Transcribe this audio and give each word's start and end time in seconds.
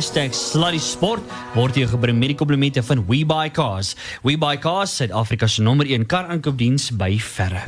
#sluddysport 0.00 1.20
word 1.54 1.76
jy 1.76 1.86
gebring 1.86 2.18
met 2.18 2.32
die 2.32 2.36
komplimente 2.36 2.82
van 2.82 3.04
WeBuyCars. 3.06 3.94
WeBuyCars, 4.22 4.96
Suid-Afrika 4.96 5.46
se 5.46 5.62
nommer 5.62 5.86
1 5.86 6.06
kar 6.06 6.26
aankoopdiens 6.26 6.90
by 6.96 7.18
verre. 7.18 7.66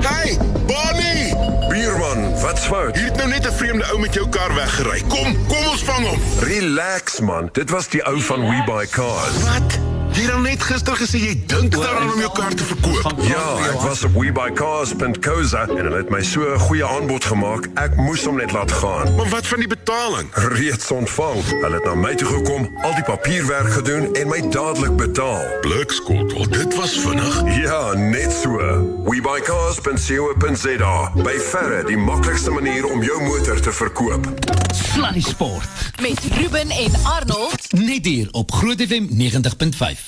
Hey, 0.00 0.36
Bonnie! 0.66 1.34
Bierman, 1.68 2.40
wat's 2.40 2.66
fout? 2.66 2.96
Hier 2.96 3.04
het 3.04 3.16
nou 3.16 3.28
net 3.28 3.46
'n 3.46 3.52
vreemde 3.52 3.84
ou 3.92 4.00
met 4.00 4.14
jou 4.14 4.28
kar 4.28 4.54
weggery. 4.54 5.02
Kom, 5.08 5.36
kom 5.46 5.64
ons 5.70 5.82
vang 5.82 6.06
hom. 6.06 6.20
Relax 6.40 7.20
man, 7.20 7.48
dit 7.52 7.70
was 7.70 7.88
die 7.88 8.02
ou 8.06 8.20
van 8.20 8.40
We 8.40 8.62
Buy 8.66 8.86
Cars. 8.86 9.42
Wat? 9.42 9.99
Jy 10.14 10.22
het 10.26 10.32
al 10.34 10.40
net 10.40 10.62
gister 10.62 10.96
gesê 10.98 11.18
jy 11.22 11.34
dink 11.46 11.72
daaraan 11.72 12.12
om 12.12 12.18
jou 12.20 12.30
kar 12.34 12.54
te 12.54 12.64
verkoop. 12.64 13.12
Ja, 13.28 13.44
ek 13.70 13.80
was 13.84 14.02
op 14.04 14.12
webuycars.co.za 14.18 15.62
en 15.68 15.84
hulle 15.84 15.96
het 15.96 16.10
my 16.10 16.22
so 16.22 16.40
'n 16.42 16.58
goeie 16.58 16.84
aanbod 16.84 17.24
gemaak. 17.24 17.68
Ek 17.74 17.96
moes 17.96 18.24
hom 18.24 18.36
net 18.36 18.52
laat 18.52 18.72
gaan. 18.72 19.14
Maar 19.16 19.28
wat 19.28 19.46
van 19.46 19.58
die 19.58 19.68
betaling? 19.68 20.28
Reeds 20.34 20.90
ontvang. 20.90 21.44
Hulle 21.62 21.74
het 21.74 21.84
na 21.84 21.94
my 21.94 22.14
toe 22.14 22.28
gekom, 22.28 22.70
al 22.82 22.94
die 22.94 23.04
papierwerk 23.04 23.72
gedoen 23.72 24.14
en 24.14 24.28
my 24.28 24.40
dadelik 24.50 24.96
betaal. 24.96 25.42
Wel 25.62 26.48
dit 26.48 26.74
was 26.76 26.98
vinnig. 26.98 27.42
Ja, 27.62 27.92
net 27.94 28.32
so. 28.42 28.58
webuycars.co.za. 29.04 31.10
By 31.14 31.38
verre 31.50 31.84
die 31.86 31.96
maklikste 31.96 32.50
manier 32.50 32.86
om 32.86 33.02
jou 33.02 33.22
motor 33.22 33.60
te 33.60 33.72
verkoop. 33.72 34.28
Sluddy 34.74 35.20
Sport. 35.20 35.68
Met 36.00 36.20
Ruben 36.36 36.70
en 36.70 36.92
Arnold. 37.02 37.72
Net 37.72 38.04
hier 38.04 38.28
op 38.30 38.52
Groot 38.52 38.82
FM 38.82 39.06
90.5. 39.10 39.99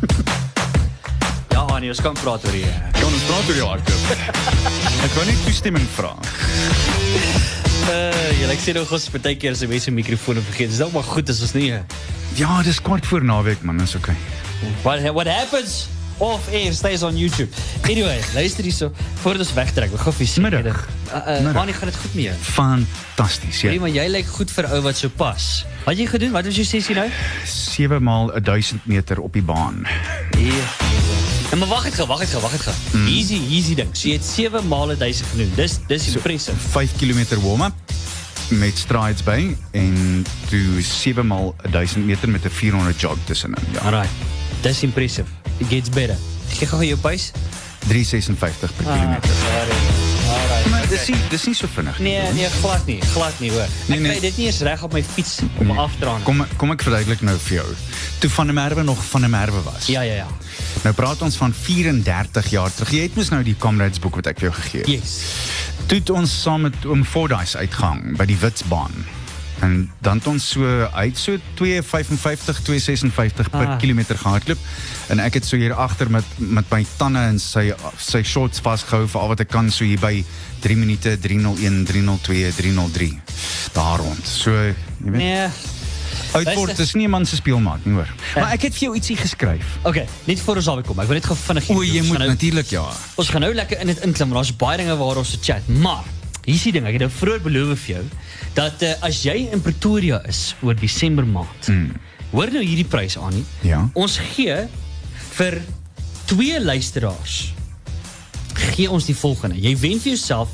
Ja, 1.54 1.66
Annie, 1.66 1.90
ons 1.92 2.00
kan 2.02 2.14
praat 2.22 2.44
oor 2.46 2.56
hier. 2.56 2.74
Kan 2.96 3.10
ons 3.10 3.26
praat 3.28 3.46
oor 3.50 3.56
die 3.58 3.66
hardloop? 3.66 4.04
ek 5.06 5.12
wou 5.16 5.24
net 5.28 5.40
toestemming 5.46 5.86
vra. 5.96 6.12
Uh, 7.90 8.30
jy 8.38 8.46
like 8.48 8.62
sê 8.62 8.74
nog 8.76 8.90
ons 8.94 9.06
baie 9.16 9.36
keer 9.40 9.52
as 9.56 9.62
jy 9.64 9.68
mense 9.70 9.90
mikrofone 9.94 10.40
vergeet. 10.50 10.70
Dis 10.72 10.82
dalk 10.82 10.94
maar 10.96 11.08
goed 11.08 11.26
as 11.32 11.40
ons 11.44 11.54
nie. 11.58 11.72
Ja, 12.38 12.60
dis 12.66 12.80
kwart 12.84 13.06
voor 13.10 13.24
naweek 13.26 13.62
man, 13.66 13.80
is 13.82 13.96
okay. 13.98 14.16
What 14.84 15.02
what 15.16 15.26
happens 15.26 15.88
off 16.20 16.48
air 16.52 16.72
stays 16.76 17.02
on 17.02 17.16
YouTube. 17.16 17.48
Anyway, 17.88 18.20
luister 18.34 18.64
hierso 18.64 18.92
voordat 19.22 19.46
ons 19.46 19.52
wegtrek. 19.56 19.92
Ek 19.96 20.04
gou 20.04 20.12
vir 20.12 20.28
sien. 20.28 20.44
Middag. 20.44 20.82
Uh, 21.08 21.40
Middag. 21.40 21.60
Annie, 21.62 21.74
gaan 21.74 21.90
dit 21.90 21.98
goed 22.02 22.18
jou? 22.22 22.34
Fantasties. 22.52 23.62
Ja. 23.64 23.72
Ja. 23.74 23.80
maar 23.80 23.94
jy 23.94 24.06
lyk 24.12 24.28
goed 24.36 24.52
vir 24.52 24.68
ou 24.70 24.82
wat 24.84 25.00
so 25.00 25.08
pas. 25.08 25.48
Wat 25.86 25.94
het 25.94 26.04
jy 26.04 26.08
gedoen? 26.12 26.34
Wat 26.36 26.44
was 26.44 26.60
jou 26.60 26.66
sessie 26.68 26.96
nou? 26.98 27.08
7 27.48 28.02
maal 28.04 28.32
1000 28.36 28.86
meter 28.90 29.20
op 29.24 29.32
die 29.32 29.44
baan. 29.44 29.86
Nee. 30.36 30.62
En 31.50 31.58
maar 31.58 31.68
wag 31.68 31.84
net 31.88 31.96
gou, 31.98 32.06
wag 32.06 32.20
net 32.22 32.30
gou, 32.30 32.42
wag 32.44 32.52
net 32.54 32.62
gou. 32.68 32.74
Mm. 32.92 33.08
Easy, 33.10 33.40
easy 33.50 33.74
ding. 33.74 33.90
So 33.96 34.08
jy 34.12 34.20
het 34.20 34.28
7 34.28 34.68
male 34.70 34.96
1000 35.00 35.32
gedoen. 35.32 35.50
Dis 35.56 35.80
dis 35.88 36.12
impressive. 36.14 36.56
5 36.76 36.96
km 37.00 37.40
warm-up 37.42 37.96
met 38.50 38.78
strides 38.78 39.22
by 39.22 39.56
en 39.78 40.24
toe 40.50 40.82
7 40.82 41.26
maal 41.26 41.54
1000 41.70 42.06
meter 42.06 42.28
met 42.28 42.44
'n 42.44 42.50
400 42.50 43.00
jog 43.00 43.18
tussenin. 43.24 43.64
Ja. 43.72 43.80
Alright. 43.80 44.10
Dis 44.60 44.82
impressive. 44.82 45.39
It 45.60 45.68
gets 45.68 45.88
better. 45.92 46.16
Gee 46.56 46.66
gou 46.70 46.82
jou 46.84 46.98
pace. 46.98 47.30
356 47.88 48.72
per 48.76 48.84
kilometer. 48.84 49.30
Maar 50.70 50.84
dis 50.88 51.06
nie 51.08 51.16
dis 51.32 51.44
nie 51.48 51.54
so 51.56 51.68
vinnig 51.74 51.98
nie. 51.98 52.12
Nee, 52.12 52.32
nee, 52.36 52.48
glad 52.60 52.84
nie, 52.86 52.98
glad 53.14 53.38
nie 53.40 53.50
hoor. 53.50 53.66
Nee, 53.88 53.96
Ek 53.96 54.02
nee. 54.04 54.10
kry 54.12 54.20
dit 54.20 54.36
nie 54.40 54.46
eens 54.50 54.60
reg 54.66 54.82
op 54.86 54.92
my 54.94 55.02
fiets 55.04 55.38
om 55.58 55.66
nee. 55.72 55.78
af 55.80 55.94
te 55.96 56.04
dra. 56.04 56.16
nie. 56.18 56.26
Kom 56.28 56.44
kom 56.60 56.74
ek 56.74 56.84
verduidelik 56.86 57.24
nou 57.26 57.36
vir 57.46 57.56
jou. 57.60 57.66
Toe 58.22 58.30
van 58.36 58.50
der 58.52 58.56
Merwe 58.58 58.84
nog 58.86 59.00
van 59.10 59.24
der 59.26 59.32
Merwe 59.32 59.62
was. 59.66 59.88
Ja, 59.90 60.04
ja, 60.06 60.14
ja. 60.22 60.28
Nou 60.84 60.92
praat 60.94 61.22
ons 61.26 61.36
van 61.40 61.54
34 61.56 62.50
jaar 62.52 62.72
terug. 62.74 62.92
Jy 62.94 63.06
het 63.08 63.16
mos 63.18 63.32
nou 63.34 63.40
die 63.46 63.56
Comrades 63.58 63.98
boek 64.02 64.20
wat 64.20 64.30
ek 64.34 64.42
vir 64.42 64.50
jou 64.50 64.56
gegee 64.60 64.84
het. 64.84 64.92
Yes. 65.00 65.16
Toe 65.90 65.98
het 65.98 66.10
ons 66.14 66.36
saam 66.42 66.68
met 66.68 66.84
oom 66.86 67.02
Fordyce 67.04 67.58
uitgang 67.58 68.16
by 68.20 68.28
die 68.30 68.38
Witsbaan. 68.38 68.94
En 69.60 69.90
dan 70.00 70.16
het 70.18 70.26
ons 70.26 70.48
so 70.50 70.64
uit 70.92 71.18
so 71.18 71.36
255 71.54 72.60
256 72.62 73.50
per 73.50 73.66
Ah. 73.68 73.78
kilometer 73.78 74.16
gehardloop 74.18 74.58
en 75.08 75.18
ek 75.20 75.34
het 75.34 75.44
so 75.46 75.56
hier 75.56 75.74
agter 75.74 76.10
met 76.10 76.24
met 76.38 76.64
my 76.70 76.84
tande 76.96 77.18
en 77.18 77.38
sy 77.38 77.72
sy 77.98 78.22
shorts 78.22 78.60
vasgehou 78.60 79.06
vir 79.08 79.20
al 79.20 79.28
wat 79.28 79.40
ek 79.40 79.48
kan 79.48 79.70
so 79.70 79.84
hier 79.84 79.98
by 80.00 80.24
3 80.60 80.76
minute 80.76 81.18
301 81.20 81.84
302 81.84 82.52
303 82.56 83.20
daar 83.72 83.98
rond. 83.98 84.26
So 84.26 84.50
jy 84.50 84.74
weet 85.04 85.12
Nee. 85.14 85.48
luister. 86.32 86.80
is 86.80 86.94
nie 86.94 87.06
'n 87.06 87.10
man 87.10 87.26
se 87.26 87.36
speelmaat 87.36 87.84
nie 87.84 87.94
hoor. 87.94 88.08
Maar 88.34 88.52
ek 88.52 88.62
het 88.62 88.72
vir 88.72 88.80
jou 88.88 88.94
ietsie 88.94 89.16
geskryf. 89.16 89.64
Okay, 89.82 90.06
net 90.24 90.40
voor 90.40 90.56
ons 90.56 90.64
daarby 90.64 90.82
kom. 90.82 90.98
Ek 91.00 91.06
wil 91.06 91.14
net 91.14 91.26
gou 91.26 91.36
vinnig 91.36 91.68
O, 91.70 91.82
jy. 91.82 91.98
Ons 91.98 92.08
moet 92.08 92.18
nou- 92.18 92.30
natuurlik 92.30 92.66
ja. 92.70 92.84
Ons 93.16 93.28
gaan 93.28 93.40
nou 93.40 93.54
lekker 93.54 93.80
in 93.80 93.86
dit 93.86 93.98
inklim, 94.04 94.28
maar 94.28 94.36
daar's 94.42 94.56
baie 94.56 94.76
dinge 94.76 94.96
waar 94.96 95.16
ons 95.16 95.30
se 95.30 95.38
chat. 95.42 95.68
Maar 95.68 96.04
hier 96.50 96.58
is 96.58 96.66
die 96.66 96.72
ding, 96.76 96.86
ek 96.90 96.96
het 96.98 97.04
nou 97.06 97.10
vroeër 97.14 97.42
beloof 97.46 97.84
vir 97.86 97.94
jou 97.94 98.04
dat 98.56 98.82
uh, 98.82 98.92
as 99.06 99.22
jy 99.24 99.36
in 99.54 99.60
Pretoria 99.62 100.18
is 100.28 100.54
oor 100.66 100.74
Desember 100.74 101.26
maand. 101.26 101.68
Mm. 101.70 101.92
Hoor 102.32 102.50
nou 102.54 102.62
hierdie 102.64 102.86
prys 102.90 103.16
aan 103.18 103.34
nie. 103.38 103.44
Ja. 103.66 103.84
Ons 103.98 104.18
gee 104.34 104.56
vir 105.36 105.60
twee 106.30 106.58
luisteraars 106.62 107.38
gee 108.74 108.90
ons 108.92 109.06
die 109.08 109.14
volgende. 109.16 109.56
Jy 109.58 109.72
wen 109.80 110.00
vir 110.02 110.12
jouself 110.14 110.50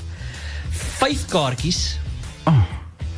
5 1.01 1.27
kaartjies 1.33 1.81
Oh. 2.47 2.61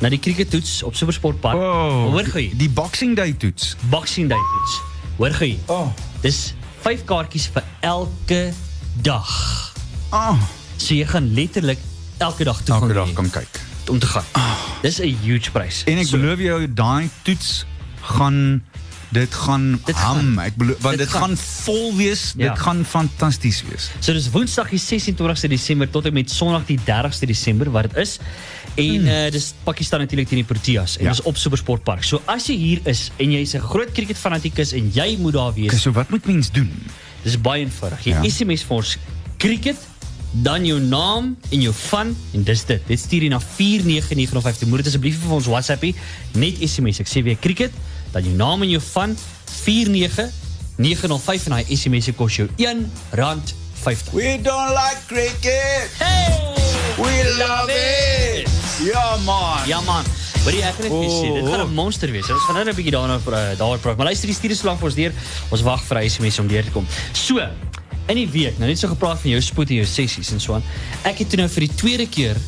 na 0.01 0.09
die 0.09 0.17
crickettoets 0.19 0.79
op 0.87 0.95
Supersport 0.97 1.37
Park. 1.43 1.59
Oh, 1.59 2.07
Hoor 2.15 2.25
gou 2.31 2.41
hier. 2.41 2.55
Die 2.57 2.69
Boxing 2.71 3.15
Day 3.19 3.33
toets. 3.37 3.75
Boxing 3.91 4.29
Day 4.31 4.39
toets. 4.53 4.77
Hoor 5.19 5.35
gou 5.37 5.45
hier. 5.51 5.59
Oh. 5.69 5.91
Dis 6.23 6.53
5 6.81 7.03
kaartjies 7.05 7.49
vir 7.53 7.63
elke 7.85 8.41
dag. 9.05 9.29
Ah, 10.15 10.39
So 10.79 10.95
jy 10.95 11.03
gaan 11.11 11.27
letterlik 11.35 11.79
elke 12.19 12.43
dag 12.43 12.61
toe 12.63 12.75
elke 12.75 12.85
gaan 12.85 12.95
dag 12.95 13.07
hê 13.09 13.13
kom 13.13 13.29
kyk. 13.29 13.59
om 13.89 13.99
te 13.99 14.05
gaan. 14.07 14.23
Dis 14.81 14.99
'n 15.01 15.15
huge 15.23 15.51
prys. 15.51 15.83
En 15.89 15.97
ek 15.97 16.05
so, 16.07 16.17
beloof 16.17 16.39
jou 16.39 16.73
daai 16.73 17.09
toets 17.23 17.65
gaan 18.01 18.63
dit 19.11 19.33
gaan 19.33 19.79
Dit 19.85 19.95
ham. 19.95 20.15
gaan. 20.35 20.39
ek 20.45 20.55
beloof 20.55 20.77
want 20.81 20.97
Dit 20.97 21.07
dit, 21.07 21.15
gaan. 21.17 21.21
gaan 21.33 21.37
vol 21.37 21.95
wees. 21.97 22.33
Ja. 22.37 22.49
Dit 22.53 22.59
gaan 22.61 22.85
fantasties 22.85 23.63
wees. 23.69 23.89
So 23.99 24.13
dis 24.13 24.29
Woensdag 24.29 24.69
die 24.69 24.79
26ste 24.79 25.47
Desember 25.49 25.89
tot 25.89 26.05
en 26.05 26.13
met 26.13 26.29
Sondag 26.31 26.65
die 26.65 26.77
30ste 26.85 27.25
Desember 27.25 27.71
wat 27.71 27.83
dit 27.89 27.95
is. 27.97 28.19
En 28.75 29.07
uh, 29.07 29.31
dis 29.31 29.53
Pakistan 29.63 29.99
natuurlik 29.99 30.27
teen 30.27 30.37
die 30.45 30.45
Proteas 30.47 30.97
en 30.97 30.99
Hmm. 30.99 31.05
Ja. 31.09 31.11
dis 31.17 31.21
op 31.25 31.37
Supersport 31.37 31.83
Park. 31.83 32.03
So 32.03 32.21
as 32.25 32.45
jy 32.47 32.55
hier 32.55 32.79
is 32.85 33.11
en 33.17 33.31
jy's 33.31 33.53
'n 33.55 33.59
groot 33.61 33.91
cricket 33.91 34.17
fanatikus 34.17 34.71
en 34.73 34.91
jy 34.93 35.17
moet 35.19 35.33
daar 35.33 35.49
Okay, 35.49 35.61
wees, 35.67 35.81
so 35.81 35.91
wat 35.91 36.09
moet 36.09 36.25
mens 36.25 36.51
doen? 36.51 36.69
dis 37.23 37.41
baie 37.41 37.63
eenvoudig. 37.65 38.03
Jy 38.03 38.11
Ja. 38.11 38.23
SMS 38.29 38.63
vir 38.63 38.75
ons 38.77 38.97
cricket 39.37 39.75
dan 40.31 40.65
jou 40.65 40.79
naam 40.79 41.37
en 41.49 41.61
jou 41.61 41.73
van 41.73 42.17
en 42.33 42.43
dis 42.43 42.65
dit. 42.65 42.81
Dit 42.87 42.99
stuur 42.99 43.21
jy 43.25 43.29
na 43.29 43.39
49905. 43.39 44.67
Moet 44.69 44.83
dit 44.83 44.91
asseblief 44.91 45.17
vir 45.23 45.35
ons 45.39 45.49
WhatsAppie 45.49 45.95
net 46.37 46.61
SMS. 46.61 46.99
Ek 47.03 47.09
sê 47.09 47.23
weer 47.25 47.39
cricket, 47.41 47.73
dan 48.13 48.23
jou 48.23 48.35
naam 48.37 48.61
en 48.65 48.69
jou 48.69 48.81
van 48.91 49.17
49905 49.63 51.49
en 51.49 51.57
daai 51.57 51.65
SMS 51.75 52.11
se 52.11 52.13
kos 52.13 52.41
jou 52.41 52.47
R1.50. 52.57 54.13
We 54.13 54.37
don't 54.41 54.73
like 54.75 55.01
cricket. 55.07 55.89
Hey! 55.97 56.49
We 56.99 57.35
love 57.37 57.71
it. 57.71 58.49
Ja 58.83 59.17
man. 59.25 59.67
Ja 59.67 59.81
man. 59.81 60.03
Maar 60.43 60.55
jy 60.55 60.63
ek 60.63 60.77
kan 60.79 60.87
net 60.87 61.11
sê, 61.11 61.31
dit 61.35 61.47
gaan 61.47 61.61
'n 61.67 61.73
monster 61.75 62.11
wees. 62.11 62.29
Ons 62.31 62.43
gaan 62.47 62.55
nou 62.55 62.65
'n 62.65 62.75
bietjie 62.75 62.91
daarna 62.91 63.19
uh, 63.19 63.57
daaroor 63.57 63.79
praat. 63.79 63.97
Maar 63.97 64.11
luister, 64.11 64.27
die 64.27 64.35
stuur 64.35 64.55
so 64.55 64.65
lank 64.67 64.79
vir 64.79 64.87
ons 64.87 64.95
deur. 64.95 65.13
Ons 65.49 65.61
wag 65.61 65.83
vir 65.83 65.97
'n 65.97 66.09
SMS 66.09 66.39
om 66.39 66.47
deur 66.47 66.63
te 66.63 66.71
kom. 66.71 66.85
So, 67.11 67.39
in 68.09 68.17
die 68.17 68.29
week, 68.29 68.57
nou 68.57 68.69
net 68.69 68.79
so 68.81 68.89
gepraat 68.91 69.19
van 69.21 69.31
jou 69.35 69.41
spoed 69.43 69.69
en 69.73 69.81
jou 69.83 69.89
sessies 69.89 70.31
en 70.33 70.41
so 70.41 70.57
aan. 70.57 70.65
Ek 71.07 71.21
het 71.21 71.29
toe 71.29 71.39
nou 71.41 71.49
vir 71.51 71.67
die 71.67 71.75
tweede 71.77 72.07
keer 72.09 72.39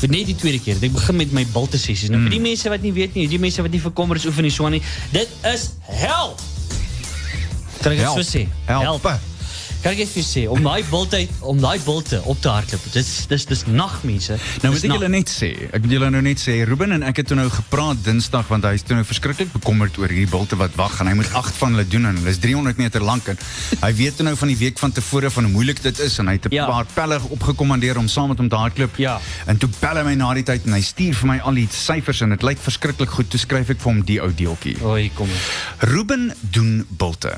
vir 0.00 0.10
net 0.10 0.26
die 0.26 0.36
tweede 0.36 0.58
keer. 0.58 0.80
Ek 0.82 0.94
begin 0.94 1.20
met 1.20 1.34
my 1.36 1.44
bulte 1.54 1.78
sessies. 1.78 2.10
Nou 2.12 2.24
vir 2.26 2.34
die 2.34 2.42
mense 2.42 2.72
wat 2.72 2.82
nie 2.84 2.92
weet 2.96 3.14
nie, 3.14 3.28
die 3.30 3.38
mense 3.40 3.62
wat 3.64 3.72
nie 3.74 3.82
vir 3.82 3.94
kommers 3.94 4.26
oefen 4.28 4.46
nie 4.46 4.52
so 4.52 4.66
aan 4.66 4.76
nie. 4.78 4.82
Dit 5.14 5.30
is 5.52 5.70
hel. 5.86 6.34
Kan 7.84 7.94
ek 7.94 8.00
dit 8.00 8.06
Help. 8.06 8.18
so 8.18 8.26
sê? 8.26 8.48
Help. 8.66 9.06
Kan 9.84 9.92
dit 9.98 10.08
vir 10.08 10.22
jou 10.22 10.24
sê 10.24 10.42
om 10.48 10.62
daai 10.64 10.82
bulte 10.88 11.18
om 11.44 11.58
bulte 11.84 12.22
op 12.24 12.38
te 12.40 12.48
hardloop. 12.48 12.84
Dis 12.94 13.26
dis 13.28 13.44
dis 13.50 13.62
nagmense. 13.68 14.38
Nou 14.62 14.72
Dis 14.72 14.82
moet 14.82 14.84
ek 14.84 14.88
nag. 14.88 14.96
julle 14.96 15.08
net 15.12 15.28
sê, 15.28 15.50
ek 15.76 15.82
moet 15.84 15.92
julle 15.92 16.08
nou 16.14 16.22
net 16.24 16.40
sê, 16.40 16.54
Ruben 16.64 16.92
en 16.96 17.02
ek 17.04 17.16
het 17.20 17.26
toe 17.28 17.36
nou 17.36 17.50
gepraat 17.52 18.00
Dinsdag 18.06 18.48
want 18.48 18.64
hy 18.64 18.72
is 18.78 18.82
toe 18.82 18.96
nou 18.96 19.04
verskriklik 19.04 19.52
bekommerd 19.52 19.98
oor 20.00 20.08
hierdie 20.08 20.30
bulte 20.32 20.56
wat 20.56 20.74
wag 20.80 20.96
en 21.04 21.06
hy 21.06 21.14
moet 21.18 21.28
8 21.36 21.54
van 21.60 21.76
hulle 21.76 21.84
doen 21.92 22.06
en 22.08 22.16
hulle 22.16 22.32
is 22.32 22.40
300 22.40 22.80
meter 22.80 23.04
lank 23.04 23.28
en 23.28 23.38
hy 23.84 23.92
weet 24.00 24.16
toe 24.16 24.24
nou 24.24 24.34
van 24.40 24.48
die 24.54 24.56
week 24.64 24.78
van 24.80 24.92
tevore 24.96 25.30
van 25.30 25.44
hoe 25.44 25.52
moeilik 25.52 25.82
dit 25.84 26.00
is 26.00 26.18
en 26.18 26.32
hy 26.32 26.38
het 26.40 26.48
'n 26.48 26.54
Ja. 26.54 26.66
paar 26.66 26.86
pelle 26.94 27.20
opgekommandeer 27.28 27.98
om 27.98 28.08
saam 28.08 28.28
met 28.28 28.38
hom 28.38 28.48
te 28.48 28.56
hardloop. 28.56 28.96
Ja. 28.96 29.20
En 29.46 29.56
toe 29.58 29.68
bel 29.80 29.96
hy 29.96 30.02
my 30.04 30.14
na 30.14 30.32
die 30.34 30.42
tyd 30.44 30.64
en 30.66 30.72
hy 30.72 30.80
stuur 30.80 31.14
vir 31.14 31.26
my 31.28 31.38
al 31.44 31.54
die 31.54 31.68
syfers 31.70 32.20
en 32.22 32.30
dit 32.30 32.42
lyk 32.42 32.58
verskriklik 32.58 33.10
goed. 33.10 33.28
Toe 33.30 33.40
skryf 33.40 33.68
ek 33.70 33.80
vir 33.80 33.92
hom 33.92 34.02
die 34.02 34.20
ou 34.20 34.32
deeltjie. 34.32 34.76
Oei, 34.82 35.10
kom. 35.14 35.26
hier. 35.28 35.88
Ruben 35.90 36.32
doen 36.40 36.86
bulte. 36.88 37.36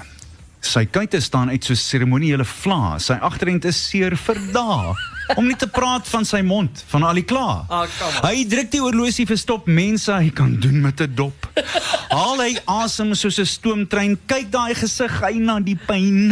Sy 0.66 0.82
kuite 0.90 1.20
staan 1.22 1.52
uit 1.54 1.64
so 1.64 1.78
seremoniele 1.78 2.44
vla. 2.44 2.96
Sy 2.98 3.14
agterend 3.22 3.64
is 3.70 3.78
seer 3.78 4.16
vir 4.18 4.40
dae. 4.52 4.96
Om 5.38 5.46
nie 5.46 5.56
te 5.58 5.66
praat 5.66 6.06
van 6.08 6.24
sy 6.24 6.40
mond, 6.46 6.84
van 6.90 7.02
al 7.02 7.18
die 7.18 7.24
kla. 7.26 7.64
Ah, 7.68 7.86
hy 8.28 8.44
druk 8.46 8.70
die 8.70 8.80
horlosie 8.82 9.26
vir 9.26 9.38
stop 9.40 9.66
mense 9.66 10.12
hy 10.12 10.30
kan 10.30 10.54
doen 10.62 10.80
met 10.84 11.00
'n 11.00 11.14
dop. 11.18 11.48
Al 12.16 12.38
hy 12.40 12.52
asem 12.70 13.14
soos 13.14 13.38
'n 13.42 13.46
stoomtrein. 13.46 14.14
Kyk 14.30 14.50
daai 14.52 14.74
gesig, 14.78 15.10
hy 15.20 15.34
na 15.42 15.58
die 15.60 15.74
pyn. 15.74 16.30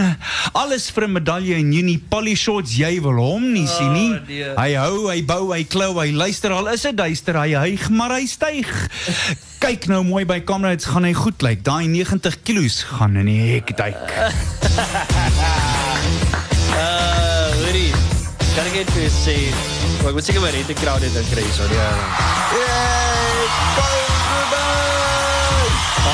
Alles 0.55 0.91
vir 0.94 1.08
'n 1.08 1.12
medalje 1.12 1.58
in 1.58 1.73
Junie. 1.73 1.99
Polly 1.99 2.35
Shorts, 2.35 2.76
jy 2.79 3.00
wil 3.02 3.19
hom 3.19 3.52
nie 3.52 3.67
sien 3.67 3.93
nie. 3.93 4.12
nee. 4.29 4.55
Hy 4.56 4.70
hou, 4.75 5.11
hy 5.11 5.23
bou, 5.26 5.52
hy 5.52 5.64
klou, 5.64 5.99
hy 5.99 6.12
luister 6.12 6.52
al 6.52 6.69
is 6.69 6.82
dit 6.82 6.97
duister, 6.97 7.35
hy 7.35 7.55
hyg 7.55 7.90
maar 7.90 8.14
hy 8.14 8.26
styg. 8.26 8.70
Kyk 9.58 9.88
nou 9.88 10.02
mooi 10.05 10.25
by 10.25 10.40
Comrades, 10.44 10.85
gaan 10.87 11.05
hy 11.05 11.14
goed 11.17 11.43
lyk. 11.43 11.64
Daai 11.64 11.87
90 11.88 12.43
kilos 12.44 12.82
gaan 12.85 13.17
in 13.17 13.26
die 13.26 13.40
hek 13.56 13.76
duik. 13.76 14.06
Kan 18.54 18.68
ek 18.70 18.74
net 18.78 18.90
vir 18.94 19.08
sê, 19.10 19.32
maar 19.98 20.12
ek 20.12 20.18
moet 20.18 20.26
seker 20.28 20.42
maar 20.44 20.52
net 20.54 20.68
'n 20.70 20.78
crowd 20.78 21.02
dit 21.02 21.30
kry 21.32 21.46
so 21.56 21.64
ja. 21.74 21.88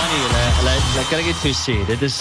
Annie, 0.00 0.22
hulle 0.24 0.44
hulle 0.58 0.72
hulle 0.76 1.04
kan 1.10 1.20
ek 1.20 1.26
net 1.26 1.40
vir 1.42 1.50
jou 1.52 1.58
sê, 1.60 1.76
dit 1.90 2.02
is 2.08 2.16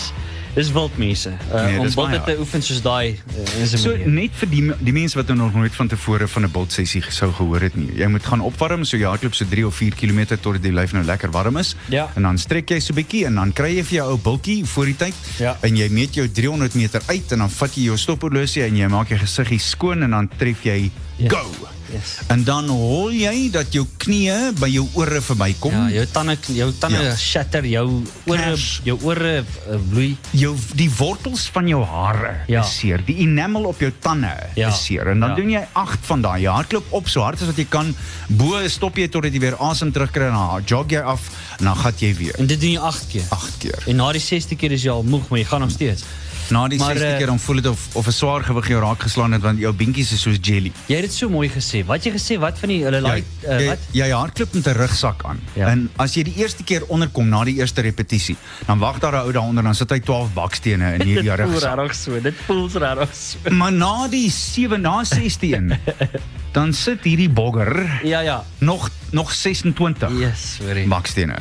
dis 0.56 0.72
wild 0.72 0.98
mense. 0.98 1.30
Uh, 1.30 1.66
Nee, 1.66 1.80
om 1.80 1.86
wild 1.86 1.96
baie 1.96 2.22
te 2.26 2.36
oefen 2.40 2.62
soos 2.62 2.82
daai 2.82 3.16
uh, 3.38 3.62
is 3.64 3.74
'n 3.74 3.78
So 3.78 3.90
manier. 3.92 4.08
net 4.10 4.32
vir 4.34 4.50
die 4.50 4.64
die 4.80 4.94
mense 4.94 5.16
wat 5.18 5.28
nou 5.28 5.38
nog 5.38 5.54
nooit 5.54 5.76
van 5.76 5.88
tevore 5.88 6.28
van 6.28 6.44
'n 6.46 6.52
bultsessie 6.52 7.04
sou 7.10 7.32
gehoor 7.34 7.62
het 7.62 7.76
nie. 7.76 7.90
Jy 7.96 8.08
moet 8.08 8.26
gaan 8.26 8.42
opwarm 8.42 8.84
so 8.86 8.98
jy 8.98 9.06
hardloop 9.06 9.34
so 9.36 9.46
3 9.46 9.66
of 9.68 9.76
4 9.76 9.94
km 9.96 10.36
tot 10.42 10.62
die 10.62 10.72
lyf 10.72 10.94
nou 10.94 11.04
lekker 11.06 11.32
warm 11.32 11.58
is. 11.58 11.76
Ja. 11.90 12.10
En 12.16 12.22
dan 12.22 12.38
strek 12.38 12.70
jy 12.70 12.80
so 12.80 12.94
'n 12.94 12.96
bietjie 12.96 13.26
en 13.26 13.36
dan 13.36 13.54
kry 13.54 13.76
jy 13.78 13.84
vir 13.84 13.96
jou 13.96 14.10
ou 14.12 14.18
bultjie 14.18 14.66
voor 14.66 14.86
die 14.86 14.96
tyd 14.96 15.14
Ja. 15.40 15.58
en 15.62 15.76
jy 15.76 15.90
meet 15.90 16.14
jou 16.16 16.28
300 16.28 16.74
meter 16.76 17.02
uit 17.08 17.32
en 17.32 17.38
dan 17.40 17.50
vat 17.50 17.76
jy 17.76 17.84
jou 17.84 17.98
stophorlosie 17.98 18.64
en 18.64 18.76
jy 18.76 18.88
maak 18.88 19.10
jou 19.10 19.20
gesiggie 19.20 19.60
skoon 19.60 20.04
en 20.04 20.10
dan 20.12 20.30
tref 20.38 20.64
jy 20.64 20.92
Yes. 21.20 21.32
go. 21.32 21.46
Yes. 21.92 22.20
En 22.30 22.44
dan 22.46 22.68
hol 22.70 23.10
jy 23.18 23.50
dat 23.52 23.74
jou 23.74 23.82
knieë 23.98 24.54
by 24.60 24.68
jou 24.70 24.84
ore 24.94 25.20
verbykom. 25.26 25.72
Ja, 25.74 25.88
jou 25.90 26.04
tande 26.14 26.36
jou 26.54 26.68
tande 26.80 27.00
Ja. 27.02 27.08
ja. 27.10 27.16
shatter, 27.18 27.66
jou 27.66 28.04
ore 28.30 28.38
Clash. 28.44 28.80
jou 28.86 28.98
ore 29.10 29.32
uh, 29.42 29.78
bloei. 29.90 30.12
jou 30.32 30.54
die 30.78 30.90
wortels 31.00 31.48
van 31.50 31.68
jou 31.68 31.82
hare 31.84 32.36
Ja. 32.48 32.62
is 32.62 32.78
seer. 32.78 33.02
Die 33.06 33.16
enamel 33.26 33.66
op 33.66 33.80
jou 33.82 33.92
tande 34.00 34.30
Ja. 34.56 34.70
is 34.70 34.84
seer. 34.86 35.08
En 35.08 35.20
dan 35.20 35.30
Ja. 35.30 35.36
doen 35.36 35.50
jy 35.50 35.66
8 35.74 36.00
van 36.06 36.22
daai. 36.22 36.42
Jy 36.42 36.52
hardloop 36.52 36.86
op 36.94 37.08
so 37.10 37.22
hard 37.22 37.42
as 37.42 37.48
wat 37.48 37.58
jy 37.58 37.66
kan. 37.70 37.96
Bo 38.30 38.68
stop 38.68 38.96
jy 38.98 39.08
totdat 39.10 39.34
jy 39.34 39.40
weer 39.40 39.58
asem 39.58 39.92
terugkry 39.92 40.26
en 40.30 40.34
dan 40.34 40.62
jog 40.66 40.90
jy 40.92 41.02
af 41.02 41.22
en 41.60 41.66
dan 41.66 41.76
gaan 41.76 41.94
jy 41.98 42.14
weer 42.16 42.36
En 42.40 42.46
dit 42.46 42.60
doen 42.62 42.72
jy 42.72 42.80
8 42.80 43.08
keer. 43.10 43.26
8 43.30 43.58
keer. 43.58 43.84
En 43.88 43.96
na 43.96 44.12
die 44.12 44.22
6de 44.22 44.56
keer 44.56 44.72
is 44.72 44.84
jy 44.84 44.92
al 44.92 45.04
moeg, 45.04 45.28
maar 45.30 45.40
jy 45.40 45.46
gaan 45.46 45.60
nog 45.62 45.72
steeds. 45.72 46.04
Na 46.50 46.68
die 46.68 46.80
Maar, 46.80 46.96
6de 46.96 47.06
eh, 47.06 47.18
keer 47.18 47.26
dan 47.30 47.40
voel 47.40 47.56
dit 47.56 47.68
of 47.68 47.80
of 47.96 48.08
'n 48.08 48.12
swaar 48.12 48.44
gewig 48.44 48.68
jou 48.68 48.82
raak 48.82 49.02
geslaan 49.02 49.32
het 49.32 49.42
want 49.42 49.60
jou 49.60 49.74
beentjies 49.74 50.12
is 50.12 50.22
soos 50.22 50.38
jelly. 50.42 50.72
Jy 50.88 50.96
het 50.96 51.04
dit 51.06 51.14
so 51.14 51.30
mooi 51.30 51.50
gesê. 51.50 51.86
Wat 51.86 52.04
jy 52.04 52.12
gesê, 52.12 52.40
wat 52.40 52.60
van 52.60 52.70
die 52.70 52.84
hulle 52.84 53.02
like 53.02 53.28
uh, 53.48 53.68
wat? 53.68 53.78
jy 53.92 54.10
hardloop 54.12 54.54
met 54.54 54.66
'n 54.68 54.72
rugsak 54.78 55.24
aan. 55.26 55.40
Ja. 55.54 55.68
En 55.68 55.90
as 55.96 56.14
jy 56.14 56.24
die 56.24 56.34
eerste 56.36 56.64
keer 56.64 56.84
onderkom 56.88 57.30
na 57.30 57.44
die 57.44 57.56
eerste 57.56 57.82
repetisie, 57.82 58.36
dan 58.66 58.80
wag 58.80 59.00
daar 59.00 59.14
'n 59.14 59.26
ou 59.26 59.32
daaronder 59.32 59.64
dan 59.64 59.76
sit 59.76 59.90
hy 59.90 60.00
12 60.00 60.34
bakstene 60.34 60.94
in 60.94 61.02
hierdie 61.10 61.30
Dit 61.30 61.40
voel 61.40 61.46
rugsak. 61.54 61.76
regtig 61.76 61.96
so. 61.96 62.22
Dit 62.22 62.36
voel 62.46 62.68
regtig 62.70 63.16
so. 63.16 63.38
Maar 63.60 63.72
na 63.74 64.08
die 64.08 64.30
7 64.32 64.82
na 64.82 65.04
16 65.04 65.78
dan 66.58 66.74
sit 66.74 67.04
hierdie 67.04 67.30
bogger 67.30 68.00
Ja 68.04 68.20
ja. 68.20 68.44
nog 68.58 68.90
nog 69.12 69.32
26 69.34 70.10
Yes, 70.20 70.56
sorry. 70.58 70.88
bakstene. 70.88 71.36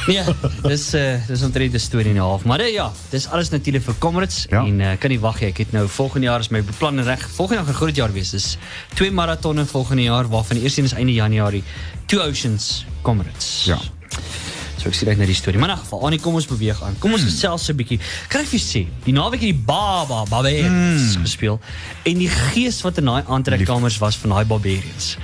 Nee, 0.08 0.22
dis 0.64 0.94
uh, 0.94 1.20
dis 1.28 1.42
omtrent 1.42 1.74
'n 1.74 1.78
storie 1.78 2.10
en 2.10 2.16
'n 2.16 2.20
half, 2.24 2.44
maar 2.44 2.60
uh, 2.60 2.72
ja, 2.72 2.90
dis 3.10 3.26
alles 3.28 3.50
natuurlik 3.50 3.82
vir 3.82 3.94
Comrades 3.98 4.46
Ja. 4.50 4.64
en 4.64 4.80
uh, 4.80 4.92
kan 4.98 5.10
nie 5.10 5.20
wag 5.20 5.40
nie. 5.40 5.48
Ek 5.50 5.58
het 5.58 5.72
nou 5.72 5.88
volgende 5.88 6.26
jaar 6.26 6.40
is 6.40 6.48
my 6.50 6.62
beplan 6.62 7.00
reg. 7.02 7.28
Volgende 7.36 7.60
jaar 7.62 7.66
gaan 7.66 7.80
groot 7.82 7.96
jaar 7.96 8.12
wees. 8.12 8.30
Dis 8.30 8.56
twee 8.94 9.10
maratonne 9.10 9.66
volgende 9.66 10.02
jaar 10.02 10.28
waarvan 10.28 10.56
die 10.56 10.64
eerste 10.64 10.80
een 10.80 10.86
is 10.86 10.92
einde 10.92 11.12
Januarie. 11.12 11.62
Two 12.06 12.20
Oceans 12.20 12.84
Comrades. 13.02 13.64
Ja. 13.64 13.78
So 14.80 14.88
ek 14.88 14.94
sien 14.94 15.08
uit 15.08 15.18
na 15.18 15.26
die 15.26 15.34
storie. 15.34 15.58
Maar 15.60 15.68
in 15.68 15.74
'n 15.76 15.78
geval, 15.78 16.00
Annie, 16.02 16.20
kom 16.20 16.34
ons 16.34 16.46
beweeg 16.46 16.82
aan. 16.82 16.96
Kom 16.98 17.12
ons 17.12 17.22
gesels 17.22 17.68
'n 17.68 17.76
bietjie. 17.76 18.00
Kan 18.28 18.40
ek 18.40 18.46
vir 18.48 18.60
sê, 18.60 18.86
die 19.04 19.12
naweek 19.12 19.40
het 19.40 19.52
die 19.52 19.62
Baba 19.66 20.24
Barbarians 20.24 21.16
gespeel 21.20 21.60
en 22.04 22.18
die 22.18 22.28
gees 22.28 22.80
wat 22.82 22.98
in 22.98 23.04
daai 23.04 23.22
aantrekkamers 23.28 23.98
was 23.98 24.16
van 24.16 24.30
daai 24.30 24.44
Barbarians. 24.44 25.16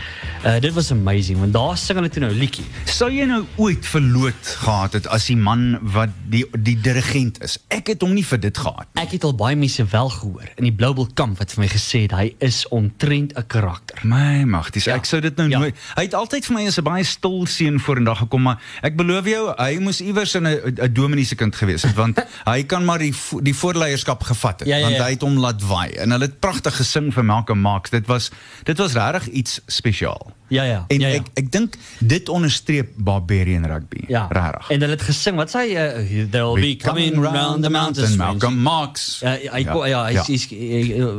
Uh 0.44 0.60
dit 0.60 0.72
was 0.74 0.90
amazing 0.92 1.38
want 1.38 1.52
daar 1.52 1.76
sing 1.76 1.98
hulle 1.98 2.08
toe 2.12 2.20
nou 2.22 2.32
liedjie. 2.34 2.64
Sou 2.84 3.08
jy 3.10 3.24
nou 3.26 3.44
ooit 3.56 3.86
verloot 3.86 4.46
gehad 4.62 4.92
het 4.92 5.06
as 5.10 5.26
die 5.26 5.36
man 5.36 5.78
wat 5.82 6.08
die 6.30 6.44
die 6.58 6.76
dirigent 6.80 7.40
is? 7.42 7.56
Ek 7.68 7.86
het 7.90 8.00
hom 8.04 8.12
nie 8.14 8.24
vir 8.24 8.38
dit 8.40 8.58
gehad. 8.58 8.86
Ek 8.94 9.10
het 9.16 9.24
al 9.24 9.34
baie 9.34 9.56
mense 9.56 9.84
wel 9.90 10.08
gehoor 10.08 10.48
in 10.56 10.64
die 10.68 10.72
Bloubil 10.72 11.08
kamp 11.18 11.38
wat 11.38 11.52
vir 11.52 11.64
my 11.64 11.68
gesê 11.72 12.02
het 12.06 12.12
hy 12.12 12.34
is 12.38 12.62
omtrent 12.68 13.32
'n 13.36 13.46
karakter. 13.46 13.98
My 14.04 14.44
magties, 14.44 14.84
Ja. 14.84 14.94
ek 14.94 15.04
sou 15.04 15.20
dit 15.20 15.36
nou 15.36 15.48
Ja. 15.48 15.58
nooit. 15.58 15.74
Hy 15.96 16.02
het 16.02 16.14
altyd 16.14 16.44
vir 16.46 16.54
my 16.54 16.66
as 16.66 16.78
'n 16.78 16.82
baie 16.84 17.04
stil 17.04 17.46
seun 17.46 17.80
vorendag 17.80 18.18
gekom, 18.18 18.42
maar 18.42 18.60
ek 18.82 18.96
beloof 18.96 19.24
jou, 19.26 19.54
hy 19.58 19.78
moes 19.80 20.00
iewers 20.00 20.34
in 20.34 20.46
'n 20.46 20.74
'n 20.82 20.92
dominee 20.92 21.24
se 21.24 21.34
kind 21.34 21.56
gewees 21.56 21.82
het 21.82 21.94
want 21.94 22.18
hy 22.52 22.62
kan 22.62 22.84
maar 22.84 22.98
die 22.98 23.14
vo- 23.14 23.40
die 23.40 23.54
voorleierskap 23.54 24.22
gevat 24.22 24.60
het 24.60 24.68
Ja, 24.68 24.76
ja, 24.76 24.82
want 24.82 24.96
ja. 24.96 25.04
hy 25.04 25.10
het 25.10 25.20
hom 25.22 25.38
laat 25.38 25.62
waai 25.62 25.90
en 25.96 26.10
hulle 26.10 26.24
het 26.24 26.40
pragtig 26.40 26.76
gesing 26.76 27.12
vir 27.12 27.24
Malcolm 27.24 27.60
Marx. 27.60 27.90
Dit 27.90 28.06
was 28.06 28.30
dit 28.64 28.78
was 28.78 28.92
regtig 28.92 29.28
iets 29.28 29.60
spesiaal. 29.66 30.25
Ja 30.48 30.62
ja. 30.62 30.84
En 30.88 31.00
ja, 31.00 31.08
ja. 31.08 31.14
ek 31.14 31.26
ek 31.34 31.50
dink 31.52 31.74
dit 31.98 32.28
onderstreep 32.28 32.92
Barbarian 32.96 33.64
rugby. 33.66 34.04
ja. 34.08 34.26
Regtig. 34.30 34.70
En 34.70 34.80
hulle 34.80 34.92
het 34.92 35.02
gesing, 35.02 35.36
wat 35.36 35.50
sê 35.50 35.58
hy 35.58 35.72
uh, 35.74 36.26
they'll 36.30 36.54
be 36.54 36.76
coming 36.76 37.18
round 37.18 37.62
the 37.62 37.70
mountains. 37.70 38.16
Malcolm 38.16 38.58
Marx. 38.62 39.18
Ja, 39.20 39.32
hy 39.52 39.64
ja, 39.66 39.86
ja, 39.86 40.04
hy's 40.06 40.26
hy's 40.26 40.46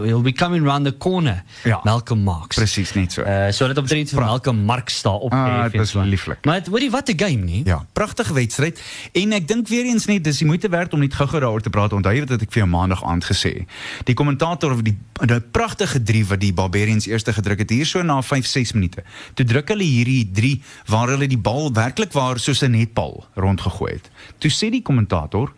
he'll 0.07 0.21
be 0.23 0.31
coming 0.31 0.63
round 0.63 0.85
the 0.85 0.95
corner. 0.97 1.43
Ja. 1.63 1.81
Malcolm 1.83 2.23
Marx. 2.23 2.55
Presies 2.55 2.93
net 2.93 3.11
so. 3.11 3.21
Uh 3.27 3.51
so 3.51 3.67
dit 3.67 3.77
omtrent 3.77 4.09
vir 4.09 4.23
Malcolm 4.23 4.63
Marx 4.63 5.01
daar 5.01 5.19
op. 5.19 5.33
Ah, 5.33 5.71
dit 5.71 5.75
was 5.75 5.93
lieflik. 6.07 6.45
Maar 6.45 6.61
het- 6.61 6.67
hoorie 6.67 6.91
wat 6.91 7.09
'n 7.09 7.19
game 7.19 7.43
nie? 7.43 7.61
Ja, 7.65 7.85
pragtige 7.93 8.33
wedstryd. 8.33 8.79
En 9.11 9.31
ek 9.31 9.47
dink 9.47 9.67
weer 9.67 9.85
eens 9.85 10.05
net 10.05 10.23
dis 10.23 10.37
die 10.37 10.47
moeite 10.47 10.69
werd 10.69 10.93
om 10.93 10.99
net 10.99 11.13
gou-gou 11.13 11.39
daaroor 11.39 11.61
te 11.61 11.69
praat. 11.69 11.93
Onthou 11.93 12.13
jy 12.13 12.25
wat 12.25 12.41
ek 12.41 12.51
vir 12.51 12.63
jou 12.63 12.67
maandag 12.69 13.03
aand 13.03 13.25
gesê. 13.25 13.65
Die 14.03 14.13
kommentator 14.15 14.71
of 14.71 14.81
die 14.81 14.97
die 15.25 15.39
pragtige 15.41 16.03
drie 16.03 16.25
wat 16.25 16.39
die 16.39 16.53
Barbarians 16.53 17.05
eerste 17.07 17.33
gedruk 17.33 17.59
het 17.59 17.69
hier 17.69 17.85
so 17.85 18.01
na 18.01 18.21
5-6 18.21 18.73
minute. 18.73 18.96
Toe 19.33 19.45
druk 19.45 19.69
hulle 19.73 19.83
hierdie 19.83 20.31
drie 20.31 20.61
waar 20.85 21.07
hulle 21.13 21.27
die 21.27 21.37
bal 21.37 21.71
werklik 21.73 22.13
waar 22.13 22.39
soos 22.39 22.63
'n 22.63 22.71
netbal 22.71 23.25
rondgegooi 23.35 23.91
het. 23.93 24.09
Toe 24.37 24.51
sê 24.51 24.71
die 24.71 24.81
kommentator 24.81 25.53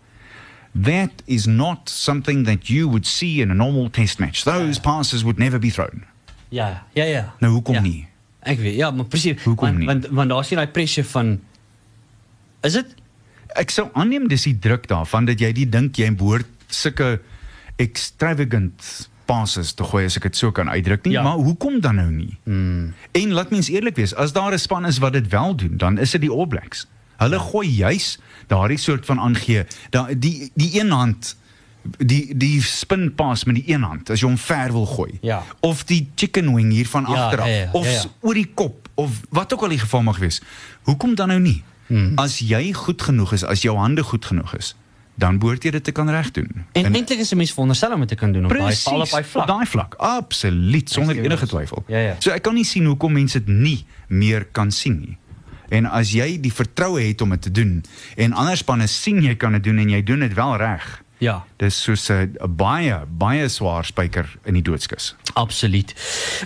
That 0.74 1.24
is 1.26 1.48
not 1.48 1.90
something 1.90 2.46
that 2.46 2.68
you 2.70 2.88
would 2.88 3.08
see 3.08 3.42
in 3.42 3.50
a 3.50 3.54
normal 3.54 3.90
test 3.90 4.20
match. 4.20 4.44
Those 4.44 4.80
passes 4.80 5.24
would 5.24 5.40
never 5.40 5.60
be 5.60 5.72
thrown. 5.72 6.06
Ja, 6.50 6.86
ja, 6.94 7.04
ja. 7.04 7.34
Nou 7.40 7.54
hoekom 7.54 7.74
ja. 7.74 7.82
nie? 7.82 8.08
Ek 8.40 8.60
weet, 8.60 8.76
ja, 8.76 8.92
maar 8.92 9.06
presies. 9.06 9.44
Want? 9.44 9.84
Want 9.84 10.08
want 10.08 10.30
daar 10.30 10.46
sien 10.46 10.58
daai 10.62 10.72
pressure 10.72 11.08
van 11.08 11.40
Is 12.62 12.74
dit 12.74 12.96
Ek 13.58 13.72
sou 13.74 13.88
aanneem 13.98 14.28
dis 14.30 14.46
die 14.46 14.58
druk 14.62 14.86
daarvan 14.88 15.26
dat 15.26 15.42
jy 15.42 15.50
die 15.58 15.66
dink 15.70 15.98
jy 15.98 16.12
behoort 16.14 16.50
sulke 16.70 17.18
extravagant 17.82 19.10
passes 19.30 19.74
te 19.78 19.84
gooi 19.86 20.06
as 20.10 20.16
ek 20.18 20.24
dit 20.32 20.38
so 20.40 20.52
kan 20.52 20.70
uitdruk 20.70 21.06
nie, 21.06 21.14
Ja. 21.14 21.24
maar 21.24 21.38
hoekom 21.38 21.80
dan 21.84 21.96
nou 22.02 22.10
nie? 22.12 22.38
Hmm. 22.44 22.94
En 23.14 23.32
laat 23.38 23.52
mens 23.54 23.70
eerlik 23.70 23.96
wees, 23.96 24.16
as 24.16 24.34
daar 24.34 24.54
'n 24.54 24.60
span 24.60 24.86
is 24.90 24.98
wat 24.98 25.14
dit 25.14 25.28
wel 25.30 25.56
doen, 25.56 25.78
dan 25.78 25.98
is 25.98 26.12
dit 26.12 26.22
die 26.22 26.32
All 26.32 26.48
Blacks. 26.48 26.88
Hulle 27.18 27.40
gooi 27.40 27.68
juis 27.68 28.18
daardie 28.48 28.78
soort 28.78 29.06
van 29.06 29.20
aangee, 29.20 29.66
da 29.90 30.08
die 30.18 30.50
die 30.56 30.80
een 30.82 30.92
hand 30.92 31.36
die 31.98 32.38
die 32.38 32.62
spin 32.62 33.14
pas 33.16 33.44
met 33.46 33.56
die 33.56 33.74
een 33.74 33.84
hand 33.84 34.10
as 34.10 34.20
jy 34.20 34.28
hom 34.28 34.38
ver 34.38 34.72
wil 34.72 34.86
gooi. 34.86 35.18
Ja. 35.22 35.44
Of 35.60 35.84
die 35.84 36.10
chicken 36.16 36.54
wing 36.56 36.72
hier 36.72 36.88
van 36.88 37.06
Ja, 37.08 37.14
agteraf 37.26 37.48
ja, 37.48 37.54
ja, 37.54 37.70
of 37.72 37.86
ja, 37.86 37.92
ja. 37.92 38.04
oor 38.22 38.34
die 38.34 38.52
kop 38.54 38.90
of 38.96 39.22
wat 39.30 39.54
ook 39.54 39.62
al 39.62 39.70
die 39.70 39.80
geval 39.80 40.02
mag 40.02 40.18
wees. 40.20 40.42
Hoekom 40.84 41.16
dan 41.16 41.28
nou 41.28 41.40
nie? 41.40 41.64
Hmm. 41.88 42.12
As 42.16 42.40
jy 42.40 42.74
goed 42.74 43.02
genoeg 43.02 43.34
is, 43.34 43.44
as 43.44 43.62
jou 43.62 43.78
hande 43.78 44.04
goed 44.04 44.26
genoeg 44.26 44.56
is, 44.58 44.76
dan 45.20 45.40
behoort 45.42 45.64
jy 45.64 45.72
dit 45.76 45.84
te 45.84 45.92
kan 45.92 46.10
regdoen. 46.10 46.66
en 46.72 46.94
eintlik 46.96 47.20
is 47.20 47.32
'n 47.32 47.38
mens 47.38 47.52
veronderstel 47.52 47.94
om 47.94 48.00
dit 48.00 48.10
te 48.10 48.16
kan 48.16 48.32
doen 48.32 48.46
op 48.46 48.52
daai 48.52 48.64
Presies, 48.64 48.84
val 48.84 49.02
op 49.02 49.10
daai 49.10 49.24
vlak. 49.24 49.44
Op 49.44 49.48
daai 49.48 49.66
vlak, 49.66 49.94
absoluut, 49.94 50.90
sonder 50.90 51.20
enige 51.20 51.48
twyfel. 51.48 51.84
Ja, 51.88 51.98
ja. 51.98 52.16
So 52.20 52.32
ek 52.32 52.42
kan 52.42 52.54
nie 52.54 52.66
sien 52.66 52.86
hoekom 52.86 53.14
mense 53.14 53.44
dit 53.44 53.56
nie 53.56 53.86
meer 54.08 54.48
kan 54.52 54.72
sien 54.72 55.00
nie. 55.00 55.18
En 55.70 55.86
as 55.86 56.12
jy 56.12 56.40
die 56.42 56.54
vertroue 56.54 57.02
het 57.02 57.22
om 57.22 57.30
dit 57.30 57.42
te 57.42 57.52
doen 57.52 57.84
en 58.16 58.34
ander 58.34 58.58
spanne 58.58 58.88
sien 58.88 59.22
jy 59.22 59.36
kan 59.36 59.52
dit 59.52 59.64
doen 59.64 59.78
en 59.78 59.90
jy 59.90 60.04
doen 60.04 60.20
dit 60.20 60.34
wel 60.34 60.56
reg. 60.58 61.04
Ja. 61.20 61.44
Dis 61.58 61.76
soos 61.84 62.10
'n 62.10 62.38
baie 62.56 63.00
baie 63.18 63.48
swaar 63.50 63.86
spyker 63.86 64.26
in 64.46 64.54
die 64.54 64.62
doodskus. 64.64 65.16
Absoluut. 65.34 65.94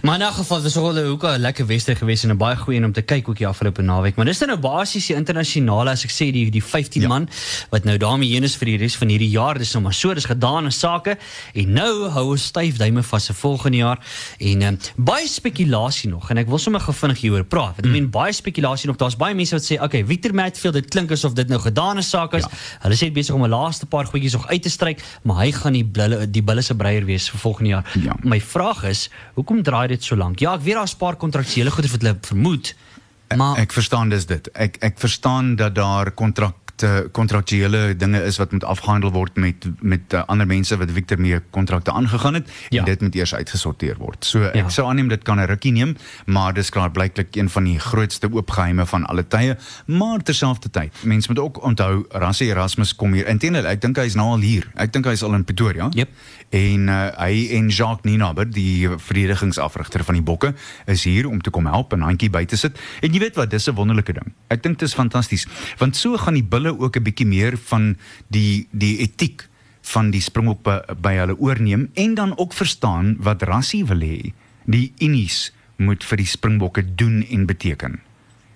Maar 0.02 0.16
in 0.20 0.26
'n 0.28 0.34
geval 0.34 0.62
was 0.62 0.78
ook 0.78 0.86
al 0.86 0.98
ook 0.98 1.24
'n 1.24 1.38
lekker 1.40 1.66
wedstryd 1.66 1.98
geweest 1.98 2.24
en 2.24 2.30
'n 2.32 2.38
baie 2.38 2.56
goeie 2.56 2.80
een 2.80 2.86
om 2.86 2.92
te 2.92 3.02
kyk 3.02 3.30
ook 3.30 3.38
die 3.38 3.48
afgelope 3.48 3.82
naweek. 3.82 4.16
Maar 4.16 4.26
dis 4.26 4.40
nou 4.40 4.58
basies 4.60 5.08
die 5.08 5.16
internasionale 5.16 5.90
as 5.90 6.04
ek 6.04 6.12
sê 6.12 6.32
die 6.32 6.50
die 6.52 6.64
15 6.64 7.02
Ja. 7.02 7.08
man 7.08 7.30
wat 7.70 7.84
nou 7.84 7.98
daarmee 7.98 8.30
heen 8.30 8.44
is 8.44 8.56
vir 8.56 8.66
die 8.66 8.78
res 8.78 8.96
van 8.96 9.08
hierdie 9.10 9.30
jaar. 9.30 9.58
Dis 9.58 9.74
nou 9.74 9.84
maar 9.84 9.94
so, 9.94 10.14
dis 10.14 10.26
gedaan 10.26 10.66
en 10.66 10.72
sake. 10.72 11.18
En 11.54 11.74
nou 11.74 12.10
hou 12.10 12.30
ons 12.32 12.44
styf 12.44 12.78
duime 12.78 13.04
vas 13.04 13.26
vir 13.26 13.36
volgende 13.36 13.78
jaar 13.78 14.00
en 14.40 14.62
um, 14.62 14.80
baie 14.96 15.28
spekulasie 15.28 16.10
nog 16.10 16.30
en 16.30 16.38
ek 16.38 16.48
wil 16.48 16.58
sommer 16.58 16.82
gou 16.82 16.94
vinnig 16.96 17.22
hieroor 17.22 17.44
praat. 17.46 17.76
Want 17.76 17.86
ek 17.86 17.92
meen 17.92 18.10
baie 18.10 18.34
spekulasie 18.34 18.88
nog. 18.88 18.98
Daar's 18.98 19.16
baie 19.16 19.36
mense 19.36 19.56
wat 19.56 19.64
sê, 19.64 19.76
"Oké, 19.76 19.84
okay, 19.84 20.06
Victor 20.06 20.34
Matfield, 20.34 20.74
dit 20.74 20.90
klink 20.90 21.12
asof 21.12 21.34
dit 21.34 21.48
nou 21.48 21.62
gedaan 21.62 21.98
en 21.98 22.04
sake 22.04 22.38
is." 22.38 22.44
Ja. 22.44 22.50
Hulle 22.80 22.96
sê 22.96 23.12
besig 23.12 23.36
om 23.36 23.44
'n 23.44 23.50
laaste 23.50 23.86
paar 23.86 24.06
goedjies 24.06 24.34
nog 24.34 24.48
uit 24.48 24.63
te 24.64 24.72
stryk, 24.74 25.04
maar 25.24 25.44
hy 25.44 25.52
gaan 25.52 25.78
die 25.78 25.86
bulle 25.86 26.24
die 26.30 26.44
bulle 26.46 26.64
se 26.66 26.76
breier 26.76 27.06
wees 27.06 27.30
vir 27.32 27.40
volgende 27.40 27.70
jaar. 27.76 27.92
Ja. 28.04 28.16
My 28.24 28.40
vraag 28.42 28.84
is, 28.90 29.10
hoekom 29.38 29.64
draai 29.64 29.88
dit 29.94 30.04
so 30.04 30.16
lank? 30.20 30.40
Ja, 30.44 30.56
ek 30.58 30.66
weet 30.66 30.80
daar's 30.80 30.96
'n 30.96 31.04
paar 31.04 31.16
kontraktuele 31.16 31.72
goeder 31.72 31.92
wat 31.92 32.02
hulle 32.02 32.18
vermoed. 32.22 32.76
Maar 33.36 33.58
Ek 33.58 33.72
verstaan 33.74 34.10
dis 34.10 34.26
dit. 34.26 34.48
Ek 34.54 34.78
ek 34.82 35.00
verstaan 35.00 35.56
dat 35.56 35.76
daar 35.76 36.12
kontrak 36.12 36.56
kontraktuele 37.12 37.96
dinge 37.96 38.20
is 38.26 38.38
wat 38.38 38.52
moet 38.52 38.64
afgehandel 38.64 39.12
word 39.12 39.36
met 39.38 39.66
met 39.82 40.14
uh, 40.14 40.24
ander 40.28 40.48
mense 40.48 40.78
wat 40.78 40.92
Victor 40.92 41.20
mee 41.22 41.40
kontrakte 41.50 41.92
aangegaan 41.92 42.34
het 42.34 42.50
Ja. 42.70 42.80
en 42.80 42.86
dit 42.86 43.02
moet 43.02 43.16
eers 43.16 43.36
uitgesorteer 43.36 43.96
word. 43.98 44.26
So 44.26 44.42
ek 44.44 44.56
Ja. 44.56 44.70
sou 44.70 44.88
aanneem 44.90 45.08
dit 45.08 45.24
kan 45.24 45.40
'n 45.40 45.46
rukkie 45.46 45.72
neem, 45.72 45.96
maar 46.26 46.54
dis 46.54 46.70
klaar 46.70 46.92
blyklik 46.92 47.36
een 47.36 47.50
van 47.50 47.64
die 47.64 47.80
grootste 47.80 48.28
oop 48.32 48.52
geheime 48.52 48.86
van 48.86 49.06
alle 49.06 49.28
tye, 49.28 49.58
maar 49.86 50.20
terselfdertyd, 50.24 50.92
mense 51.04 51.30
moet 51.30 51.40
ook 51.40 51.64
onthou 51.64 52.06
Rassie 52.12 52.48
Erasmus 52.50 52.96
kom 52.96 53.14
hier. 53.14 53.28
Inteendeel, 53.28 53.66
ek 53.66 53.82
dink 53.82 53.96
hy 53.98 54.04
is 54.06 54.16
nou 54.16 54.28
al 54.32 54.40
hier. 54.40 54.68
Ek 54.76 54.92
dink 54.94 55.06
hy 55.06 55.12
is 55.12 55.24
al 55.24 55.34
in 55.34 55.44
Pretoria. 55.46 55.90
Jep. 55.94 56.10
En 56.50 56.88
uh, 56.88 57.10
hy 57.18 57.48
en 57.52 57.70
Jacques 57.70 58.04
Ninaber, 58.12 58.50
die 58.50 58.88
verdedigingsafrigter 58.90 60.04
van 60.04 60.14
die 60.16 60.24
Bokke, 60.24 60.54
is 60.86 61.04
hier 61.04 61.28
om 61.30 61.42
te 61.42 61.50
kom 61.50 61.66
help 61.66 61.94
en 61.94 62.02
handjie 62.02 62.30
by 62.30 62.46
te 62.46 62.58
sit. 62.58 62.78
En 63.02 63.12
jy 63.14 63.20
weet 63.24 63.40
wat, 63.40 63.50
dis 63.50 63.68
'n 63.70 63.76
wonderlike 63.76 64.14
ding. 64.14 64.34
Ek 64.50 64.64
dink 64.64 64.80
dit 64.80 64.88
is 64.88 64.94
fantasties, 64.94 65.48
want 65.78 65.96
so 65.96 66.18
gaan 66.18 66.34
die 66.36 66.44
bulle 66.44 66.76
ook 66.80 66.98
'n 66.98 67.04
bietjie 67.04 67.28
meer 67.28 67.58
van 67.58 67.98
die 68.28 68.68
die 68.72 68.98
etiek 69.00 69.48
van 69.84 70.12
die 70.12 70.22
Springbok 70.22 70.64
by, 70.64 70.80
by 71.02 71.14
hulle 71.20 71.36
oorneem 71.40 71.90
en 71.94 72.16
dan 72.16 72.38
ook 72.38 72.54
verstaan 72.54 73.16
wat 73.20 73.44
Rassie 73.44 73.86
wil 73.86 74.00
hê 74.00 74.34
die 74.66 74.94
Unis 75.00 75.52
moet 75.76 76.04
vir 76.04 76.18
die 76.18 76.30
Springbokke 76.30 76.96
doen 76.96 77.26
en 77.30 77.46
beteken. 77.46 78.00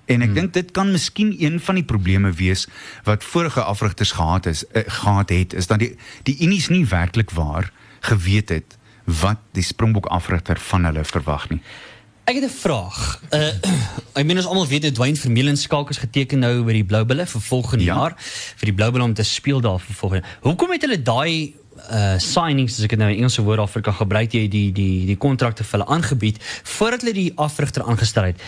En 0.08 0.22
ek 0.24 0.32
hmm. 0.32 0.36
dink 0.36 0.54
dit 0.56 0.72
kan 0.72 0.92
miskien 0.92 1.34
een 1.36 1.60
van 1.60 1.76
die 1.76 1.84
probleme 1.84 2.32
wees 2.32 2.68
wat 3.04 3.24
vorige 3.24 3.64
afrigters 3.64 4.12
gehad 4.16 4.46
is 4.46 4.64
uh, 4.72 4.84
gehad 4.88 5.30
het 5.30 5.54
is 5.54 5.68
dat 5.68 5.84
die 5.84 5.96
die 6.24 6.38
Unis 6.46 6.70
nie 6.72 6.86
werklik 6.88 7.32
waar 7.36 7.72
geweet 8.08 8.50
het 8.50 8.78
wat 9.08 9.40
die 9.56 9.64
Springbok 9.64 10.06
afrigter 10.12 10.60
van 10.60 10.84
hulle 10.88 11.04
verwag 11.04 11.50
nie. 11.50 11.62
Ek 12.28 12.36
het 12.36 12.44
'n 12.44 12.50
vraag. 12.60 13.22
Uh 13.30 13.54
ek 14.20 14.26
meen 14.26 14.38
ons 14.38 14.46
almal 14.46 14.68
weet 14.68 14.82
dat 14.82 14.94
Dwayne 14.94 15.16
Vermeulen 15.16 15.58
skalk 15.58 15.90
is 15.90 15.98
geteken 15.98 16.40
nou 16.40 16.64
by 16.64 16.74
die 16.74 16.84
Blou 16.84 17.06
Bulle 17.06 17.26
vir 17.26 17.42
volgende 17.42 17.84
Ja. 17.84 17.96
jaar 17.96 18.14
vir 18.56 18.66
die 18.66 18.74
Blou 18.74 18.92
Bulle 18.92 19.04
om 19.04 19.14
te 19.14 19.24
speel 19.24 19.62
daar 19.62 19.80
vir 19.80 19.96
volgende. 19.96 20.28
Hoekom 20.42 20.72
het 20.72 20.82
hulle 20.82 21.02
daai 21.02 21.54
uh 21.92 22.18
signings 22.20 22.78
as 22.78 22.84
ek 22.84 22.90
dit 22.90 23.00
nou 23.00 23.10
in 23.12 23.18
Engelse 23.18 23.42
woord 23.42 23.58
daarvoor 23.58 23.82
kan 23.82 23.94
gebruik 23.94 24.32
jy 24.34 24.48
die 24.48 24.72
die 24.72 25.06
die 25.06 25.16
kontrakte 25.18 25.64
vir 25.64 25.80
hulle 25.80 25.90
aangebied 25.96 26.38
voordat 26.64 27.02
hulle 27.02 27.14
die 27.14 27.32
afrigter 27.36 27.84
aangestel 27.84 28.24
het? 28.24 28.42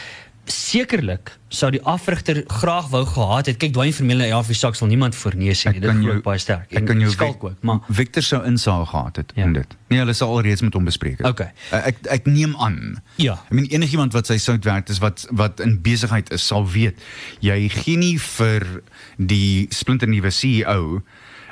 Sekerlik 0.49 1.31
sou 1.53 1.69
die 1.73 1.81
afrigter 1.87 2.43
graag 2.49 2.87
wou 2.89 3.03
gehad 3.05 3.49
het. 3.49 3.57
Kyk 3.61 3.73
Dwayne 3.73 3.93
Vermeulen 3.93 4.29
ja, 4.31 4.39
vir 4.45 4.57
saks 4.57 4.81
sal 4.81 4.89
niemand 4.89 5.15
voor 5.17 5.35
nee 5.37 5.53
sê 5.57 5.71
nie. 5.73 5.81
Dit 5.83 5.89
ek 5.93 6.23
baie 6.25 6.41
sterk. 6.41 6.71
Ek 6.73 6.87
kan 6.89 7.01
jou 7.01 7.11
skalk 7.13 7.43
ook, 7.45 7.59
maar 7.65 7.79
Victor 7.89 8.25
sou 8.25 8.41
insaag 8.45 8.89
gehad 8.89 9.21
het 9.21 9.31
Ja. 9.35 9.45
in 9.45 9.53
dit. 9.53 9.75
Nee, 9.89 9.99
hulle 9.99 10.13
sal 10.13 10.33
alreeds 10.33 10.61
met 10.65 10.73
hom 10.73 10.85
bespreek 10.89 11.17
het. 11.21 11.27
Okay. 11.27 11.51
Uh, 11.71 11.85
ek 11.91 12.01
ek 12.17 12.25
neem 12.25 12.55
aan. 12.57 13.01
Ja. 13.21 13.37
Ek 13.45 13.55
meen 13.57 13.69
enigiemand 13.69 14.13
wat 14.13 14.29
sy 14.29 14.37
sout 14.37 14.65
werk 14.65 14.89
is 14.89 14.99
wat 14.99 15.27
wat 15.31 15.59
in 15.59 15.81
besigheid 15.81 16.31
is 16.33 16.45
sal 16.45 16.65
weet 16.65 16.97
jy 17.45 17.69
gee 17.69 17.97
nie 17.97 18.17
vir 18.19 18.65
die 19.17 19.67
splinternuwe 19.69 20.31
CEO 20.33 21.01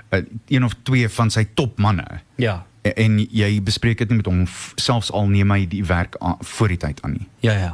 uh, 0.10 0.22
een 0.48 0.63
of 0.63 0.74
twee 0.84 1.10
van 1.10 1.30
sy 1.34 1.46
topmanne 1.54 2.22
ja. 2.36 2.63
en, 2.82 2.94
en 2.96 3.18
jy 3.20 3.62
bespreek 3.62 3.98
dit 3.98 4.10
nie 4.10 4.22
met 4.22 4.30
hom 4.30 4.46
selfs 4.75 5.12
al 5.12 5.27
neem 5.30 5.51
hy 5.51 5.66
die 5.70 5.84
werk 5.86 6.16
aan, 6.20 6.38
voor 6.42 6.68
die 6.74 6.77
tyd 6.77 7.01
aan 7.04 7.18
nie. 7.20 7.27
Ja 7.46 7.58
ja. 7.58 7.74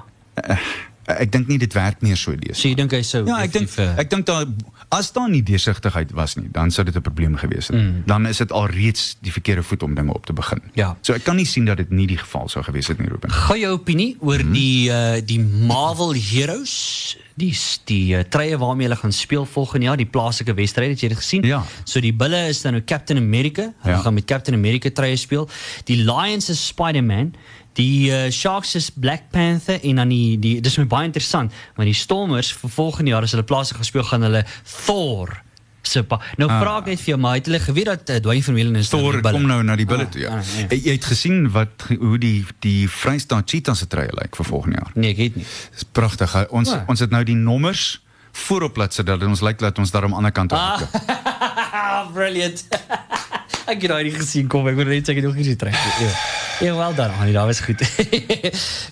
Uh, 0.50 0.58
ek 1.06 1.32
dink 1.32 1.48
nie 1.48 1.58
dit 1.58 1.74
werk 1.74 2.02
meer 2.02 2.18
so 2.18 2.32
deesdae. 2.32 2.56
So 2.56 2.68
jy 2.68 2.76
dink 2.76 2.92
hy 2.92 3.02
sou 3.02 3.26
Ja, 3.28 3.42
ek 3.44 3.52
dink 3.52 3.70
uh, 3.78 3.94
ek 4.00 4.10
dink 4.10 4.26
daar 4.26 4.46
as 4.94 5.12
daar 5.12 5.30
nie 5.30 5.42
deursigtigheid 5.44 6.12
was 6.14 6.36
nie, 6.38 6.48
dan 6.54 6.72
sou 6.72 6.86
dit 6.86 6.96
'n 6.96 7.02
probleem 7.02 7.36
gewees 7.36 7.68
het. 7.68 7.78
Mm. 7.78 8.04
Dan 8.06 8.28
is 8.28 8.38
dit 8.38 8.52
alreeds 8.52 9.18
die 9.22 9.32
verkeerde 9.32 9.64
voet 9.64 9.84
om 9.84 9.96
dinge 9.96 10.14
op 10.14 10.26
te 10.26 10.34
begin. 10.34 10.62
Ja. 10.74 10.98
So 11.02 11.14
ek 11.14 11.24
kan 11.24 11.36
nie 11.36 11.46
sien 11.46 11.66
dat 11.66 11.78
dit 11.78 11.90
nie 11.90 12.08
die 12.08 12.18
geval 12.18 12.50
sou 12.50 12.64
gewees 12.64 12.88
het 12.88 13.00
nie, 13.00 13.08
Ruben. 13.10 13.32
Gou 13.32 13.58
jou 13.58 13.74
opinie 13.74 14.18
oor 14.20 14.44
mm. 14.44 14.54
die 14.54 14.90
uh, 14.90 15.22
die 15.26 15.40
Marvel 15.40 16.14
Heroes, 16.14 17.18
die 17.36 17.54
die 17.86 18.16
uh, 18.16 18.22
treie 18.30 18.58
waarmee 18.58 18.88
hulle 18.88 19.00
gaan 19.00 19.12
speel 19.12 19.46
volgende 19.46 19.86
jaar, 19.86 19.98
die 19.98 20.06
plaaslike 20.06 20.54
wedstryd, 20.54 20.90
het 20.90 21.02
jy 21.02 21.08
dit 21.08 21.18
gesien? 21.18 21.44
Ja. 21.44 21.64
So 21.86 22.00
die 22.00 22.14
Bulle 22.14 22.48
is 22.48 22.62
dan 22.62 22.74
nou 22.74 22.84
Captain 22.86 23.18
America. 23.18 23.74
Hulle 23.82 23.96
Ja. 23.96 24.02
gaan 24.02 24.14
met 24.14 24.26
Captain 24.26 24.56
America 24.58 24.90
treie 24.94 25.16
speel. 25.16 25.50
Die 25.86 25.98
Lions 25.98 26.50
is 26.50 26.68
Spider-Man. 26.68 27.34
Die 27.74 28.10
uh, 28.12 28.30
Sharks 28.32 28.76
is 28.76 28.90
Black 28.92 29.30
Panther 29.32 29.80
en 29.84 29.96
dan 29.96 30.10
die 30.14 30.38
die 30.40 30.60
dis 30.62 30.78
my 30.78 30.86
baie 30.86 31.06
interessant, 31.10 31.52
want 31.76 31.88
die 31.90 31.96
Stormers 31.98 32.52
vir 32.54 32.70
volgende 32.70 33.12
jaar 33.16 33.24
as 33.26 33.32
hulle 33.34 33.44
plaaslik 33.50 33.80
gaan 33.82 33.86
speel 33.90 34.04
gaan 34.04 34.22
hulle 34.28 34.44
Thor 34.86 35.42
se. 35.84 36.00
Nou 36.38 36.48
Ah. 36.50 36.60
vra 36.62 36.78
ek 36.80 36.86
net 36.94 37.00
vir 37.02 37.10
jou, 37.12 37.18
maar 37.20 37.34
het 37.36 37.46
hulle 37.50 37.60
geweet 37.60 37.86
dat 37.90 38.10
uh, 38.10 38.16
Dwayne 38.24 38.44
Vermeulen 38.46 38.76
is 38.80 38.90
Thor 38.90 39.18
kom 39.22 39.48
nou 39.50 39.58
na 39.64 39.76
die 39.76 39.86
bulle 39.90 40.06
Ah, 40.06 40.12
toe. 40.14 40.22
Ja. 40.22 40.38
ah, 40.38 40.46
ja. 40.60 40.68
Jy 40.70 40.80
jy 40.86 40.92
het 40.96 41.06
gesien 41.06 41.50
wat 41.52 41.84
hoe 42.00 42.18
die 42.22 42.46
die 42.64 42.88
Vrystaat 42.88 43.50
Cheetahs 43.50 43.80
se 43.84 43.88
treie 43.92 44.14
lyk 44.22 44.36
vir 44.40 44.46
volgende 44.46 44.78
jaar. 44.80 44.92
Nee, 44.96 45.12
ek 45.12 45.18
weet 45.18 45.36
nie. 45.42 45.46
Dis 45.74 45.84
pragtig. 45.92 46.38
Ons 46.52 46.70
Waar? 46.72 46.86
ons 46.88 47.00
het 47.04 47.10
nou 47.12 47.24
die 47.28 47.36
nommers 47.36 48.00
voorop 48.34 48.78
laat 48.78 48.94
sit 48.94 49.06
dat 49.06 49.22
ons 49.24 49.42
lyk 49.42 49.60
dat 49.60 49.78
ons 49.78 49.92
daar 49.92 50.04
aan 50.08 50.10
die 50.16 50.18
ander 50.18 50.32
kant 50.32 50.54
Ah, 50.54 50.82
op. 50.82 52.14
brilliant. 52.16 52.64
ek 53.66 53.82
het 53.82 53.92
daai 53.92 54.04
nie 54.04 54.16
gesien 54.16 54.48
kom. 54.52 54.68
Ek 54.68 54.76
wou 54.78 54.86
net 54.88 55.08
sê 55.08 55.14
ek 55.14 55.22
het 55.22 55.28
nog 55.28 55.38
gesien 55.38 55.58
trek. 55.60 55.78
Ja. 56.02 56.14
Ja, 56.62 56.76
wel 56.76 56.96
dan. 56.96 57.10
Honey, 57.18 57.34
dat 57.34 57.46
was 57.46 57.60
goed. 57.60 57.82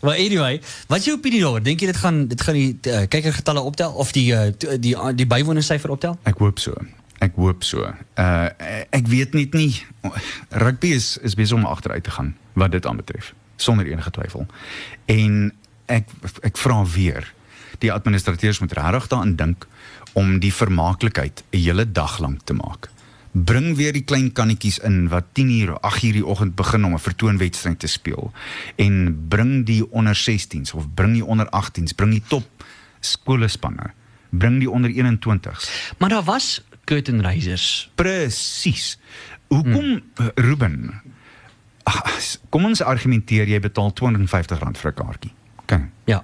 maar 0.03 0.15
anyway, 0.15 0.61
wat 0.87 0.97
is 0.97 1.05
jou 1.05 1.17
opinie 1.17 1.41
daaroor? 1.41 1.63
Dink 1.63 1.79
jy 1.79 1.91
dit 1.91 1.97
gaan 1.97 2.27
dit 2.27 2.41
gaan 2.41 2.57
die 2.57 2.79
uh, 2.89 3.03
kykergetalle 3.07 3.61
optel 3.61 3.91
of 3.91 4.11
die 4.11 4.31
uh, 4.33 4.49
die 4.57 4.79
die, 4.79 4.95
die 5.15 5.27
bywonersyfer 5.27 5.93
optel? 5.93 6.17
Ek 6.23 6.41
hoop 6.41 6.59
so. 6.59 6.73
Ek 7.21 7.37
hoop 7.37 7.63
so. 7.63 7.85
Uh 8.17 8.49
ek 8.89 9.07
weet 9.07 9.37
net 9.37 9.53
nie 9.53 9.71
rugby 10.49 10.95
is 10.97 11.13
is 11.21 11.37
besig 11.37 11.59
om 11.59 11.67
agteruit 11.69 12.03
te 12.03 12.11
gaan 12.11 12.33
wat 12.57 12.73
dit 12.73 12.85
aanbetref 12.85 13.33
sonder 13.61 13.85
enige 13.85 14.11
twyfel. 14.11 14.47
En 15.05 15.53
ek 15.85 16.09
ek 16.41 16.57
vra 16.57 16.81
weer 16.95 17.29
die 17.81 17.93
administrateurs 17.93 18.59
moet 18.59 18.73
regtig 18.77 19.07
daaraan 19.13 19.35
dink 19.35 19.67
om 20.17 20.39
die 20.41 20.53
vermaaklikheid 20.53 21.43
'n 21.51 21.57
hele 21.57 21.85
dag 21.91 22.19
lank 22.19 22.41
te 22.43 22.53
maak. 22.53 22.89
Bring 23.31 23.75
weer 23.75 23.93
die 23.93 24.03
klein 24.03 24.31
kannetjies 24.35 24.79
in 24.83 25.07
wat 25.09 25.25
10 25.33 25.49
uur, 25.49 25.79
8 25.79 26.03
uur 26.03 26.13
die 26.13 26.25
oggend 26.25 26.55
begin 26.55 26.83
om 26.85 26.93
'n 26.93 26.99
vertoonwedstryd 26.99 27.79
te 27.79 27.87
speel 27.87 28.31
en 28.75 29.25
bring 29.29 29.65
die 29.65 29.91
onder 29.91 30.15
16s 30.15 30.73
of 30.73 30.87
bring 30.93 31.13
die 31.13 31.25
onder 31.25 31.47
18s, 31.49 31.95
bring 31.95 32.11
die 32.11 32.23
top 32.27 32.43
skolespanne, 32.99 33.93
bring 34.29 34.59
die 34.59 34.69
onder 34.69 34.91
21s. 34.91 35.93
Maar 35.97 36.09
daar 36.09 36.23
was 36.23 36.61
curtain 36.83 37.21
raisers. 37.21 37.91
Presies. 37.95 38.99
Hoekom 39.47 39.73
hmm. 40.15 40.31
Ruben? 40.35 41.01
Ag, 41.83 42.03
as- 42.03 42.39
Kom 42.49 42.65
ons 42.65 42.81
argumenteer 42.83 43.47
jy 43.47 43.59
betaal 43.59 43.91
R250 43.91 44.77
vir 44.77 44.91
'n 44.91 44.93
kaartjie. 44.93 45.31
OK. 45.61 45.79
Ja. 46.05 46.23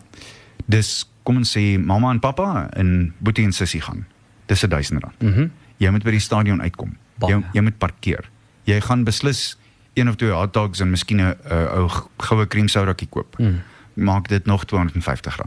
Dis 0.66 1.10
kom 1.24 1.38
ons 1.38 1.58
sê 1.58 1.80
mamma 1.80 2.12
en 2.12 2.20
pappa 2.20 2.70
en 2.74 3.14
boetie 3.18 3.44
en 3.46 3.52
sussie 3.52 3.82
gaan. 3.82 4.06
Dis 4.46 4.64
R1000. 4.66 5.00
Mhm. 5.20 5.40
Mm 5.40 5.52
jy 5.78 5.90
moet 5.92 6.04
by 6.04 6.12
die 6.12 6.20
stadion 6.20 6.62
uitkom. 6.62 6.98
Baie. 7.20 7.34
Jy 7.36 7.44
jy 7.54 7.62
moet 7.62 7.78
parkeer. 7.78 8.30
Jy 8.64 8.82
gaan 8.82 9.04
beslis 9.04 9.58
een 9.94 10.10
of 10.10 10.16
twee 10.16 10.32
hot 10.32 10.54
dogs 10.54 10.80
en 10.80 10.90
miskien 10.90 11.18
'n 11.22 11.36
ou 11.50 11.90
goue 12.18 12.48
cream 12.48 12.68
soudakie 12.68 13.08
koop. 13.10 13.38
Mm. 13.40 13.62
Maak 13.94 14.28
dit 14.28 14.46
nog 14.46 14.64
R250. 14.66 15.46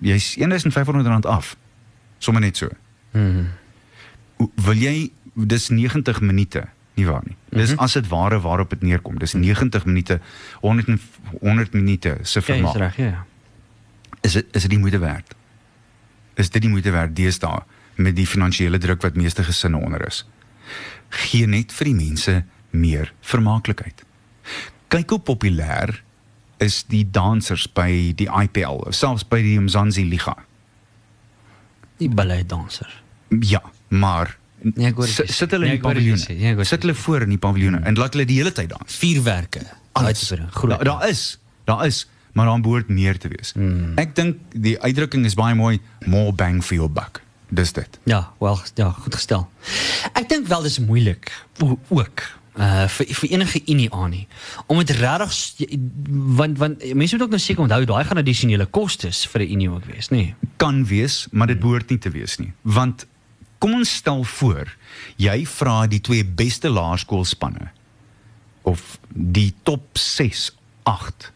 Jy's 0.00 0.36
R1500 0.38 1.26
af. 1.26 1.56
Sommige 2.18 2.44
net 2.44 2.56
so. 2.56 2.68
Hoe- 4.36 4.50
wil 4.54 4.74
jy 4.74 5.10
dis 5.34 5.68
90 5.68 6.20
minute 6.20 6.64
nie 6.96 7.06
waar 7.06 7.22
nie 7.24 7.36
dis 7.50 7.70
Mhm. 7.70 7.78
as 7.80 7.92
dit 7.92 8.08
ware 8.08 8.40
waarop 8.40 8.70
dit 8.70 8.82
neerkom 8.82 9.18
dis 9.18 9.32
90 9.34 9.84
minute 9.84 10.20
100 10.60 10.88
en- 10.88 11.00
100 11.40 11.72
minute 11.72 12.18
se 12.22 12.40
Ja, 12.40 12.54
is 12.54 12.60
vermaak 12.60 12.76
reg, 12.76 12.96
ja, 12.96 13.04
ja. 13.04 13.24
is 14.20 14.32
dit 14.32 14.46
is 14.52 14.62
dit 14.62 14.70
die 14.70 14.78
moeite 14.78 14.98
werd 14.98 15.34
is 16.34 16.50
dit 16.50 16.62
die 16.62 16.70
moeite 16.70 16.90
werd 16.90 17.16
deesdae 17.16 17.62
met 17.96 18.16
die 18.16 18.26
finansiële 18.26 18.78
druk 18.78 19.02
wat 19.02 19.16
meeste 19.16 19.44
gesinne 19.46 19.78
onder 19.80 20.06
is 20.06 20.24
gee 21.08 21.46
net 21.46 21.72
vir 21.72 21.84
die 21.92 21.94
mense 21.98 22.34
meer 22.70 23.12
vermaaklikheid 23.20 24.02
kyk 24.92 25.10
hoe 25.10 25.20
populêr 25.20 25.94
is 26.64 26.82
die 26.88 27.04
dansers 27.10 27.66
by 27.76 28.12
die 28.16 28.28
IPL 28.30 28.86
selfs 28.96 29.24
by 29.28 29.42
die 29.44 29.58
Mzansi 29.60 30.04
Liga 30.08 30.36
Die 31.98 32.08
ballet 32.12 32.44
danser. 32.48 32.90
Ja, 33.40 33.62
maar 33.88 34.36
Nee, 34.60 34.88
ek 34.90 34.96
hoor 34.98 35.06
dit. 35.08 35.30
sit 35.32 35.50
hulle 35.54 35.64
Nee, 35.64 35.76
in 35.76 35.80
die 35.80 35.84
hoor 35.86 35.94
dit 35.96 36.04
paviljoene. 36.04 36.54
hoor 36.58 36.64
sit 36.68 36.82
hulle 36.84 36.94
voor 36.94 37.24
in 37.24 37.30
die 37.32 37.38
paviljoene 37.40 37.78
en 37.88 37.96
laat 37.96 38.12
hulle 38.16 38.26
die 38.28 38.36
hele 38.36 38.52
tyd 38.52 38.68
dans. 38.72 38.96
Vuurwerke. 39.00 39.62
Alles. 39.96 40.26
Daar 40.28 40.84
daar 40.84 41.08
is, 41.08 41.22
daar 41.64 41.86
is, 41.86 42.02
maar 42.32 42.46
daar 42.50 42.60
behoort 42.60 42.88
meer 42.88 43.16
te 43.18 43.28
wees. 43.32 43.52
Hmm. 43.56 43.92
Ek 43.96 44.12
dink 44.16 44.36
die 44.52 44.74
uitdrukking 44.80 45.24
is 45.24 45.34
baie 45.38 45.54
mooi, 45.56 45.78
more 46.06 46.32
bang 46.32 46.60
for 46.64 46.74
your 46.76 46.90
buck. 46.92 47.22
Dis 47.48 47.72
dit. 47.72 47.98
Ja, 48.04 48.32
wel, 48.38 48.58
ja, 48.74 48.90
goed 48.90 49.14
gestel. 49.14 49.48
Ek 50.12 50.28
dink 50.28 50.46
wel 50.46 50.62
dis 50.62 50.78
moeilik 50.78 51.30
ook 51.88 52.26
uh 52.56 52.86
vir 52.88 53.10
vir 53.12 53.30
enige 53.36 53.60
unie 53.68 53.88
aan 53.92 54.10
nie. 54.10 54.26
Om 54.66 54.78
dit 54.80 54.90
regtig 54.96 55.34
want 56.38 56.58
want 56.58 56.84
mense 56.94 57.14
moet 57.14 57.24
ook 57.26 57.34
nou 57.34 57.40
seker 57.40 57.62
onthou 57.62 57.84
daai 57.84 58.04
gaan 58.04 58.22
addisionele 58.22 58.66
kostes 58.66 59.26
vir 59.26 59.42
'n 59.42 59.52
unie 59.52 59.70
ook 59.70 59.84
wees, 59.84 60.08
nê? 60.08 60.16
Nee. 60.16 60.34
Kan 60.56 60.86
wees, 60.86 61.26
maar 61.30 61.46
dit 61.46 61.60
behoort 61.60 61.90
nie 61.90 61.98
te 61.98 62.10
wees 62.10 62.38
nie. 62.38 62.52
Want 62.62 63.06
kom 63.58 63.74
ons 63.74 63.94
stel 63.94 64.24
voor, 64.24 64.76
jy 65.16 65.46
vra 65.46 65.86
die 65.86 66.00
twee 66.00 66.24
beste 66.24 66.68
laerskoolspanne 66.68 67.70
of 68.62 68.98
die 69.08 69.54
top 69.62 69.98
6, 69.98 70.56
8 70.82 71.32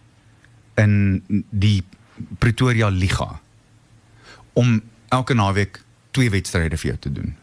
in 0.74 1.22
die 1.50 1.82
Pretoria 2.38 2.88
Liga 2.88 3.40
om 4.52 4.80
elke 5.08 5.34
naweek 5.34 5.82
twee 6.10 6.30
wedstryde 6.30 6.76
vir 6.76 6.90
jou 6.90 6.98
te 6.98 7.12
doen. 7.12 7.34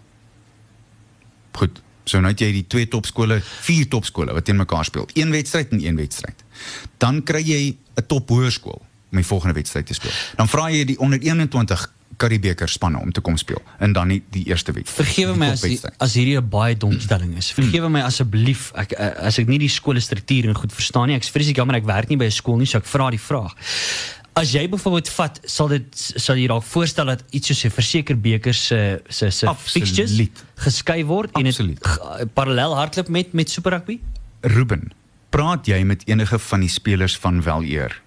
Goed. 1.57 1.81
So 2.07 2.21
nou 2.23 2.31
het 2.31 2.39
jy 2.39 2.51
die 2.55 2.67
twee 2.71 2.87
topskole, 2.87 3.41
vier 3.67 3.87
topskole 3.91 4.35
wat 4.35 4.45
teen 4.47 4.59
mekaar 4.59 4.85
speel. 4.87 5.07
Een 5.13 5.33
wedstryd 5.33 5.73
en 5.75 5.83
een 5.83 5.99
wedstryd. 5.99 6.43
Dan 6.97 7.23
kry 7.23 7.43
jy 7.43 7.77
'n 7.95 8.05
top 8.07 8.29
hoërskool 8.29 8.81
om 9.11 9.17
die 9.17 9.25
volgende 9.25 9.53
wedstryd 9.53 9.85
te 9.85 9.93
speel. 9.93 10.11
Dan 10.35 10.47
vra 10.47 10.69
jy 10.69 10.85
die 10.85 10.99
onder 10.99 11.19
21 11.19 11.91
Karibeker 12.17 12.69
spanne 12.69 12.97
om 12.97 13.11
te 13.11 13.21
kom 13.21 13.37
speel 13.37 13.61
en 13.77 13.93
dan 13.93 14.07
nie 14.07 14.23
die 14.33 14.47
eerste 14.49 14.71
wedstryd. 14.71 15.07
Vergewe 15.07 15.35
my 15.37 15.51
as 15.53 15.61
die, 15.61 15.77
as 16.01 16.13
hierdie 16.17 16.37
'n 16.37 16.49
baie 16.49 16.77
dom 16.77 16.99
stelling 16.99 17.35
is. 17.37 17.51
Vergewe 17.53 17.89
my 17.89 18.01
asseblief 18.01 18.71
ek 18.73 18.91
eh, 18.91 19.27
as 19.27 19.37
ek 19.37 19.47
nie 19.47 19.59
die 19.59 19.69
skool 19.69 20.01
struktuur 20.01 20.49
en 20.49 20.55
goed 20.55 20.73
verstaan 20.73 21.07
nie. 21.07 21.15
Ek's 21.15 21.29
vreeslik 21.29 21.57
jammer 21.57 21.75
ek 21.75 21.85
werk 21.85 22.09
nie 22.09 22.17
by 22.17 22.25
'n 22.25 22.31
skool 22.31 22.57
nie, 22.57 22.65
so 22.65 22.77
ek 22.77 22.85
vra 22.85 23.11
die 23.11 23.21
vraag. 23.21 23.53
As 24.37 24.51
jy 24.53 24.67
byvoorbeeld 24.69 25.09
vat, 25.09 25.39
sal 25.49 25.67
dit 25.71 25.97
sal 26.15 26.37
jy 26.37 26.47
dalk 26.47 26.63
voorstel 26.63 27.05
dat 27.09 27.23
iets 27.33 27.47
soos 27.47 27.63
'n 27.65 27.69
versekerbeker 27.73 28.53
se 28.53 29.01
se 29.09 29.29
se 29.31 29.47
Absoluut. 29.47 29.87
fixtures 29.87 30.29
geskei 30.55 31.03
word 31.05 31.31
en 31.35 31.43
dit 31.43 31.53
Absoluut. 31.53 31.79
g- 31.87 32.25
parallel 32.33 32.75
hardloop 32.75 33.07
met 33.09 33.33
met 33.33 33.49
Super 33.49 33.71
Rugby? 33.71 33.99
Ruben, 34.41 34.91
praat 35.29 35.65
jy 35.65 35.83
met 35.83 36.03
enige 36.07 36.39
van 36.39 36.59
die 36.59 36.69
spelers 36.69 37.17
van 37.17 37.41
Weleer? 37.41 38.01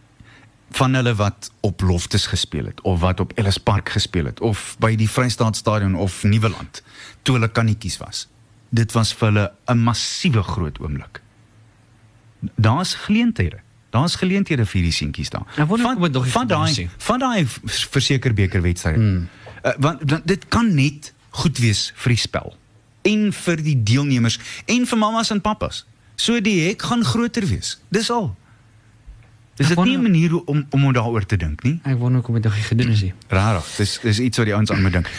Van 0.72 0.94
hulle 0.94 1.14
wat 1.14 1.50
op 1.60 1.80
Loftus 1.80 2.26
gespeel 2.26 2.64
het 2.66 2.80
of 2.80 3.00
wat 3.00 3.20
op 3.20 3.32
Ellis 3.34 3.58
Park 3.58 3.88
gespeel 3.88 4.24
het 4.24 4.40
of 4.40 4.76
by 4.78 4.94
die 4.96 5.10
Vrystaat 5.10 5.56
Stadion 5.56 5.94
of 5.94 6.22
Nieuweland 6.22 6.82
toe 7.22 7.34
hulle 7.34 7.48
kannetjies 7.48 7.98
was. 7.98 8.28
Dit 8.68 8.92
was 8.92 9.12
vir 9.12 9.26
hulle 9.32 9.52
'n 9.68 9.78
massiewe 9.78 10.42
groot 10.42 10.78
oomblik. 10.80 11.20
Daar's 12.56 12.94
geleenthede. 12.94 13.58
Daar's 13.90 14.14
geleenthede 14.14 14.64
vir 14.66 14.72
hierdie 14.80 14.92
seentjies 14.92 15.30
daar. 15.30 15.46
Wonder 15.66 15.78
nie 15.98 16.10
van 16.10 16.22
gebeur 16.22 16.46
daai 16.46 16.88
van 16.98 17.18
daai 17.18 17.46
verseker 17.90 18.34
beker 18.34 18.62
wedstryd. 18.62 18.96
Hmm. 18.96 19.28
Uh, 19.64 19.72
want 19.78 20.00
want 20.10 20.26
dit 20.26 20.48
kan 20.48 20.74
net 20.74 21.12
goed 21.30 21.58
wees 21.58 21.92
vir 21.94 22.08
die 22.14 22.18
spel 22.20 22.54
en 23.02 23.32
vir 23.32 23.56
die 23.56 23.82
deelnemers 23.82 24.38
en 24.66 24.86
vir 24.86 24.98
mammas 24.98 25.30
en 25.30 25.40
pappas. 25.40 25.86
So 26.16 26.40
die 26.40 26.68
hek 26.68 26.82
gaan 26.82 27.04
groter 27.04 27.46
wees. 27.46 27.78
Dis 27.88 28.10
al. 28.10 28.36
Dis 29.56 29.70
Ek 29.70 29.76
dit 29.76 29.84
nie 29.84 29.96
'n 29.96 30.00
wonder- 30.00 30.10
manier 30.10 30.44
om 30.44 30.66
om 30.70 30.92
daaroor 30.92 31.26
te 31.26 31.36
dink 31.36 31.62
nie. 31.62 31.80
Ek 31.84 31.98
wonder 31.98 32.20
hoekom 32.20 32.34
dit 32.34 32.44
nog 32.44 32.54
nie 32.54 32.62
gedoen 32.62 32.90
is 32.90 33.02
nie. 33.02 33.12
Rarig. 33.28 33.66
Dis 33.76 33.98
dis 34.02 34.18
iets 34.20 34.36
wat 34.36 34.46
die 34.46 34.54
ouens 34.54 34.70
aan 34.70 34.82
moet 34.82 34.92
dink. 34.92 35.10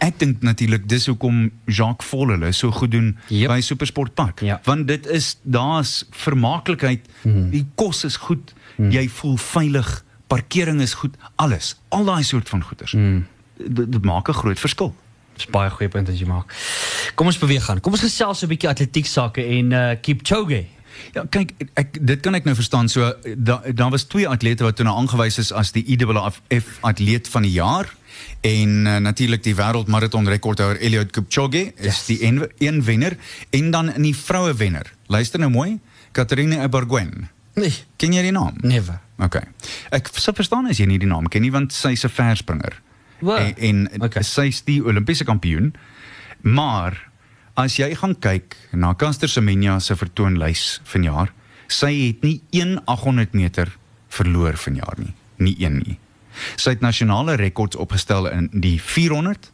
Ek 0.00 0.16
dink 0.18 0.40
natuurlik 0.42 0.86
dis 0.88 1.06
hoekom 1.10 1.50
Jacques 1.68 2.06
Volle 2.08 2.52
so 2.56 2.70
goed 2.72 2.90
doen 2.90 3.18
Yep. 3.28 3.48
by 3.52 3.60
Supersportpark. 3.60 4.40
Ja. 4.40 4.60
Want 4.64 4.88
dit 4.88 5.06
is 5.06 5.36
daar's 5.42 6.06
vermaaklikheid. 6.10 7.06
Mhm. 7.22 7.50
Die 7.50 7.66
kos 7.74 8.04
is 8.04 8.16
goed. 8.16 8.54
Jy 8.80 9.08
voel 9.08 9.36
veilig. 9.36 10.04
Parkering 10.26 10.80
is 10.80 10.94
goed. 10.94 11.16
Alles. 11.36 11.74
Al 11.88 12.04
daai 12.04 12.22
soort 12.24 12.48
van 12.48 12.62
goeders. 12.64 12.92
Mhm. 12.92 13.20
Dit, 13.68 13.92
dit 13.92 14.04
maak 14.04 14.28
'n 14.28 14.32
groot 14.32 14.58
verskil. 14.58 14.94
Dis 15.36 15.46
baie 15.46 15.70
goeie 15.70 15.88
punt 15.90 16.08
wat 16.08 16.18
jy 16.18 16.26
maak. 16.26 16.54
Kom 17.14 17.26
ons 17.26 17.38
beweeg 17.38 17.68
aan. 17.70 17.80
Kom 17.80 17.92
ons 17.92 18.00
gesels 18.02 18.38
so 18.38 18.46
'n 18.46 18.48
bietjie 18.48 18.68
atletiek 18.68 19.06
sake 19.06 19.44
en 19.44 19.72
uh 19.72 19.92
Kipchoge. 20.00 20.64
Ja, 21.14 21.24
kyk, 21.30 21.52
ek 21.74 22.06
dit 22.06 22.20
kan 22.20 22.34
ek 22.34 22.44
nou 22.44 22.54
verstaan. 22.54 22.88
So 22.88 23.14
daar 23.36 23.74
daar 23.74 23.90
was 23.90 24.04
twee 24.04 24.28
atlete 24.28 24.64
wat 24.64 24.76
toe 24.76 24.84
nou 24.84 24.96
aangewys 24.96 25.38
is 25.38 25.52
as 25.52 25.72
die 25.72 25.84
IAAF 25.84 26.40
atleet 26.80 27.28
van 27.28 27.42
die 27.42 27.52
jaar 27.52 27.86
en 28.40 28.86
uh, 28.86 28.96
natuurlik 28.96 29.42
die 29.42 29.54
wêreldmaraton 29.54 30.28
rekordhouer 30.28 30.76
Eliud 30.80 31.10
Kipchoge 31.12 31.72
is 31.76 31.84
Yes. 31.84 32.06
die 32.06 32.22
een, 32.24 32.42
een 32.58 32.82
wenner 32.84 33.16
en 33.50 33.70
dan 33.70 33.92
in 33.94 34.02
die 34.02 34.16
vroue 34.16 34.54
wenner. 34.54 34.92
Luister 35.06 35.38
nou 35.40 35.50
mooi, 35.50 35.78
Katarina 36.12 36.62
Ibarguen. 36.64 37.28
Nee, 37.54 37.72
Ken 37.96 38.12
jy 38.12 38.22
die 38.22 38.32
naam? 38.32 38.54
never. 38.62 39.00
OK. 39.18 39.36
Ek 39.90 40.08
sou 40.16 40.32
verstaan 40.34 40.66
as 40.70 40.78
jy 40.78 40.86
nie 40.86 40.98
die 40.98 41.08
naam 41.08 41.28
ken 41.28 41.42
nie 41.42 41.50
want 41.52 41.72
sy's 41.72 42.04
'n 42.04 42.08
verspringer. 42.08 42.80
Wow. 43.20 43.36
En, 43.36 43.54
en 43.58 43.86
OK. 44.00 44.04
okay. 44.04 44.22
sy's 44.22 44.62
die 44.64 44.80
Olimpiese 44.84 45.24
kampioen. 45.24 45.74
Maar 46.42 46.96
as 47.54 47.76
jy 47.76 47.94
gaan 47.94 48.14
kyk 48.18 48.56
na 48.72 48.94
Caster 48.94 49.28
Semenya 49.28 49.78
se 49.80 49.96
vertoonlys 49.96 50.80
vanjaar, 50.84 51.32
sy 51.68 51.90
het 52.06 52.22
nie 52.22 52.40
een 52.50 52.80
800 52.86 53.32
meter 53.34 53.76
verloor 54.08 54.56
vanjaar 54.56 54.96
nie, 54.98 55.12
nie 55.36 55.56
een 55.58 55.76
nie. 55.86 55.98
Sy 56.56 56.76
het 56.76 56.80
nasionale 56.80 57.34
rekords 57.40 57.76
opgestel 57.76 58.28
in 58.30 58.48
die 58.52 58.78
400, 58.82 59.50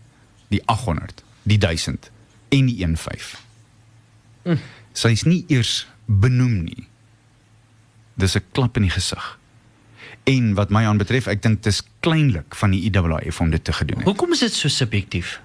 die 0.48 0.62
800, 0.66 1.24
die 1.42 1.58
1000 1.58 2.10
en 2.48 2.66
die 2.66 2.86
15. 2.96 3.40
Hm. 4.46 4.60
Sy 4.96 5.12
is 5.12 5.24
nie 5.26 5.44
eers 5.52 5.86
benoem 6.06 6.62
nie. 6.64 6.86
Dis 8.14 8.36
'n 8.36 8.44
klap 8.52 8.76
in 8.76 8.82
die 8.82 8.94
gesig. 8.94 9.38
En 10.24 10.54
wat 10.54 10.70
my 10.70 10.84
aanbetref, 10.84 11.26
ek 11.26 11.42
dink 11.42 11.62
dis 11.62 11.82
kleinlik 12.00 12.54
van 12.54 12.70
die 12.70 12.82
IAAF 12.90 13.40
om 13.40 13.50
dit 13.50 13.64
te 13.64 13.72
gedoen 13.72 13.96
het. 13.96 14.06
Hoekom 14.06 14.32
is 14.32 14.38
dit 14.38 14.52
so 14.52 14.68
subjektief? 14.68 15.40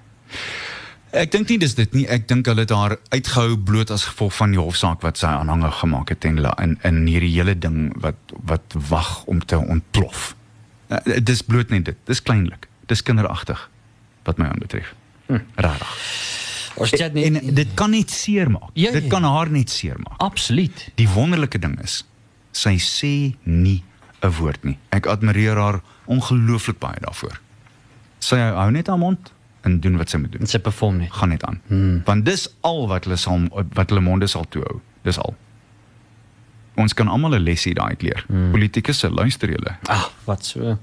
Ek 1.12 1.28
dink 1.30 1.50
nie 1.52 1.58
dis 1.58 1.74
dit 1.76 1.92
nie. 1.92 2.06
Ek 2.08 2.24
dink 2.28 2.46
hulle 2.48 2.64
het 2.64 2.70
haar 2.72 2.96
uitgehou 3.12 3.58
bloot 3.60 3.90
as 3.92 4.06
gevolg 4.08 4.32
van 4.32 4.54
die 4.54 4.60
hofsaak 4.60 5.02
wat 5.04 5.20
sy 5.20 5.26
aanhanger 5.26 5.74
gemaak 5.82 6.08
het 6.08 6.24
en 6.24 6.40
in 6.40 6.78
in 6.88 7.06
hierdie 7.06 7.34
hele 7.34 7.54
ding 7.58 7.92
wat 8.00 8.16
wat 8.48 8.74
wag 8.88 9.24
om 9.24 9.44
te 9.44 9.58
ontplof. 9.60 10.32
Uh, 10.92 10.98
dis 11.24 11.42
bloot 11.42 11.70
net 11.72 11.84
dit. 11.88 11.96
Dis 12.10 12.20
kleinlik. 12.22 12.66
Dis 12.90 13.02
kinderagtig 13.02 13.68
wat 14.26 14.38
my 14.38 14.46
aanbetref. 14.50 14.90
Hm. 15.30 15.38
Rarig. 15.56 15.94
Ons 16.76 16.90
chat 16.90 17.12
En, 17.14 17.32
net 17.32 17.42
en 17.48 17.54
dit 17.54 17.74
kan 17.78 17.90
net 17.90 18.10
seermaak. 18.10 18.70
Ja, 18.74 18.88
ja, 18.88 18.92
Dit 18.92 19.02
ja. 19.02 19.08
kan 19.08 19.24
haar 19.24 19.50
net 19.50 19.70
seermaak. 19.70 20.20
absoluut. 20.20 20.88
Die 21.00 21.08
wonderlike 21.08 21.58
ding 21.58 21.78
is 21.82 22.02
sy 22.52 22.76
sê 22.78 23.34
nie 23.44 23.82
'n 24.22 24.30
woord 24.38 24.64
nie. 24.64 24.78
Ek 24.90 25.06
admireer 25.06 25.56
haar 25.56 25.80
ongelooflik 26.06 26.78
baie 26.78 27.00
daarvoor. 27.00 27.40
Sy 28.18 28.36
hou 28.36 28.70
net 28.70 28.86
haar 28.86 28.98
mond 28.98 29.32
en 29.62 29.80
doen 29.80 29.96
wat 29.96 30.10
sy 30.10 30.18
moet 30.18 30.32
doen. 30.32 30.40
Dit 30.40 30.50
se 30.50 30.58
perform 30.58 30.96
nie. 30.98 31.08
Gaan 31.10 31.28
net 31.28 31.44
aan. 31.44 31.60
Hmm. 31.66 32.02
Want 32.04 32.24
dis 32.24 32.48
al 32.60 32.86
wat 32.88 33.04
hulle 33.04 33.16
sal 33.16 33.40
wat 33.74 33.88
hulle 33.88 34.00
monde 34.00 34.26
sal 34.26 34.44
toehou. 34.48 34.80
Dis 35.02 35.18
al. 35.18 35.34
Ons 36.74 36.94
kan 36.94 37.08
almal 37.08 37.34
'n 37.34 37.42
lesie 37.42 37.74
daai 37.74 37.94
leer. 37.98 38.24
Hmm. 38.28 38.50
Politikusse, 38.50 39.10
luister 39.10 39.48
julle. 39.48 39.76
Ah, 39.88 40.08
wat 40.24 40.44
so. 40.44 40.78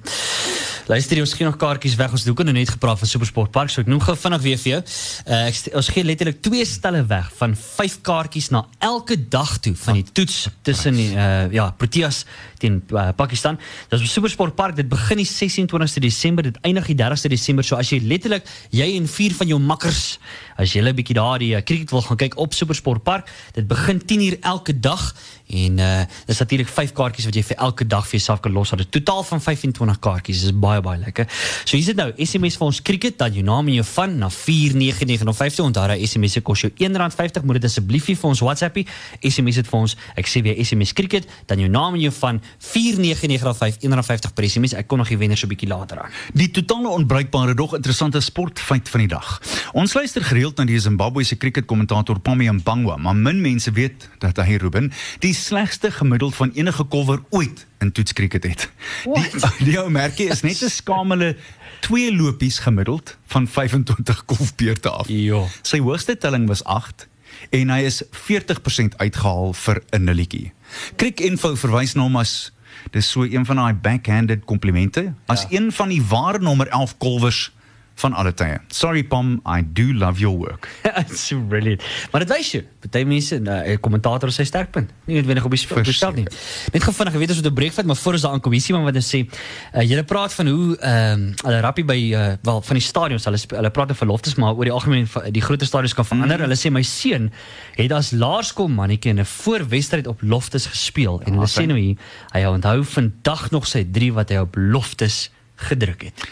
Luister, 0.89 1.19
jy, 1.19 1.21
ons 1.21 1.35
gee 1.37 1.45
nog 1.45 1.57
kaartjies 1.61 1.93
weg. 1.99 2.13
Ons 2.17 2.23
het 2.25 2.31
ook 2.31 2.39
nou 2.47 2.53
net 2.55 2.71
gepraat 2.73 2.97
van 2.97 3.09
Supersport 3.09 3.51
Park, 3.53 3.69
so 3.69 3.83
ek 3.83 3.89
noem 3.91 3.99
gou 4.01 4.15
vinnig 4.17 4.41
weer 4.41 4.57
vir 4.57 4.71
jou. 4.71 4.79
Uh, 5.27 5.41
ek 5.45 5.75
ons 5.77 5.89
gee 5.93 6.01
letterlik 6.01 6.39
twee 6.41 6.65
stelle 6.65 7.03
weg 7.11 7.27
van 7.37 7.53
5 7.53 7.99
kaartjies 8.07 8.49
na 8.55 8.63
elke 8.81 9.19
dag 9.29 9.51
toe 9.61 9.75
van 9.83 9.99
die 9.99 10.07
toets 10.17 10.47
tussen 10.65 10.97
die 10.97 11.11
uh, 11.13 11.45
ja, 11.53 11.67
Proteas 11.77 12.23
teen 12.57 12.81
uh, 12.89 13.11
Pakistan. 13.13 13.61
Dis 13.93 14.01
op 14.01 14.09
Supersport 14.09 14.57
Park. 14.57 14.79
Dit 14.81 14.89
begin 14.89 15.21
die 15.21 15.29
26ste 15.29 16.01
Desember, 16.01 16.49
dit 16.49 16.57
eindig 16.65 16.89
die 16.89 16.97
30ste 16.97 17.29
Desember. 17.37 17.69
So 17.69 17.77
as 17.77 17.93
jy 17.93 18.01
letterlik 18.09 18.49
jy 18.73 18.89
en 18.97 19.05
vier 19.13 19.37
van 19.37 19.53
jou 19.53 19.61
makkers 19.61 20.15
as 20.59 20.73
jy 20.73 20.81
'n 20.81 20.95
bietjie 20.95 21.15
daar 21.15 21.39
die 21.39 21.53
uh, 21.55 21.61
cricket 21.61 21.93
wil 21.93 22.01
gaan 22.01 22.17
kyk 22.17 22.35
op 22.37 22.53
Supersport 22.53 23.03
Park, 23.03 23.29
dit 23.53 23.67
begin 23.67 24.01
10uur 24.01 24.39
elke 24.41 24.73
dag 24.73 25.15
en 25.47 25.77
uh, 25.79 26.01
dis 26.25 26.37
natuurlik 26.37 26.67
5 26.67 26.91
kaartjies 26.93 27.25
wat 27.25 27.35
jy 27.35 27.43
vir 27.43 27.57
elke 27.57 27.87
dag 27.87 28.03
vir 28.05 28.19
jouself 28.19 28.41
kan 28.43 28.51
los. 28.51 28.69
Dit 28.69 28.91
totaal 28.91 29.23
van 29.23 29.41
25 29.41 29.99
kaartjies. 29.99 30.43
Dis 30.43 30.53
baie 30.53 30.78
baie 30.81 30.99
lekker. 30.99 31.27
So 31.63 31.77
hier 31.77 31.83
is 31.83 31.91
dit 31.91 31.95
nou. 31.95 32.11
SMS 32.17 32.57
vir 32.59 32.67
ons 32.67 32.81
cricket 32.81 33.17
dat 33.17 33.33
jou 33.33 33.43
naam 33.43 33.67
en 33.67 33.73
jou 33.73 33.85
van 33.93 34.17
na 34.17 34.29
49950 34.29 35.65
onthou 35.65 35.97
SMS 36.05 36.37
se 36.37 36.41
kos 36.41 36.65
jou 36.65 36.71
R1.50. 36.71 37.43
Moet 37.43 37.59
dit 37.61 37.69
asseblief 37.69 38.09
vir 38.09 38.29
ons 38.29 38.39
WhatsAppie. 38.39 38.85
SMS 39.21 39.61
dit 39.61 39.67
vir 39.67 39.79
ons. 39.79 39.95
Ek 40.19 40.27
sê 40.27 40.41
weer 40.45 40.59
SMS 40.63 40.93
cricket 40.93 41.27
dan 41.47 41.59
jou 41.59 41.69
naam 41.69 41.97
en 41.97 42.01
jou 42.01 42.13
van 42.19 42.41
49950 42.57 43.79
R1.50 43.89 44.33
per 44.35 44.49
SMS. 44.49 44.75
Ek 44.79 44.87
kon 44.87 45.01
nog 45.01 45.09
die 45.11 45.17
wenner 45.17 45.37
so 45.37 45.47
'n 45.47 45.53
bietjie 45.53 45.69
later 45.69 45.99
aan. 46.03 46.11
Die 46.33 46.51
totale 46.51 46.89
onbruikbare 46.89 47.55
dog 47.55 47.75
interessante 47.75 48.21
sportfeit 48.21 48.89
van 48.89 48.99
die 48.99 49.07
dag. 49.07 49.41
Ons 49.73 49.93
luister 49.93 50.23
gereeld 50.23 50.57
na 50.57 50.65
die 50.65 50.79
Zimbabwe 50.79 51.23
se 51.23 51.37
cricketkommentator 51.37 52.19
Pami 52.19 52.49
Mbangwa, 52.49 52.97
maar 52.97 53.15
min 53.15 53.41
mense 53.41 53.71
weet 53.71 54.09
dat 54.19 54.37
hy 54.37 54.55
Ruben 54.55 54.91
die 55.19 55.33
slegste 55.33 55.91
gemiddeld 55.91 56.35
van 56.35 56.51
enige 56.53 56.83
kolwer 56.83 57.19
ooit 57.29 57.68
in 57.79 57.91
toetskriket 57.91 58.43
het. 58.43 58.69
Die 59.03 59.29
die 59.71 59.77
ou 59.79 59.89
merkie 59.89 60.27
is 60.29 60.41
net 60.41 60.61
'n 60.63 60.69
skamele 60.69 61.35
twee 61.79 62.11
lopies 62.15 62.59
gemiddeld 62.59 63.17
van 63.27 63.47
25 63.47 64.25
kolfbeurte 64.25 64.89
af. 64.89 65.07
Ja. 65.07 65.45
Sy 65.61 65.79
hoogste 65.79 66.17
telling 66.17 66.47
was 66.47 66.63
8 66.63 67.07
en 67.49 67.69
hy 67.69 67.81
is 67.87 68.03
40% 68.11 68.97
uitgehaal 68.97 69.53
vir 69.53 69.81
'n 69.91 70.03
nulletjie. 70.03 70.51
Crick 70.95 71.19
Info 71.19 71.55
verwys 71.55 71.93
na 71.95 72.01
hom 72.01 72.15
as 72.15 72.51
dis 72.91 73.09
so 73.09 73.23
een 73.23 73.45
van 73.45 73.55
daai 73.55 73.73
backhanded 73.73 74.45
komplimente 74.45 75.13
as 75.27 75.45
Ja. 75.49 75.57
een 75.59 75.71
van 75.71 75.89
die 75.89 76.01
ware 76.03 76.39
nommer 76.39 76.67
11 76.67 76.97
kolwers 76.97 77.51
van 77.99 78.13
alle 78.13 78.33
tye. 78.33 78.59
Sorry 78.67 79.03
Pom, 79.03 79.41
I 79.45 79.61
do 79.61 79.91
love 79.93 80.19
your 80.19 80.37
work. 80.37 80.69
It's 81.01 81.27
so 81.27 81.39
brilliant. 81.39 81.83
Maar 82.11 82.25
dit 82.25 82.33
wys 82.33 82.51
jy, 82.55 82.61
party 82.83 83.03
mense, 83.07 83.35
'n 83.39 83.47
uh, 83.47 83.77
kommentator 83.83 84.31
sy 84.31 84.45
sterkpunt. 84.47 84.91
Nie 85.05 85.19
noodwendig 85.19 85.45
op 85.45 85.55
die 85.55 85.59
sp- 85.59 85.77
op 85.79 85.83
die 85.83 85.95
veld 85.97 86.15
nie. 86.15 86.27
Net 86.73 86.83
gou 86.83 86.93
vinnig, 86.95 87.13
weet 87.19 87.35
moet 87.35 87.51
'n 87.51 87.53
breek 87.53 87.73
vat, 87.73 87.85
maar 87.85 87.99
voor 87.99 88.13
ons 88.13 88.21
daar 88.21 88.31
aankom, 88.31 88.51
hier's 88.51 88.69
iemand 88.69 88.85
wat 88.85 89.03
sê, 89.03 89.25
uh, 89.25 89.83
julle 89.83 90.03
praat 90.03 90.33
van 90.33 90.47
hoe 90.47 90.77
ehm 90.77 91.13
um, 91.13 91.33
hulle 91.43 91.59
rappie 91.59 91.85
by 91.85 91.99
uh, 92.13 92.33
wel 92.41 92.61
van 92.61 92.75
die 92.75 92.85
stadions, 92.85 93.25
hulle 93.25 93.39
hulle 93.47 93.69
praat 93.69 93.89
oor 93.89 93.95
verloftes, 93.95 94.35
maar 94.35 94.55
oor 94.55 94.63
die 94.63 94.73
algemeen 94.73 95.07
die 95.31 95.41
groter 95.41 95.67
stadions 95.67 95.93
kan 95.93 96.05
verander. 96.05 96.37
Mm. 96.37 96.47
Hulle 96.47 96.59
sê 96.59 96.71
my 96.71 96.83
seun 96.83 97.31
het 97.75 97.91
as 97.91 98.11
laerskoolmannetjie 98.11 99.11
in 99.11 99.19
'n 99.19 99.25
voorwedstryd 99.25 100.07
op 100.07 100.21
Loftus 100.21 100.65
gespeel 100.65 101.21
en 101.25 101.33
hulle 101.33 101.47
sê 101.47 101.65
nou 101.67 101.79
hier, 101.79 101.97
hy 102.33 102.45
onthou 102.45 102.83
vandag 102.83 103.51
nog 103.51 103.67
sy 103.67 103.83
3 103.91 104.13
wat 104.13 104.29
hy 104.29 104.37
op 104.37 104.55
Loftus 104.55 105.29
gedruk 105.55 106.03
het. 106.03 106.27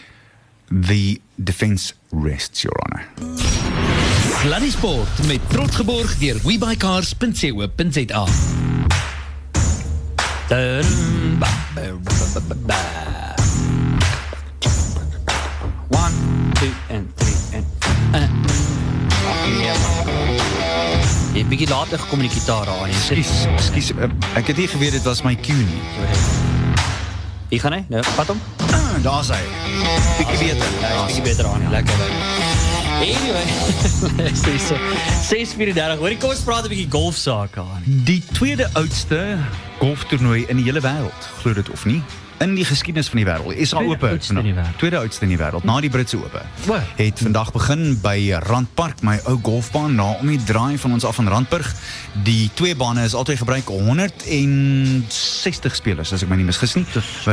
The 0.68 1.20
defense 1.38 1.94
rests, 2.10 2.62
Your 2.62 2.74
Honor. 2.82 3.06
Sluddy 4.42 4.70
Sport 4.70 5.26
met 5.26 5.40
trots 5.48 5.76
geborg 5.76 6.18
deur 6.18 6.38
ba. 12.66 12.76
One, 15.90 16.14
two, 16.54 16.72
and 16.90 17.08
three, 17.16 17.36
and... 17.54 17.66
Uh. 18.14 18.28
Jy 21.32 21.44
het 21.44 21.48
bietjie 21.48 21.68
later 21.68 21.98
gekom 21.98 22.18
met 22.18 22.30
die 22.30 22.40
gitaar 22.40 22.68
aan. 22.68 22.88
Ekskuus, 22.88 23.44
ekskuus. 23.54 23.90
uh, 23.94 24.08
Ek 24.34 24.46
het 24.50 24.56
nie 24.56 24.68
geweet 24.68 24.96
dit 24.96 25.02
was 25.06 25.22
my 25.22 25.36
cue 25.36 25.54
nie. 25.54 25.82
Hier 27.48 27.60
gaan 27.60 27.78
hy. 27.78 27.84
Nou, 27.88 28.02
vat 28.16 28.32
hom. 28.34 28.40
Ah, 28.98 29.04
Daar's 29.04 29.28
hy. 29.28 29.42
Bietjie 30.18 30.38
beter. 30.54 30.66
Ja, 30.80 31.06
is 31.06 31.14
bietjie 31.14 31.22
beter 31.22 31.46
aan. 31.46 31.70
Lekker. 31.70 31.94
Anyway, 32.98 33.44
luister 34.16 34.50
hierso. 34.50 34.74
6:34. 35.28 35.98
Hoorie, 35.98 36.16
kom 36.18 36.30
ons 36.34 36.40
praat 36.42 36.64
'n 36.66 36.68
bietjie 36.72 36.88
golf 36.90 37.16
sake 37.16 37.60
aan. 37.60 37.82
Die 37.86 38.22
tweede 38.32 38.66
oudste 38.72 39.38
golftoernooi 39.78 40.44
in 40.48 40.56
die 40.56 40.64
hele 40.64 40.80
wêreld, 40.80 41.28
glo 41.42 41.52
dit 41.54 41.70
of 41.70 41.84
nie, 41.84 42.02
in 42.38 42.54
die 42.54 42.64
geskiedenis 42.64 43.08
van 43.08 43.16
die 43.20 43.26
wêreld. 43.26 43.56
Is 43.56 43.70
Tweede 43.70 44.06
oudste 44.06 44.34
wêreld. 44.54 44.76
Tweede 44.76 44.98
oudste 44.98 45.22
in 45.22 45.28
die 45.32 45.38
wêreld, 45.38 45.64
na 45.64 45.80
die 45.80 45.90
Britse 45.90 46.16
Ope. 46.16 46.42
Het 46.96 47.18
vandag 47.22 47.52
begin 47.52 48.00
by 48.02 48.38
Randpark, 48.46 49.02
my 49.02 49.20
ou 49.24 49.38
golfbaan 49.42 49.94
na 49.98 50.12
om 50.20 50.26
die 50.30 50.44
draai 50.44 50.78
van 50.78 50.92
ons 50.92 51.04
af 51.04 51.14
van 51.18 51.28
Randburg. 51.28 51.74
Die 52.24 52.50
twee 52.54 52.76
bane 52.76 53.04
is 53.04 53.14
altyd 53.14 53.38
gebruik 53.42 53.68
160 53.68 55.76
spelers 55.76 56.12
as 56.12 56.22
ek 56.22 56.28
my 56.30 56.36
nie 56.38 56.48
misgis 56.48 56.74
nie. 56.78 56.86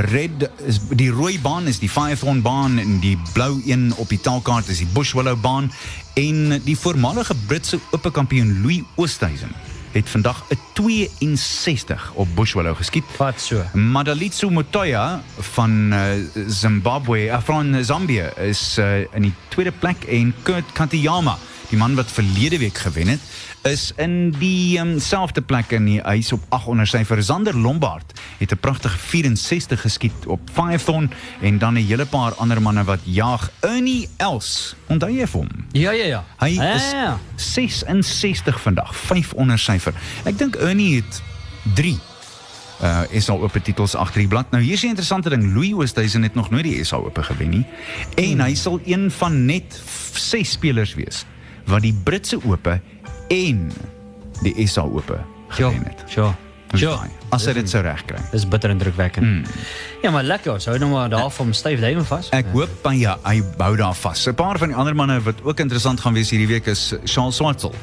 Red 0.10 0.50
is 0.66 0.80
die 0.90 1.12
rooi 1.14 1.40
baan 1.42 1.68
is 1.72 1.80
die 1.84 1.92
Firethorn 1.92 2.42
baan 2.46 2.80
en 2.82 3.00
die 3.04 3.18
blou 3.34 3.62
een 3.66 3.94
op 4.02 4.10
die 4.10 4.22
taalkaart 4.22 4.68
is 4.74 4.80
die 4.84 4.92
Bushwillow 4.94 5.38
baan 5.42 5.72
en 6.16 6.62
die 6.66 6.78
voormalige 6.80 7.36
Britse 7.48 7.80
Ope 7.92 8.12
kampioen 8.12 8.62
Louis 8.62 8.84
Oosthuizen 8.96 9.75
het 9.96 10.10
vandag 10.10 10.44
'n 10.50 10.60
62 10.74 12.12
op 12.14 12.28
Bushwillow 12.36 12.76
geskiet. 12.76 13.04
Wat 13.18 13.40
so? 13.40 13.64
Madalitsu 13.74 14.50
Motoya 14.50 15.22
van 15.40 15.94
uh, 15.94 16.00
Zimbabwe, 16.48 17.26
uh, 17.26 17.38
van 17.42 17.84
Zambia 17.84 18.36
is 18.38 18.78
uh, 18.80 19.00
in 19.00 19.22
die 19.22 19.34
tweede 19.48 19.72
plek 19.72 20.04
en 20.04 20.34
Kurt 20.42 20.72
Katayama, 20.74 21.38
die 21.70 21.78
man 21.78 21.96
wat 21.96 22.12
verlede 22.12 22.58
week 22.58 22.78
gewen 22.78 23.08
het, 23.08 23.20
is 23.66 23.92
in 23.98 24.30
die 24.38 24.78
um, 24.80 25.00
selfde 25.00 25.42
plek 25.42 25.72
in 25.74 25.86
die 25.86 26.02
huis 26.02 26.32
op 26.36 26.44
8 26.50 26.68
onder 26.68 26.88
syfer. 26.88 27.24
Zander 27.24 27.58
Lombard 27.58 28.20
het 28.38 28.52
'n 28.52 28.58
pragtige 28.58 28.98
64 28.98 29.82
geskiet 29.82 30.26
op 30.26 30.40
Firethorn 30.54 31.12
en 31.42 31.58
dan 31.58 31.74
'n 31.74 31.86
hele 31.86 32.06
paar 32.06 32.34
ander 32.34 32.62
manne 32.62 32.84
wat 32.84 33.00
jaag. 33.04 33.52
Ernie 33.60 34.10
Els, 34.18 34.76
onthou 34.88 35.12
jy 35.12 35.28
vir 35.28 35.40
hom? 35.40 35.50
Ja, 35.72 35.92
ja, 35.92 36.06
ja. 36.06 36.24
Hy 36.38 36.50
ja, 36.50 36.74
is 36.74 36.92
ja. 36.92 37.20
66 37.36 38.62
vandag, 38.62 38.96
5 38.96 39.34
onder 39.34 39.60
syfer. 39.60 39.94
Ek 40.24 40.38
dink 40.38 40.56
Ernie 40.56 40.96
het 40.96 41.22
3 41.74 42.00
uh 42.84 43.02
is 43.10 43.30
al 43.30 43.38
op 43.38 43.54
titels 43.64 43.96
agter 43.96 44.20
die 44.20 44.28
blad. 44.28 44.52
Nou 44.52 44.64
hier's 44.64 44.82
'n 44.82 44.88
interessante 44.88 45.30
ding. 45.30 45.54
Louis 45.54 45.74
Oosthuizen 45.74 46.24
het 46.24 46.36
nog 46.36 46.50
nooit 46.50 46.64
die 46.64 46.84
SA 46.84 46.96
Ope 46.96 47.24
gewen 47.24 47.50
nie. 47.50 47.66
En 48.16 48.40
hy 48.40 48.56
sal 48.56 48.80
een 48.86 49.12
van 49.12 49.46
net 49.46 49.82
6 50.14 50.52
spelers 50.52 50.94
wees 50.94 51.26
wat 51.66 51.82
die 51.82 51.94
Britse 52.04 52.40
Ope 52.44 52.80
en 53.28 53.72
die 54.42 54.68
SA 54.68 54.82
Ope 54.82 55.20
gewen 55.48 55.84
het. 55.84 56.14
Ja. 56.14 56.36
Ja. 56.74 57.08
As 57.30 57.46
hy 57.46 57.54
dit 57.54 57.70
sou 57.70 57.82
regkry. 57.84 58.20
Dis 58.32 58.46
bitter 58.48 58.70
indrukwekkend. 58.70 59.26
Mm. 59.26 59.44
Ja, 60.04 60.12
maar 60.12 60.24
lekker. 60.24 60.54
ons 60.54 60.66
Hou 60.66 60.78
nou 60.78 60.92
maar 60.92 61.10
daar 61.10 61.32
van 61.32 61.54
styf 61.54 61.80
duime 61.80 62.04
vas. 62.04 62.30
Ek 62.32 62.46
hoop 62.54 62.70
by 62.84 62.94
ja, 62.94 63.18
hy 63.24 63.42
bou 63.58 63.76
daar 63.76 63.96
vas. 63.96 64.28
'n 64.28 64.34
Paar 64.36 64.58
van 64.58 64.68
die 64.68 64.76
ander 64.78 64.96
manne 64.96 65.20
wat 65.22 65.36
ook 65.44 65.60
interessant 65.60 66.00
gaan 66.00 66.14
wees 66.14 66.30
hierdie 66.30 66.48
week 66.48 66.68
is 66.68 66.94
Charles 67.06 67.36
Swartsel, 67.36 67.74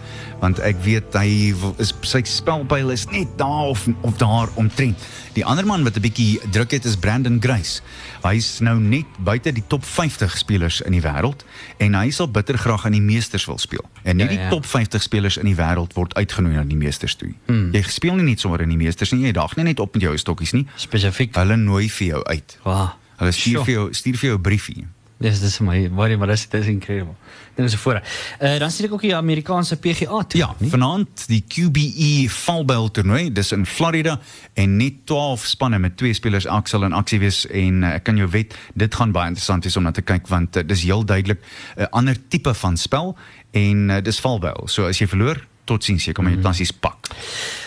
want 0.40 0.58
ek 0.60 0.76
weet 0.84 1.14
hy 1.14 1.54
is 1.78 1.92
sy 2.02 2.22
spelpyl 2.24 2.90
is 2.90 3.06
net 3.10 3.28
daar 3.36 3.68
of 3.74 3.86
of 4.02 4.16
daar 4.16 4.48
omtrent. 4.54 4.98
Die 5.34 5.44
ander 5.44 5.66
man 5.66 5.82
wat 5.84 5.96
'n 5.96 6.00
bietjie 6.00 6.40
druk 6.50 6.70
het 6.70 6.84
is 6.84 6.96
Brandon 6.96 7.38
Grace. 7.40 7.80
Hy's 8.22 8.60
nou 8.60 8.78
net 8.78 9.06
buite 9.18 9.52
die 9.52 9.64
top 9.66 9.84
50 9.84 10.38
spelers 10.38 10.80
in 10.80 10.92
die 10.92 11.00
wêreld 11.02 11.44
en 11.78 11.94
hy 11.94 12.10
sal 12.10 12.28
bitter 12.28 12.58
graag 12.58 12.84
aan 12.86 12.92
die 12.92 13.00
meesters 13.00 13.44
wil 13.46 13.58
speel. 13.58 13.84
En 14.04 14.16
nie 14.16 14.24
Ja, 14.24 14.30
die 14.30 14.38
ja. 14.38 14.48
top 14.48 14.66
50 14.66 15.02
spelers 15.02 15.36
in 15.36 15.44
die 15.46 15.56
wêreld 15.56 15.92
word 15.94 16.14
uitgenooi 16.14 16.54
na 16.54 16.64
die 16.64 16.76
meesters 16.76 17.14
toe. 17.14 17.32
Hmm. 17.46 17.70
Jy 17.72 17.82
speel 17.82 18.14
nie 18.14 18.24
net 18.24 18.40
sommer 18.40 18.60
in 18.60 18.68
die 18.68 18.76
meesters 18.76 19.10
nie, 19.12 19.22
jy 19.26 19.31
daag 19.32 19.56
nie 19.56 19.64
net 19.64 19.80
op 19.80 19.94
met 19.94 20.02
jou 20.02 20.16
stokkies 20.18 20.52
nie. 20.52 20.66
Spesifiek. 20.76 21.34
Hulle 21.36 21.56
nooi 21.56 21.88
vir 21.90 22.06
jou 22.06 22.22
uit. 22.24 22.58
Wow. 22.64 22.88
Hulle 23.16 23.32
stuur 23.32 23.52
Sjoe. 23.52 23.64
vir 23.64 23.74
jou 23.74 23.92
stuur 23.92 24.16
vir 24.16 24.28
jou 24.28 24.38
'n 24.38 24.42
briefie. 24.42 24.86
Dis 25.22 25.38
dis 25.40 25.60
my, 25.60 25.88
maar 25.88 26.18
maar 26.18 26.26
dis 26.26 26.48
dis 26.48 26.66
incredible. 26.66 27.14
Dit 27.54 27.66
is 27.66 27.74
voor. 27.76 28.00
Uh, 28.42 28.58
dan 28.58 28.70
sien 28.70 28.86
ek 28.86 28.92
ook 28.92 29.00
die 29.02 29.14
Amerikaanse 29.16 29.76
PGA 29.76 30.24
toe. 30.24 30.40
Ja, 30.40 30.54
vanaand 30.60 31.28
die 31.28 31.44
QBE 31.48 32.28
valbuil 32.30 32.90
toernooi, 32.90 33.32
dis 33.32 33.52
in 33.52 33.66
Florida 33.66 34.18
en 34.54 34.76
net 34.76 35.06
12 35.06 35.44
spanne 35.46 35.78
met 35.78 35.96
twee 35.96 36.12
spelers 36.14 36.44
elk 36.44 36.66
sal 36.66 36.82
in 36.84 36.92
aksie 36.92 37.18
wees 37.20 37.46
en 37.46 37.82
uh, 37.84 37.94
ek 37.94 38.04
kan 38.04 38.16
jou 38.16 38.28
wet, 38.28 38.54
dit 38.74 38.94
gaan 38.94 39.12
baie 39.12 39.28
interessant 39.28 39.64
wees 39.64 39.76
om 39.76 39.82
na 39.82 39.90
te 39.92 40.02
kyk 40.02 40.26
want 40.28 40.56
uh, 40.56 40.62
dis 40.66 40.82
heel 40.82 41.04
duidelik 41.04 41.38
'n 41.76 41.80
uh, 41.82 41.86
ander 41.92 42.16
tipe 42.28 42.54
van 42.54 42.76
spel 42.76 43.16
en 43.52 43.90
uh, 43.90 44.00
dis 44.00 44.20
valbuil. 44.20 44.62
So 44.66 44.86
as 44.86 44.98
jy 44.98 45.06
verloor, 45.06 45.46
totsiens, 45.64 46.04
jy 46.04 46.12
kom 46.12 46.24
Mhm. 46.24 46.34
jy 46.36 46.42
tansies 46.42 46.72
pak. 46.72 47.08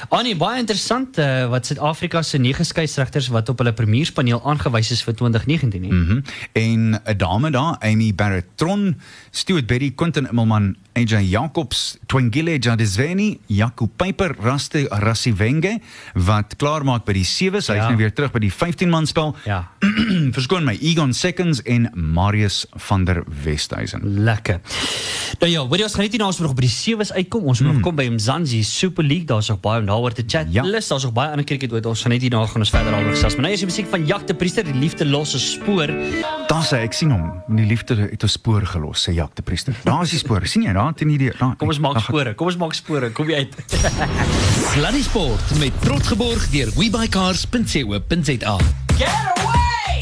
Annie, 0.09 0.35
baie 0.37 0.59
interessant 0.61 1.17
uh, 1.17 1.47
wat 1.49 1.65
Suid-Afrika 1.65 2.21
se 2.21 2.37
nege 2.37 2.63
skeieregters 2.63 3.27
wat 3.33 3.49
op 3.49 3.57
hulle 3.61 3.73
premierspaneel 3.73 4.41
aangewys 4.45 4.91
is 4.91 5.01
vir 5.03 5.15
2019 5.17 5.81
nie. 5.81 5.91
Mm. 5.91 6.03
Mhm. 6.05 6.19
En 6.53 7.01
'n 7.05 7.17
dame 7.17 7.49
daar, 7.51 7.77
Amy 7.79 8.13
Barrett 8.15 8.47
Tron, 8.55 8.95
Stuart 9.31 9.67
Berry, 9.67 9.91
Quentin 9.91 10.27
Immelman, 10.27 10.75
AJ 10.93 11.21
Jacobs, 11.29 11.97
Twingile 12.07 12.57
Jadisveni, 12.59 13.39
Jaco 13.47 13.85
Piper, 13.85 14.35
Raste 14.39 14.85
Rassivenge 14.89 15.79
wat 16.13 16.55
klaarmaak 16.55 17.05
by 17.05 17.13
die 17.13 17.25
7s. 17.25 17.67
Hy's 17.67 17.75
Ja. 17.77 17.87
nou 17.87 17.97
weer 17.97 18.13
terug 18.13 18.31
by 18.31 18.39
die 18.39 18.53
15 18.53 18.89
man 18.89 19.05
spel. 19.07 19.35
Ja. 19.45 19.71
Verskoon 20.37 20.63
my, 20.63 20.77
Egon 20.81 21.13
Seconds 21.13 21.61
en 21.61 21.91
Marius 21.93 22.65
van 22.75 23.03
der 23.05 23.23
Westhuizen. 23.43 24.01
Lekker. 24.23 24.59
Nou 25.39 25.51
ja, 25.51 25.67
weet 25.67 25.79
jy 25.79 25.83
ons 25.83 25.93
gaan 25.93 26.03
net 26.03 26.11
nie 26.11 26.19
nou 26.19 26.29
ons 26.29 26.39
moet 26.39 26.47
nog 26.47 26.55
by 26.55 26.61
die 26.61 26.69
sewes 26.69 27.11
uitkom. 27.11 27.43
Ons 27.43 27.59
moet 27.61 27.73
nog 27.73 27.81
kom 27.81 27.95
by 27.95 28.07
Mzansi 28.07 28.63
Super 28.63 29.03
League. 29.03 29.25
Daar's 29.25 29.47
nog 29.49 29.59
baie 29.59 29.79
om 29.79 29.85
daaroor 29.95 30.13
te 30.13 30.23
chat. 30.27 30.47
Ja. 30.53 30.63
Lus, 30.63 30.87
daar's 30.91 31.03
nog 31.07 31.13
baie 31.15 31.29
ander 31.31 31.45
cricket 31.45 31.71
ooit. 31.73 31.85
Ons 31.89 32.01
gaan 32.03 32.11
net 32.11 32.21
hier 32.21 32.31
na 32.35 32.45
gaan 32.45 32.61
ons 32.65 32.69
verder 32.69 32.91
daaroor 32.91 33.15
gesels. 33.15 33.33
Maar 33.35 33.41
nou 33.47 33.53
is 33.53 33.59
die 33.63 33.69
musiek 33.71 33.87
van 33.89 34.05
Jacques 34.05 34.27
de 34.27 34.35
Priester, 34.35 34.63
die 34.67 34.73
liefde 34.75 35.05
losse 35.05 35.39
spoor. 35.39 35.87
Daar 36.49 36.63
sê 36.67 36.81
ek 36.85 36.93
sien 36.93 37.11
hom. 37.15 37.31
Die 37.55 37.65
liefde 37.65 37.95
het 37.95 38.23
'n 38.23 38.27
spoor 38.27 38.65
gelos, 38.65 39.07
sê 39.07 39.13
Jacques 39.13 39.35
de 39.35 39.41
Priester. 39.41 39.73
Daar 39.83 40.03
is 40.03 40.09
die 40.09 40.19
spoor. 40.19 40.45
sien 40.47 40.63
jy 40.63 40.73
daar? 40.73 40.93
Teen 40.93 41.09
hierdie. 41.09 41.31
daar- 41.39 41.55
Kom 41.55 41.67
ons 41.67 41.79
maak 41.79 41.99
spore. 41.99 42.33
Kom 42.35 42.47
ons 42.47 42.57
maak 42.57 42.73
spore. 42.73 43.09
Kom 43.11 43.29
jy 43.29 43.35
uit. 43.35 43.55
Sluddy 44.73 45.01
Sport 45.01 45.57
met 45.59 45.71
trots 45.81 46.07
geborg 46.07 46.49
deur 46.49 46.69
webycars.co.za. 46.75 48.57
Get 48.97 49.07
away! 49.37 49.99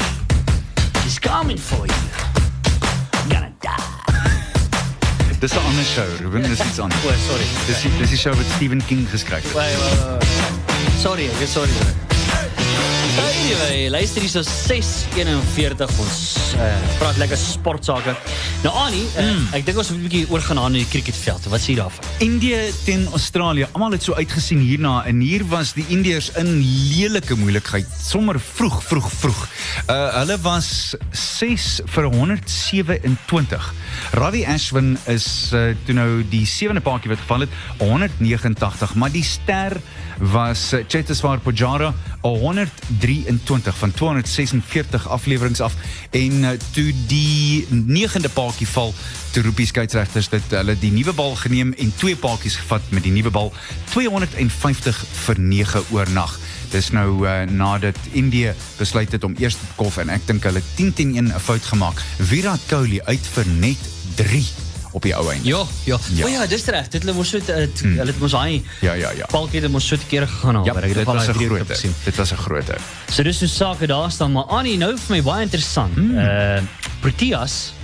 He's 1.04 1.18
coming 1.18 1.58
for 1.58 1.86
you. 1.86 2.13
Dis 5.44 5.52
'n 5.52 5.58
ander 5.58 5.84
show, 5.84 6.04
Ruben, 6.22 6.42
dis 6.42 6.60
iets 6.60 6.78
anders. 6.78 7.04
O, 7.04 7.12
sorry. 7.28 7.44
Dis 7.66 7.82
dis 7.98 8.08
die 8.08 8.18
show 8.18 8.34
wat 8.34 8.46
Stephen 8.54 8.84
King 8.86 9.06
geskryf 9.10 9.42
het. 9.42 9.52
Wait, 9.52 9.76
wait, 9.76 10.06
wait. 10.08 11.00
Sorry, 11.00 11.24
ek 11.24 11.40
is 11.40 11.52
sorry. 11.52 12.13
Anyway, 13.14 13.88
luister 13.90 14.20
hier 14.20 14.30
so 14.30 14.42
6:41 14.42 15.84
ons 16.02 16.22
uh, 16.58 16.70
praat 16.98 17.18
lekker 17.20 17.38
sportsake. 17.38 18.10
Nou 18.64 18.72
Annie, 18.74 19.04
uh, 19.14 19.22
mm. 19.22 19.44
ek 19.54 19.66
dink 19.68 19.78
ons 19.78 19.90
moet 19.92 20.00
'n 20.00 20.06
bietjie 20.08 20.30
oorgaan 20.34 20.58
na 20.58 20.66
die 20.74 20.88
cricketveld. 20.90 21.46
Wat 21.52 21.62
sê 21.62 21.74
jy 21.74 21.78
daarvan? 21.78 22.08
Indië 22.26 22.72
teen 22.82 23.06
Australië. 23.14 23.68
Almal 23.70 23.94
het 23.94 24.02
so 24.02 24.18
uitgesien 24.18 24.58
hierna 24.58 25.04
en 25.06 25.22
hier 25.22 25.46
was 25.46 25.76
die 25.78 25.86
Indiërs 25.94 26.32
in 26.42 26.58
lelike 26.90 27.38
moeilikheid 27.38 27.86
sommer 28.02 28.40
vroeg 28.40 28.82
vroeg 28.82 29.10
vroeg. 29.20 29.42
Uh 29.86 30.10
hulle 30.18 30.38
was 30.42 30.96
6 31.14 31.84
vir 31.94 32.10
127. 32.10 33.74
Ravi 34.18 34.42
Ashwin 34.44 34.96
is 35.06 35.52
uh, 35.54 35.70
toe 35.86 35.94
nou 35.94 36.08
die 36.30 36.46
sewende 36.50 36.82
paadjie 36.82 37.14
wat 37.14 37.22
geval 37.22 37.46
het 37.46 37.54
189, 37.78 38.98
maar 38.98 39.14
die 39.14 39.24
ster 39.26 39.78
was 40.18 40.72
uh, 40.72 40.84
Cheteshwar 40.88 41.38
Pujara 41.38 41.94
123 42.20 43.78
van 43.78 43.92
246 43.92 45.08
afleweringe 45.08 45.62
af 45.62 45.74
en 46.10 46.32
uh, 46.32 46.50
toe 46.72 46.92
die 47.06 47.66
negende 47.70 48.28
paadjie 48.28 48.68
val 48.68 48.94
toe 49.32 49.42
roep 49.42 49.56
die 49.56 49.66
skeieregters 49.66 50.30
dit 50.32 50.56
hulle 50.56 50.76
die 50.78 50.92
nuwe 50.94 51.12
bal 51.12 51.34
geneem 51.36 51.72
en 51.72 51.94
twee 52.00 52.16
paadjies 52.16 52.58
gevat 52.62 52.90
met 52.94 53.06
die 53.06 53.12
nuwe 53.14 53.32
bal 53.34 53.52
250 53.92 55.04
vir 55.24 55.40
9 55.40 55.82
oornag. 55.94 56.38
Dis 56.72 56.90
nou 56.94 57.08
uh, 57.26 57.42
nadat 57.50 57.98
Indië 58.12 58.54
besluit 58.78 59.12
het 59.12 59.24
om 59.24 59.36
eers 59.38 59.58
te 59.58 59.72
kolf 59.78 59.98
en 60.02 60.12
ek 60.14 60.26
dink 60.30 60.46
hulle 60.48 60.62
10 60.74 60.92
teen 60.92 61.16
1 61.16 61.32
'n 61.32 61.40
fout 61.40 61.72
gemaak. 61.72 62.02
Virat 62.18 62.62
Kohli 62.70 63.00
uit 63.04 63.32
vir 63.36 63.50
net 63.60 63.90
3 64.16 64.63
op 64.94 65.02
die 65.02 65.14
ou 65.16 65.26
einde. 65.30 65.48
Ja, 65.48 65.64
ja. 65.84 65.98
Ja. 66.14 66.24
O 66.24 66.28
ja, 66.28 66.46
dis 66.46 66.64
reg. 66.70 66.88
Dit 66.88 67.02
hulle 67.02 67.14
mos 67.16 67.32
so 67.34 67.40
uh, 67.42 67.66
mm. 67.66 67.98
hulle 67.98 68.12
het 68.12 68.20
mos 68.22 68.36
hy 68.38 68.62
Ja, 68.80 68.94
ja, 68.94 69.10
ja. 69.18 69.26
Palkie 69.32 69.60
het 69.60 69.70
mos 69.72 69.88
so 69.90 69.98
te 69.98 70.06
kere 70.10 70.28
gegaan 70.30 70.60
al. 70.60 70.68
Ja, 70.68 70.76
maar 70.76 70.86
ek 70.86 70.94
het 70.94 71.02
dit 71.02 71.10
al 71.10 71.18
was 71.18 71.26
daai 71.26 71.34
'n 71.34 71.38
video 71.40 71.56
groot 71.56 71.74
gesien. 71.74 71.94
Dit 72.04 72.16
was 72.16 72.32
'n 72.32 72.42
groot 72.46 72.72
So 73.10 73.22
dis 73.22 73.38
hoe 73.40 73.48
sake 73.48 73.86
daar 73.86 74.10
staan, 74.10 74.32
maar 74.32 74.44
Annie 74.44 74.78
nou 74.78 74.94
vir 74.96 75.16
my 75.16 75.22
baie 75.22 75.42
interessant. 75.42 75.96
Mm. 75.96 76.18
Uh 76.18 76.62
Proteas 77.00 77.74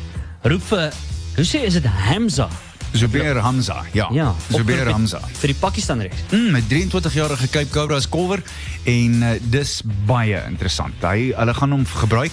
roep 0.42 0.62
vir 0.62 0.92
hoe 1.36 1.44
sê 1.44 1.64
is 1.66 1.72
dit 1.72 1.84
Hamza? 1.84 2.48
Zubair 2.92 3.36
Hamza. 3.38 3.84
Ja. 3.92 4.08
Ja, 4.12 4.34
Zubair 4.48 4.90
Hamza. 4.90 5.20
vir 5.38 5.52
die 5.52 5.58
Pakistan 5.58 6.00
reeks. 6.00 6.16
Mm, 6.30 6.50
met 6.50 6.64
23-jarige 6.68 7.48
Cape 7.48 7.68
Cobra 7.70 7.96
as 7.96 8.08
kolwer 8.08 8.42
en 8.84 9.22
uh, 9.22 9.34
dis 9.42 9.80
baie 10.06 10.42
interessant. 10.48 10.94
Hy 11.00 11.30
hulle 11.36 11.54
gaan 11.54 11.70
hom 11.70 11.86
gebruik 11.86 12.32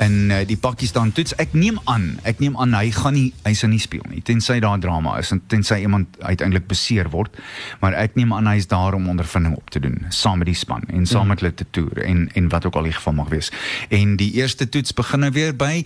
in 0.00 0.30
uh, 0.30 0.40
die 0.48 0.56
Pakistan 0.56 1.12
toets. 1.12 1.34
Ek 1.40 1.52
neem 1.52 1.78
aan, 1.90 2.18
ek 2.28 2.40
neem 2.40 2.56
aan 2.60 2.74
hy 2.76 2.88
gaan 2.94 3.16
nie 3.16 3.28
hy 3.44 3.52
sal 3.56 3.72
nie 3.72 3.80
speel 3.82 4.04
nie 4.10 4.22
tensy 4.24 4.58
daar 4.62 4.80
drama 4.80 5.16
is 5.20 5.32
en 5.34 5.42
tensy 5.52 5.80
iemand 5.84 6.16
uiteindelik 6.20 6.66
beseer 6.70 7.10
word. 7.12 7.36
Maar 7.84 7.96
ek 8.00 8.16
neem 8.18 8.32
aan 8.36 8.48
hy's 8.50 8.68
daar 8.70 8.96
om 8.96 9.08
ondervinding 9.12 9.56
op 9.58 9.70
te 9.70 9.82
doen 9.82 10.06
saam 10.08 10.40
met 10.40 10.50
die 10.50 10.58
span 10.58 10.86
en 10.88 11.06
saam 11.08 11.30
met 11.30 11.44
hulle 11.44 11.54
te 11.54 11.68
toer 11.70 12.02
en 12.04 12.28
en 12.34 12.48
wat 12.52 12.66
ook 12.66 12.80
al 12.80 12.88
die 12.88 12.96
geval 12.96 13.18
mag 13.20 13.28
wees. 13.32 13.52
En 13.88 14.16
die 14.20 14.32
eerste 14.40 14.68
toets 14.68 14.96
begin 14.96 15.26
nou 15.26 15.32
weer 15.36 15.56
by 15.56 15.84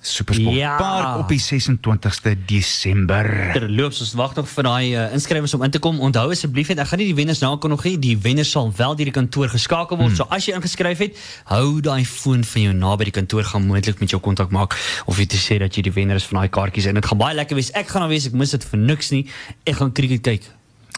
Supersport 0.00 0.54
Ja. 0.56 0.76
Park 0.78 1.18
op 1.18 1.28
die 1.28 1.40
26ste 1.40 2.34
Desember. 2.46 3.50
Terloops, 3.52 4.00
ons 4.00 4.12
wag 4.18 4.34
nog 4.38 4.48
vir 4.48 4.66
daai 4.68 4.86
uh, 4.94 5.12
inskrywings 5.12 5.54
om 5.54 5.62
in 5.66 5.70
te 5.74 5.80
kom. 5.82 6.00
Onthou 6.00 6.30
asseblief 6.30 6.68
net, 6.70 6.78
ek 6.84 6.92
gaan 6.92 7.02
nie 7.02 7.08
die 7.10 7.16
wenners 7.18 7.42
nakondig 7.42 7.84
nie. 7.88 7.94
Die 7.98 8.14
wenners 8.22 8.50
sal 8.54 8.70
wel 8.76 8.94
deur 8.98 9.10
die 9.10 9.14
kantoor 9.16 9.50
geskakel 9.52 9.98
word. 9.98 10.14
Hmm. 10.14 10.18
So 10.20 10.28
as 10.34 10.46
jy 10.46 10.54
ingeskryf 10.58 11.02
het, 11.02 11.18
hou 11.50 11.80
daai 11.84 12.04
foon 12.08 12.44
van 12.46 12.68
jou 12.68 12.74
naby 12.78 13.10
die 13.10 13.16
kantoor 13.18 13.46
gaan 13.50 13.66
moontlik 13.66 14.00
met 14.02 14.14
jou 14.14 14.20
kontak 14.22 14.54
maak 14.54 14.76
of 15.06 15.18
jy 15.18 15.26
te 15.26 15.40
sê 15.40 15.58
dat 15.62 15.74
jy 15.74 15.82
die 15.88 15.94
wenner 15.96 16.20
is 16.20 16.28
van 16.30 16.42
daai 16.42 16.52
kaartjies 16.54 16.86
en 16.90 17.00
dit 17.00 17.10
gaan 17.10 17.18
baie 17.18 17.36
lekker 17.38 17.58
wees. 17.58 17.72
Ek 17.78 17.90
gaan 17.90 18.06
nou 18.06 18.10
wees, 18.12 18.28
ek 18.30 18.38
mis 18.38 18.54
dit 18.54 18.64
vir 18.70 18.84
niks 18.84 19.10
nie. 19.14 19.24
Ek 19.66 19.80
gaan 19.82 19.92
cricket 19.92 20.22
kyk. 20.22 20.46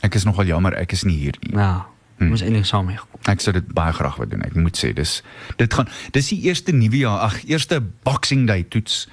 Ek 0.07 0.15
is 0.17 0.25
nogal 0.25 0.49
jammer 0.49 0.77
ek 0.81 0.93
is 0.97 1.05
nie 1.05 1.17
hier 1.21 1.37
nie. 1.45 1.57
Ja, 1.57 1.87
hmm. 2.21 2.37
ons 2.37 2.45
eintlik 2.45 2.69
saam 2.69 2.87
mee 2.89 3.01
gekom. 3.01 3.21
Ek 3.33 3.43
sou 3.45 3.53
dit 3.57 3.73
baie 3.77 3.93
graag 3.97 4.17
wou 4.21 4.29
doen. 4.29 4.45
Ek 4.47 4.57
moet 4.59 4.77
sê 4.77 4.93
dis 4.97 5.19
dit 5.61 5.77
gaan 5.77 5.91
dis 6.17 6.33
die 6.33 6.41
eerste 6.49 6.73
nuwe 6.77 7.03
jaar, 7.03 7.27
ag 7.31 7.41
eerste 7.49 7.81
Boxing 8.07 8.47
Day 8.51 8.65
toets 8.69 9.07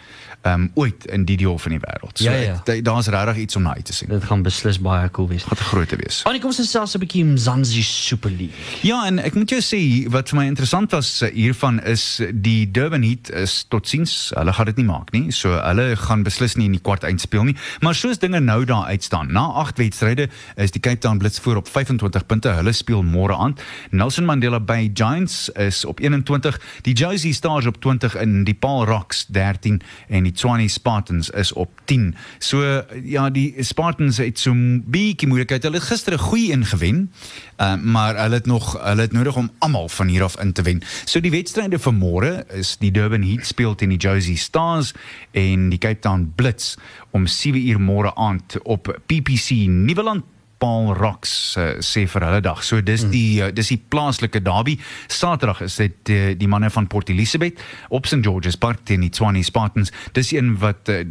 um 0.53 0.71
ooit 0.75 1.05
in 1.05 1.25
die 1.25 1.37
deel 1.37 1.57
van 1.57 1.71
die 1.71 1.79
wêreld. 1.79 2.17
So 2.17 2.23
Ja, 2.23 2.31
ja. 2.35 2.61
ek- 2.65 2.83
daar's 2.83 3.07
regtig 3.07 3.37
iets 3.37 3.55
om 3.55 3.61
na 3.63 3.73
uit 3.75 3.85
te 3.85 3.93
sien. 3.93 4.09
Dit 4.09 4.23
gaan 4.23 4.41
beslis 4.43 4.79
baie 4.81 5.11
cool 5.11 5.27
wees. 5.27 5.43
Wat 5.45 5.59
'n 5.59 5.63
groot 5.63 5.95
wees. 5.95 6.23
Annie, 6.23 6.39
kom 6.41 6.49
ons 6.49 6.59
gesels 6.59 6.95
'n 6.95 6.99
bietjie 6.99 7.25
Mzansi 7.25 7.81
Super 7.83 8.29
League. 8.31 8.55
Ja, 8.81 9.05
en 9.05 9.19
ek 9.19 9.33
moet 9.35 9.49
jou 9.49 9.61
sê 9.61 10.09
wat 10.09 10.29
vir 10.29 10.39
my 10.39 10.45
interessant 10.47 10.91
was 10.91 11.21
eh, 11.21 11.31
hiervan 11.33 11.79
is 11.83 12.21
die 12.33 12.71
Durban 12.71 13.03
Heat 13.03 13.29
is 13.31 13.65
totsiens, 13.69 14.31
hulle 14.35 14.53
gaan 14.53 14.65
dit 14.65 14.75
nie 14.77 14.85
maak 14.85 15.11
nie. 15.11 15.31
So 15.31 15.49
hulle 15.61 15.95
gaan 15.95 16.23
beslis 16.23 16.55
nie 16.55 16.65
in 16.65 16.71
die 16.71 16.81
kwart 16.81 17.03
eind 17.03 17.21
speel 17.21 17.43
nie. 17.43 17.55
Maar 17.81 17.95
soos 17.95 18.17
dinge 18.19 18.39
nou 18.39 18.65
daar 18.65 18.85
uitstaan, 18.85 19.31
na 19.31 19.39
8 19.41 19.77
wedstryde 19.77 20.29
is 20.55 20.71
die 20.71 20.79
Cape 20.81 20.97
Town 20.99 21.17
Blitz 21.17 21.39
voor 21.39 21.55
op 21.55 21.67
25 21.67 22.25
punte. 22.25 22.49
Hulle 22.49 22.71
speel 22.73 23.03
môre 23.03 23.35
aand. 23.35 23.61
Nelson 23.91 24.25
Mandela 24.25 24.59
Bay 24.59 24.91
Giants 24.93 25.49
is 25.49 25.85
op 25.85 25.99
21, 25.99 26.59
die 26.81 26.93
Josie 26.93 27.33
Stars 27.33 27.65
op 27.65 27.81
20 27.81 28.15
en 28.15 28.43
die 28.43 28.53
Paul 28.53 28.85
Rocks 28.85 29.25
13 29.27 29.81
en 30.09 30.23
die 30.23 30.31
Tshwane 30.37 30.67
Spartans 30.69 31.29
is 31.29 31.53
op 31.53 31.69
10. 31.85 32.15
So 32.39 32.61
ja, 33.03 33.29
die 33.29 33.55
Spartans 33.65 34.17
het 34.21 34.39
so 34.39 34.53
'n 34.53 34.83
bietjie 34.85 35.27
moeilikheid. 35.27 35.63
Hulle 35.63 35.77
het 35.77 35.89
gister 35.89 36.13
'n 36.13 36.17
goeie 36.29 36.53
een 36.53 36.65
gewen, 36.65 37.11
uh, 37.57 37.75
maar 37.75 38.15
hulle 38.15 38.35
het 38.35 38.45
nog 38.45 38.77
hulle 38.83 39.01
het 39.01 39.11
nodig 39.11 39.35
om 39.35 39.51
almal 39.59 39.89
van 39.89 40.07
hier 40.07 40.23
af 40.23 40.39
in 40.39 40.53
te 40.53 40.61
wen. 40.61 40.81
So 41.05 41.19
die 41.19 41.31
wedstryde 41.31 41.79
vir 41.79 41.93
môre 41.93 42.45
is 42.53 42.77
die 42.77 42.91
Durban 42.91 43.23
Heat 43.23 43.45
speel 43.45 43.75
teen 43.75 43.89
die 43.89 43.97
Josie 43.97 44.37
Stars 44.37 44.93
en 45.31 45.69
die 45.69 45.79
Cape 45.79 45.99
Town 45.99 46.31
Blitz 46.35 46.75
om 47.11 47.27
7 47.27 47.67
uur 47.67 47.79
môre 47.79 48.15
aand 48.15 48.57
op 48.63 48.99
PPC 49.05 49.49
Nieuweland 49.67 50.23
Paul 50.57 50.93
Rocks 50.97 51.55
uh, 51.57 51.75
sê 51.85 52.05
vir 52.09 52.25
hulle 52.27 52.41
dag. 52.41 52.63
So 52.65 52.81
dis 52.81 53.03
die 53.11 53.41
uh, 53.43 53.51
dis 53.53 53.67
die 53.73 53.79
plaaslike 53.89 54.41
derby. 54.41 54.77
Saterdag 55.07 55.61
is 55.65 55.75
dit 55.79 56.09
uh, 56.13 56.31
die 56.37 56.47
manne 56.49 56.69
van 56.73 56.87
Port 56.87 57.09
Elizabeth 57.13 57.61
op 57.89 58.05
St 58.09 58.23
George's 58.25 58.57
Park 58.57 58.83
teen 58.85 59.01
die 59.05 59.09
Tshwane 59.13 59.43
Spartans. 59.43 59.91
Dis 60.17 60.31
een 60.33 60.55
wat 60.61 60.89
uh, 60.89 61.01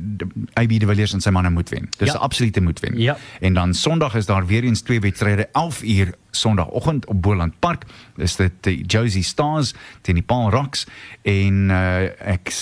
AB 0.58 0.76
de 0.80 0.86
Villiers 0.90 1.12
en 1.16 1.20
sy 1.24 1.30
manne 1.34 1.50
moet 1.54 1.70
wen. 1.74 1.88
Dis 1.98 2.12
Ja. 2.12 2.18
absolute 2.18 2.60
moet 2.60 2.80
wen. 2.80 2.98
Ja. 2.98 3.16
En 3.40 3.54
dan 3.54 3.74
Sondag 3.74 4.14
is 4.14 4.26
daar 4.26 4.46
weer 4.46 4.64
eens 4.64 4.80
twee 4.80 5.00
wedstryde 5.00 5.48
11 5.52 5.82
uur 5.82 6.14
Sondagoggend 6.40 7.06
op 7.06 7.22
Boland 7.22 7.58
Park. 7.60 7.86
Dis 8.16 8.36
dit 8.36 8.52
die 8.66 8.84
Josie 8.84 9.24
Stars 9.24 9.74
teen 10.02 10.20
die 10.20 10.24
Paul 10.26 10.50
Rocks 10.50 10.86
en 11.22 11.70
uh, 11.70 12.08
ek, 12.32 12.52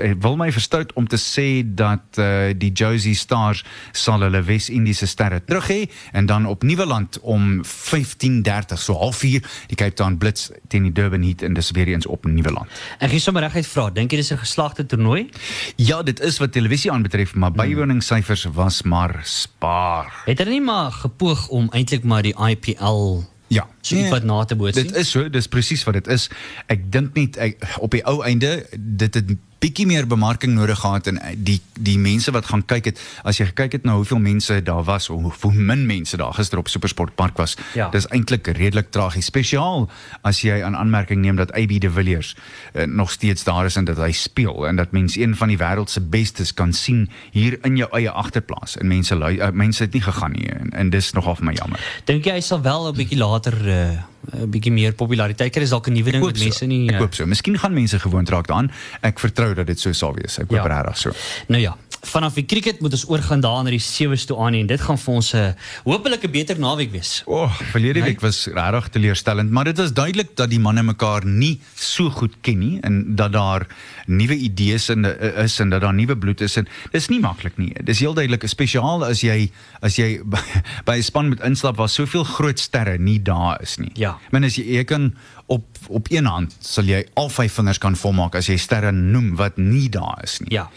ek 0.00 0.20
wil 0.24 0.38
my 0.40 0.50
verstout 0.54 0.92
om 0.98 1.08
te 1.10 1.18
sê 1.20 1.62
dat 1.66 2.18
uh, 2.18 2.52
die 2.56 2.72
Josie 2.72 3.14
Stars 3.18 3.64
sal 3.92 4.24
hulle 4.26 4.42
Wes-Indiese 4.46 5.06
sterre 5.10 5.40
terug 5.44 5.68
hê 5.70 5.80
en 6.12 6.26
dan 6.30 6.46
op 6.46 6.62
Nieuweland 6.62 7.20
om 7.20 7.60
15:30 7.64 8.78
so 8.80 8.96
halfuur 8.98 9.44
die 9.68 9.76
Cape 9.76 9.94
Town 9.98 10.18
Blitz 10.18 10.50
teen 10.68 10.88
die 10.88 10.92
Durban 10.92 11.22
Heat 11.22 11.42
en 11.42 11.54
dis 11.54 11.70
weer 11.70 11.88
eens 11.92 12.06
op 12.06 12.24
Nieuweland. 12.24 12.70
Ek 12.98 13.12
gee 13.14 13.22
sommer 13.22 13.44
reguit 13.46 13.68
vra, 13.68 13.88
dink 13.90 14.12
jy 14.12 14.22
dis 14.22 14.32
'n 14.32 14.42
geslagte 14.42 14.86
toernooi? 14.86 15.28
Ja, 15.76 16.02
dit 16.02 16.20
is 16.20 16.38
wat 16.38 16.52
televisie 16.52 16.92
aanbetref, 16.92 17.34
maar 17.34 17.52
bywoningssyfers 17.52 18.44
was 18.54 18.82
maar 18.82 19.20
spaar. 19.22 20.22
Het 20.24 20.38
hulle 20.38 20.50
nie 20.50 20.64
maar 20.64 20.92
gepoog 20.92 21.48
om 21.48 21.68
eintlik 21.70 22.04
maar 22.04 22.22
die 22.22 22.34
IPL 22.34 23.23
Ja. 23.48 23.68
So 23.86 23.96
iets 23.96 24.10
wat 24.10 24.24
na 24.24 24.44
te 24.44 24.56
bootsie? 24.56 24.84
Dit 24.84 24.96
is 24.96 25.10
so, 25.10 25.28
dis 25.28 25.46
presies 25.48 25.84
wat 25.84 25.94
dit 25.94 26.06
is. 26.08 26.28
Ek 26.66 26.90
dink 26.92 27.14
net 27.14 27.36
ek, 27.36 27.58
op 27.78 27.90
die 27.90 28.04
ou 28.06 28.22
einde 28.24 28.66
dit 28.76 29.14
het 29.14 29.36
bietjie 29.64 29.86
meer 29.88 30.04
bemarking 30.06 30.52
nodig 30.54 30.76
gehad 30.80 31.06
en 31.08 31.16
eh, 31.24 31.32
die 31.40 31.60
die 31.80 31.96
mense 31.98 32.30
wat 32.30 32.44
gaan 32.46 32.62
kyk 32.68 32.84
het, 32.84 32.98
as 33.24 33.38
jy 33.40 33.46
gekyk 33.48 33.72
het 33.72 33.84
na 33.88 33.94
hoeveel 33.96 34.18
mense 34.20 34.58
daar 34.62 34.84
was 34.84 35.08
of 35.10 35.22
hoe, 35.22 35.32
hoe 35.40 35.52
min 35.54 35.86
mense 35.86 36.16
daar 36.20 36.34
gister 36.36 36.58
op 36.58 36.68
Supersport 36.68 37.14
Park 37.16 37.36
was, 37.40 37.56
Ja. 37.74 37.88
dis 37.88 38.06
eintlik 38.12 38.46
redelik 38.46 38.90
tragies. 38.90 39.24
Spesiaal 39.24 39.88
as 40.22 40.42
jy 40.42 40.60
aan 40.62 40.76
aanmerking 40.76 41.20
neem 41.24 41.36
dat 41.36 41.52
AB 41.52 41.80
de 41.80 41.90
Villiers 41.90 42.36
uh, 42.74 42.84
nog 42.86 43.10
steeds 43.10 43.44
daar 43.44 43.64
is 43.64 43.76
en 43.76 43.84
dat 43.84 43.96
hy 43.96 44.12
speel 44.12 44.66
en 44.68 44.76
dat 44.76 44.92
mense 44.92 45.20
een 45.20 45.36
van 45.36 45.48
die 45.48 45.58
wêreld 45.58 45.88
se 45.90 46.00
bestes 46.00 46.52
kan 46.54 46.72
sien 46.72 47.08
hier 47.32 47.58
in 47.64 47.76
jou 47.76 47.88
eie 47.96 48.10
agterplaas 48.10 48.76
en 48.76 48.86
mense 48.86 49.14
lui- 49.16 49.40
uh, 49.40 49.48
mense 49.50 49.82
het 49.82 49.92
nie 49.92 50.02
gegaan 50.02 50.32
nie 50.32 50.48
en, 50.52 50.70
en 50.70 50.90
dis 50.90 51.12
nogal 51.12 51.34
vir 51.40 51.44
my 51.44 51.52
jammer. 51.56 51.80
Dink 52.04 52.24
jy 52.28 52.32
hy 52.36 52.40
sal 52.40 52.60
wel 52.62 52.88
'n 52.92 52.96
bietjie 52.96 53.18
later 53.18 53.54
'n 53.56 53.73
uh, 53.74 54.44
bietjie 54.48 54.72
meer 54.72 54.94
populariteit 54.96 55.52
kry? 55.52 55.62
Is 55.66 55.70
dalk 55.74 55.88
'n 55.88 55.92
nuwe 55.98 56.10
ding 56.14 56.24
wat 56.24 56.38
mense 56.38 56.64
nie 56.66 56.88
Ek 56.88 56.94
uh, 56.94 57.00
hoop 57.04 57.14
so. 57.14 57.26
Miskien 57.26 57.58
gaan 57.58 57.74
mense 57.74 57.98
gewoond 57.98 58.28
raak 58.32 58.46
daaraan. 58.46 58.70
Ek 59.02 59.18
vertrou 59.20 59.54
dat 59.54 59.66
dit 59.66 59.78
so 59.80 59.92
sal 59.92 60.14
wees. 60.14 60.38
Ek 60.38 60.48
hoop 60.50 60.64
Ja. 60.64 60.66
regtig 60.80 60.98
so. 60.98 61.10
Nou 61.48 61.60
ja, 61.60 61.76
vanaf 62.06 62.34
die 62.34 62.44
cricket 62.46 62.80
moet 62.80 62.92
ons 62.92 63.04
oorgaan 63.08 63.40
daar 63.40 63.62
na 63.64 63.70
die 63.70 63.80
sewees 63.82 64.24
toe 64.28 64.36
aan 64.44 64.54
en 64.54 64.66
dit 64.66 64.80
gaan 64.80 64.98
vir 64.98 65.14
ons 65.14 65.32
'n 65.34 65.36
uh, 65.36 65.52
hopelik 65.84 66.24
'n 66.24 66.30
beter 66.30 66.58
naweek 66.58 66.90
wees. 66.92 67.22
O, 67.26 67.44
oh, 67.44 67.54
verlede 67.72 68.00
Nee. 68.00 68.08
week 68.08 68.20
was 68.20 68.46
regtig 68.46 68.88
teleurstellend, 68.88 69.50
maar 69.50 69.64
dit 69.64 69.76
was 69.76 69.92
duidelik 69.92 70.36
dat 70.36 70.50
die 70.50 70.58
manne 70.60 70.82
mekaar 70.82 71.24
nie 71.24 71.60
so 71.74 72.10
goed 72.10 72.34
ken 72.40 72.58
nie 72.58 72.78
en 72.82 73.16
dat 73.16 73.32
daar 73.32 73.66
nuwe 74.06 74.36
idees 74.36 74.88
in 74.88 75.04
is 75.36 75.58
en 75.60 75.70
dat 75.70 75.80
daar 75.80 75.94
nuwe 75.94 76.16
bloed 76.16 76.40
is 76.40 76.56
en 76.56 76.66
dis 76.92 77.08
nie 77.08 77.20
maklik 77.20 77.56
nie. 77.56 77.72
Dis 77.84 77.98
heel 77.98 78.14
duidelik, 78.14 78.42
spesiaal 78.46 79.04
as 79.04 79.20
jy 79.20 79.50
as 79.80 79.96
jy 79.96 80.20
by, 80.86 80.96
'n 80.96 81.02
span 81.02 81.28
met 81.28 81.40
instap 81.40 81.76
waar 81.76 81.88
soveel 81.88 82.24
groot 82.24 82.58
sterre 82.58 82.98
nie 82.98 83.22
daar 83.22 83.62
is 83.62 83.76
nie. 83.76 83.90
Ja. 83.94 84.18
Men 84.30 84.44
as 84.44 84.56
jy, 84.56 84.64
jy 84.64 84.84
kan 84.84 85.14
op 85.46 85.64
op 85.88 86.06
een 86.10 86.24
hand 86.24 86.56
sal 86.60 86.84
jy 86.84 87.04
al 87.14 87.28
vyf 87.28 87.52
vingers 87.52 87.78
kan 87.78 87.96
volmaak 87.96 88.34
as 88.34 88.46
jy 88.48 88.56
sterre 88.56 88.92
noem 88.92 89.36
wat 89.36 89.56
nie 89.56 89.88
daar 89.92 90.20
is 90.24 90.38
nie. 90.40 90.48
Ja. 90.54 90.70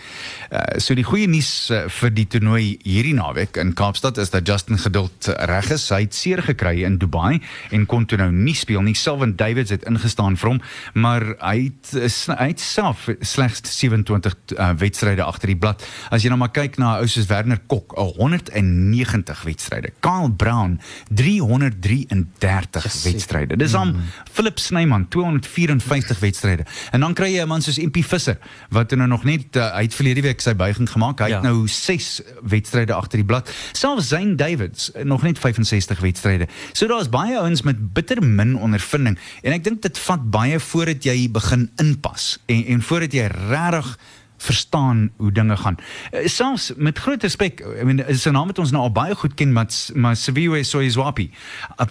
Uh, 0.52 0.80
so 0.84 0.94
die 0.94 1.04
goeie 1.08 1.17
nuus 1.26 1.70
uh, 1.72 1.88
vir 1.90 2.12
die 2.14 2.28
toernooi 2.28 2.78
hierdie 2.84 3.14
naweek 3.18 3.58
in 3.58 3.74
Kaapstad 3.74 4.18
is 4.22 4.30
dat 4.30 4.46
Justin 4.48 4.78
Geduld 4.78 5.28
uh, 5.28 5.34
reg 5.50 5.72
is. 5.72 5.90
Hy 5.90 6.02
het 6.06 6.14
seer 6.14 6.42
gekry 6.46 6.84
in 6.86 6.98
Dubai 7.02 7.40
en 7.72 7.86
kon 7.90 8.06
toe 8.06 8.18
nou 8.18 8.30
nie 8.32 8.54
speel 8.54 8.82
nie. 8.86 8.94
Sylvan 8.94 9.34
Davids 9.36 9.72
het 9.74 9.84
ingestaan 9.90 10.38
vir 10.38 10.50
hom, 10.50 10.62
maar 10.94 11.26
hy 11.42 11.72
het, 11.72 11.94
is- 11.96 12.28
hy 12.28 12.48
het 12.52 12.60
self 12.60 13.08
slegs 13.22 13.62
27 13.64 14.36
uh, 14.60 14.70
wedstryde 14.78 15.24
agter 15.24 15.48
die 15.48 15.58
blad. 15.58 15.82
As 16.12 16.22
jy 16.22 16.30
nou 16.30 16.38
maar 16.38 16.52
kyk 16.54 16.78
na 16.78 16.98
ou 17.00 17.08
soos 17.08 17.26
Werner 17.32 17.60
Kok, 17.68 17.96
190 17.96 19.42
wedstryde. 19.48 19.94
Kyle 20.04 20.30
Brown 20.32 20.78
333 21.10 22.84
Yes, 22.84 23.04
wedstryde. 23.04 23.56
Dis 23.58 23.74
aan 23.76 23.96
Philip 24.32 24.60
Snyman 24.60 25.08
254 25.08 26.20
wedstryde. 26.20 26.66
En 26.92 27.00
dan 27.00 27.14
kry 27.14 27.32
jy 27.34 27.42
'n 27.44 27.48
man 27.48 27.62
soos 27.62 27.78
MP 27.80 28.04
Visser 28.04 28.38
wat 28.70 28.92
nou 28.92 29.08
nog 29.08 29.24
net 29.24 29.56
uh, 29.56 29.72
hy 29.76 29.82
het 29.88 29.94
verlede 29.96 30.22
week 30.22 30.42
sy 30.42 30.54
buiging 30.56 30.90
gemaak. 30.90 31.07
Hy 31.15 31.28
Ja. 31.30 31.34
het 31.36 31.43
nou 31.43 31.67
6 31.67 32.22
wedstryde 32.43 32.93
agter 32.93 33.17
die 33.17 33.26
blad. 33.26 33.50
Selfs 33.72 34.08
Zane 34.08 34.36
Davids 34.36 34.91
nog 35.04 35.22
net 35.24 35.39
65 35.39 36.00
wedstryde. 36.00 36.48
So 36.74 36.88
daar's 36.88 37.10
baie 37.10 37.38
ouens 37.39 37.62
met 37.62 37.93
bitter 37.93 38.22
min 38.24 38.56
ondervinding 38.58 39.17
en 39.41 39.52
ek 39.54 39.63
dink 39.63 39.82
dit 39.82 39.98
vat 40.00 40.30
baie 40.32 40.60
voordat 40.60 41.04
jy 41.04 41.30
begin 41.32 41.70
inpas 41.76 42.38
en 42.46 42.65
en 42.65 42.82
voordat 42.82 43.13
jy 43.13 43.28
regtig 43.50 43.98
verstaan 44.38 45.12
hoe 45.17 45.32
dinge 45.32 45.58
gaan. 45.58 45.76
Uh, 46.12 46.28
selfs 46.28 46.71
met 46.76 46.97
groot 46.97 47.21
respek, 47.21 47.60
I 47.82 47.84
mean 47.84 48.06
is 48.08 48.26
'n 48.26 48.32
naam 48.32 48.47
wat 48.47 48.60
ons 48.60 48.71
nou 48.71 48.84
al 48.84 48.91
baie 48.91 49.15
goed 49.15 49.34
ken, 49.34 49.54
maar 49.54 49.67
maar 49.93 50.15
Siviwe 50.15 50.63
Soyizwapi. 50.63 51.32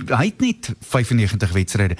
Hy 0.06 0.24
het 0.24 0.40
net 0.40 0.74
95 0.80 1.52
wedstryde. 1.52 1.96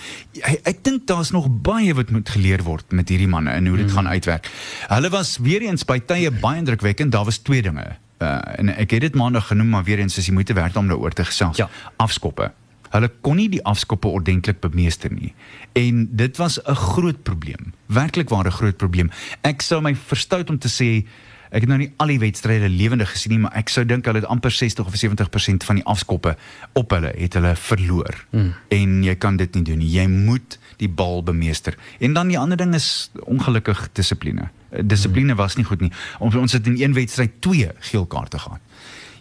Ek 0.62 0.85
dink 0.85 1.06
daar's 1.06 1.30
nog 1.30 1.48
baie 1.50 1.94
wat 1.94 2.11
moet 2.11 2.28
geleer 2.28 2.62
word 2.62 2.92
met 2.92 3.09
hierdie 3.09 3.28
manne 3.28 3.50
en 3.50 3.66
hoe 3.66 3.76
dit 3.76 3.87
mm. 3.87 3.92
gaan 3.92 4.09
uitwerk. 4.09 4.50
Hulle 4.88 5.09
was 5.09 5.38
weer 5.38 5.61
eens 5.61 5.85
by 5.85 5.98
tye 5.98 6.30
baie 6.30 6.59
indrukwekkend. 6.59 7.12
Daar 7.12 7.24
was 7.24 7.38
twee 7.38 7.62
dinge. 7.62 7.96
Uh, 8.18 8.38
en 8.56 8.76
ek 8.76 8.90
het 8.90 9.00
dit 9.00 9.14
maandag 9.14 9.46
genoem, 9.46 9.68
maar 9.68 9.85
weer 9.85 9.98
eens 9.98 10.16
is 10.16 10.24
die 10.24 10.32
moeite 10.32 10.52
werd 10.52 10.76
om 10.76 10.88
daaroor 10.88 11.12
te 11.12 11.24
gesels. 11.24 11.56
Ja. 11.56 11.68
Afskoppe. 11.96 12.52
Hulle 12.96 13.11
kon 13.20 13.37
nie 13.37 13.48
die 13.52 13.62
afskoppe 13.68 14.09
ordentlik 14.09 14.62
bemeester 14.64 15.12
nie. 15.12 15.35
En 15.76 16.06
dit 16.16 16.37
was 16.40 16.59
'n 16.62 16.74
groot 16.74 17.22
probleem. 17.22 17.72
Werklik 17.87 18.28
waar 18.28 18.46
'n 18.46 18.59
groot 18.59 18.76
probleem. 18.76 19.11
Ek 19.42 19.62
sou 19.62 19.80
my 19.82 19.94
verstout 19.94 20.50
om 20.50 20.59
te 20.59 20.68
sê 20.68 21.06
ek 21.50 21.61
het 21.62 21.68
nou 21.68 21.78
nie 21.78 21.92
al 21.96 22.06
die 22.06 22.18
wedstryde 22.18 22.68
lewendig 22.68 23.11
gesien 23.11 23.32
nie, 23.32 23.38
maar 23.38 23.54
ek 23.54 23.68
sou 23.68 23.85
dink 23.85 24.04
hulle 24.04 24.18
het 24.18 24.28
amper 24.28 24.50
60 24.50 24.87
of 24.87 24.96
70% 24.96 25.64
van 25.64 25.74
die 25.74 25.85
afskoppe 25.85 26.37
op 26.72 26.90
hulle 26.90 27.12
het 27.16 27.35
hulle 27.35 27.56
verloor. 27.56 28.26
Mm. 28.30 28.54
En 28.68 29.02
jy 29.04 29.14
kan 29.14 29.37
dit 29.37 29.54
nie 29.54 29.62
doen 29.62 29.78
nie. 29.78 29.90
Jy 29.90 30.06
moet 30.06 30.59
die 30.76 30.88
bal 30.88 31.22
bemeester. 31.22 31.76
En 31.98 32.12
dan 32.12 32.28
die 32.28 32.38
ander 32.38 32.56
ding 32.56 32.74
is 32.74 33.11
ongelukkig 33.24 33.88
dissipline. 33.92 34.48
Eh, 34.70 34.82
Dissipline 34.85 35.35
was 35.35 35.56
nie 35.56 35.64
goed 35.64 35.80
nie. 35.80 35.92
Ons 36.18 36.35
ons 36.35 36.52
het 36.52 36.66
in 36.66 36.80
een 36.80 36.92
wedstryd 36.92 37.40
twee 37.40 37.70
geel 37.90 38.06
kaarte 38.06 38.38
gehad. 38.38 38.61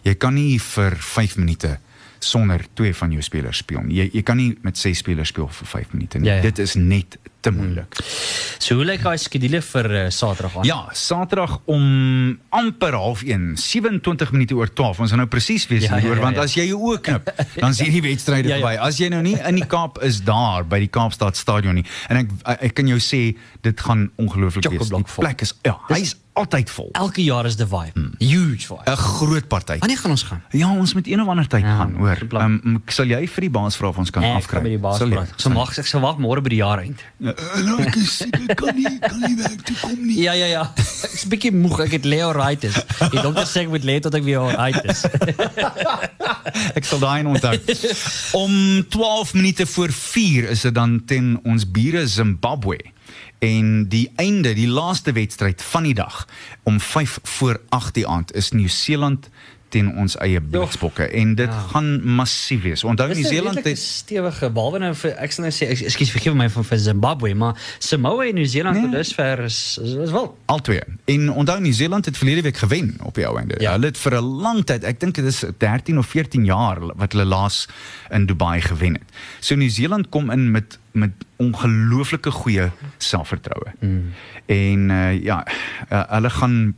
Jy 0.02 0.14
kan 0.14 0.34
nie 0.34 0.60
vir 0.60 0.96
5 0.96 1.36
minute 1.36 1.78
sonder 2.18 2.64
twee 2.74 2.94
van 2.94 3.12
jou 3.12 3.22
spelers 3.22 3.62
speel 3.62 3.82
nie. 3.86 3.96
Jy 4.02 4.10
jy 4.18 4.22
kan 4.26 4.36
nie 4.40 4.52
met 4.62 4.78
6 4.78 4.98
spelers 5.04 5.28
speel 5.28 5.48
vir 5.48 5.66
5 5.66 5.92
minute 5.96 6.18
nie. 6.18 6.28
Ja, 6.30 6.36
ja. 6.40 6.42
Dit 6.42 6.58
is 6.58 6.74
net 6.74 7.18
te 7.46 7.52
moeilik. 7.54 7.94
So 8.58 8.74
hoe 8.80 8.84
lyk 8.88 9.04
daai 9.04 9.18
skedule 9.22 9.60
vir 9.62 9.86
uh, 9.94 10.00
Saterdag 10.10 10.56
aan? 10.58 10.66
Ja, 10.66 10.78
Saterdag 10.98 11.60
om 11.70 11.84
amper 12.50 12.96
half 12.98 13.22
1, 13.22 13.52
27 13.60 14.32
minute 14.34 14.56
oor 14.58 14.72
12. 14.72 15.00
Ons 15.04 15.14
gaan 15.14 15.22
nou 15.22 15.28
presies 15.30 15.68
wees 15.70 15.84
Ja, 15.86 15.94
ja, 15.94 16.00
hieroor 16.02 16.16
ja, 16.18 16.24
want 16.26 16.40
ja. 16.40 16.42
as 16.48 16.56
jy 16.58 16.66
jou 16.72 16.80
oë 16.90 17.00
knip, 17.06 17.30
dan 17.62 17.74
sien 17.76 17.92
die 17.94 18.02
wedstryde 18.02 18.50
Ja, 18.50 18.56
ja. 18.58 18.62
verby. 18.66 18.80
As 18.88 18.98
jy 18.98 19.10
nou 19.14 19.22
nie 19.22 19.36
in 19.38 19.60
die 19.60 19.66
Kaap 19.70 20.00
is 20.06 20.22
daar 20.26 20.66
by 20.66 20.80
die 20.82 20.90
Kaapstad 20.90 21.38
stadion 21.38 21.78
nie 21.78 21.86
en 22.10 22.24
ek 22.24 22.34
ek 22.70 22.74
kan 22.80 22.90
jou 22.90 22.98
sê 23.02 23.22
dit 23.62 23.80
gaan 23.86 24.08
ongelooflik 24.18 24.66
wees. 24.72 24.90
Die 24.90 25.04
plek 25.14 25.42
is 25.46 25.54
ja, 25.66 25.76
hy's 25.92 26.16
altyd 26.36 26.70
vol. 26.70 26.90
Elke 26.98 27.22
jaar 27.24 27.46
is 27.48 27.56
die 27.56 27.66
vibe. 27.68 27.94
Hmm. 27.96 28.10
Huge 28.56 28.66
vibe. 28.66 28.90
'n 28.90 28.96
Groot 28.96 29.48
party. 29.48 29.78
Wanneer 29.78 29.98
gaan 29.98 30.10
ons 30.10 30.22
gaan? 30.22 30.42
Ja, 30.50 30.70
ons 30.72 30.94
moet 30.94 31.06
een 31.06 31.20
of 31.20 31.28
ander 31.28 31.46
tyd 31.46 31.60
Ja, 31.62 31.76
gaan, 31.76 31.94
hoor. 31.98 32.18
Ehm 32.30 32.60
um, 32.64 32.82
sal 32.88 33.06
jy 33.06 33.26
vir 33.28 33.40
die 33.46 33.50
baas 33.50 33.76
vra 33.76 33.88
of 33.88 33.98
ons 33.98 34.10
kan 34.10 34.22
Nee, 34.22 34.30
ek 34.32 34.36
afkry? 34.36 34.54
gaan 34.56 34.62
met 34.62 34.72
die 34.72 34.78
baas 34.80 34.98
Sal 34.98 35.08
jy? 35.08 35.14
praat. 35.14 35.32
So 35.36 35.50
mag 35.50 35.78
ek 35.78 35.86
sal 35.86 36.00
wag 36.00 36.16
môre 36.18 36.40
by 36.42 36.48
die 36.48 36.58
jaar 36.62 36.78
eind. 36.80 37.02
Nou, 37.18 37.80
ek 37.82 37.96
is 37.96 38.16
seker 38.16 38.54
kan 38.54 38.74
nie 38.76 38.98
kan 38.98 39.20
nie 39.20 39.36
werk 39.36 39.62
toe 39.66 39.76
kom 39.82 40.06
nie. 40.06 40.22
Ja 40.22 40.32
ja 40.32 40.46
ja. 40.46 40.64
Ek's 40.76 41.26
bietjie 41.28 41.52
moeg. 41.52 41.80
Ek 41.80 41.92
het 41.92 42.04
Leo 42.04 42.32
is. 42.64 42.74
Die 43.12 43.20
dokter 43.22 43.44
sê 43.46 43.60
ek 43.66 43.68
moet 43.68 43.84
lê 43.84 44.00
tot 44.00 44.14
ek 44.14 44.24
weer 44.24 44.40
is. 44.88 45.04
Ek 46.78 46.84
sal 46.84 46.98
daai 47.02 47.24
onthou. 47.26 47.54
Om 48.32 48.86
12 48.88 49.34
minute 49.34 49.66
voor 49.66 49.90
4 49.92 50.48
is 50.50 50.60
dit 50.60 50.74
dan 50.74 51.02
ten 51.06 51.40
ons 51.44 51.70
bure 51.70 52.06
Zimbabwe. 52.08 52.78
En 53.38 53.88
die 53.88 54.12
einde, 54.16 54.54
die 54.54 54.68
laaste 54.68 55.12
wedstryd 55.12 55.62
van 55.62 55.82
die 55.82 55.94
dag 55.94 56.26
om 56.62 56.80
5 56.80 57.18
voor 57.22 57.60
8 57.68 57.94
die 57.94 58.06
aand 58.06 58.34
is 58.34 58.50
Nieu-Seeland 58.50 59.28
teen 59.68 59.96
ons 59.98 60.16
eie 60.22 60.40
Blitsbokke 60.40 61.02
en 61.02 61.34
dit 61.34 61.48
ja. 61.50 61.58
gaan 61.72 62.04
massief 62.04 62.62
wees. 62.62 62.84
Onthou 62.84 63.08
Dis 63.08 63.16
'n 63.16 63.20
Nieu-Seeland 63.20 63.56
redelike 63.56 63.68
het 63.68 63.78
stewige 63.78 64.50
behalwe 64.50 64.78
nou 64.78 64.94
vir 64.94 65.10
ek 65.18 65.32
sal 65.32 65.44
nou 65.44 65.52
sê 65.54 65.66
ek- 65.70 65.80
ekskuus 65.90 66.10
vergewe 66.10 66.36
my 66.36 66.48
van 66.50 66.64
vir 66.64 66.78
Zimbabwe, 66.78 67.34
maar 67.34 67.54
Samoa 67.78 68.26
en 68.26 68.34
Nieu-Seeland 68.34 68.76
Nee. 68.76 68.84
tot 68.84 68.92
dusver 68.92 69.38
is 69.44 69.78
is, 69.82 69.92
is 69.94 70.10
wel. 70.10 70.38
al 70.46 70.60
twee. 70.60 70.80
En 71.04 71.30
onthou 71.30 71.60
Nieu-Seeland 71.60 72.04
het 72.04 72.16
verlede 72.16 72.42
week 72.42 72.56
gewen 72.56 72.96
op 73.02 73.14
die 73.14 73.26
ou 73.26 73.38
einde. 73.38 73.54
Ja. 73.58 73.62
Ja. 73.66 73.72
Hulle 73.72 73.86
het 73.86 73.98
vir 73.98 74.12
'n 74.16 74.24
lang 74.24 74.64
tyd, 74.64 74.84
ek 74.84 75.00
dink 75.00 75.14
dit 75.14 75.24
is 75.24 75.44
13 75.58 75.98
of 75.98 76.06
14 76.06 76.44
jaar 76.44 76.78
wat 76.96 77.12
hulle 77.12 77.24
laas 77.24 77.66
in 78.10 78.26
Dubai 78.26 78.60
gewen 78.60 78.92
het. 78.94 79.08
So 79.40 79.54
Nieu-Seeland 79.54 80.08
kom 80.08 80.30
in 80.30 80.50
met 80.50 80.78
met 80.92 81.10
ongelooflike 81.36 82.30
goeie 82.30 82.70
selfvertroue. 82.98 83.72
Mm. 83.80 84.12
En 84.46 84.88
uh, 84.90 85.22
ja, 85.22 85.46
uh, 85.92 86.02
hulle 86.08 86.30
gaan 86.30 86.74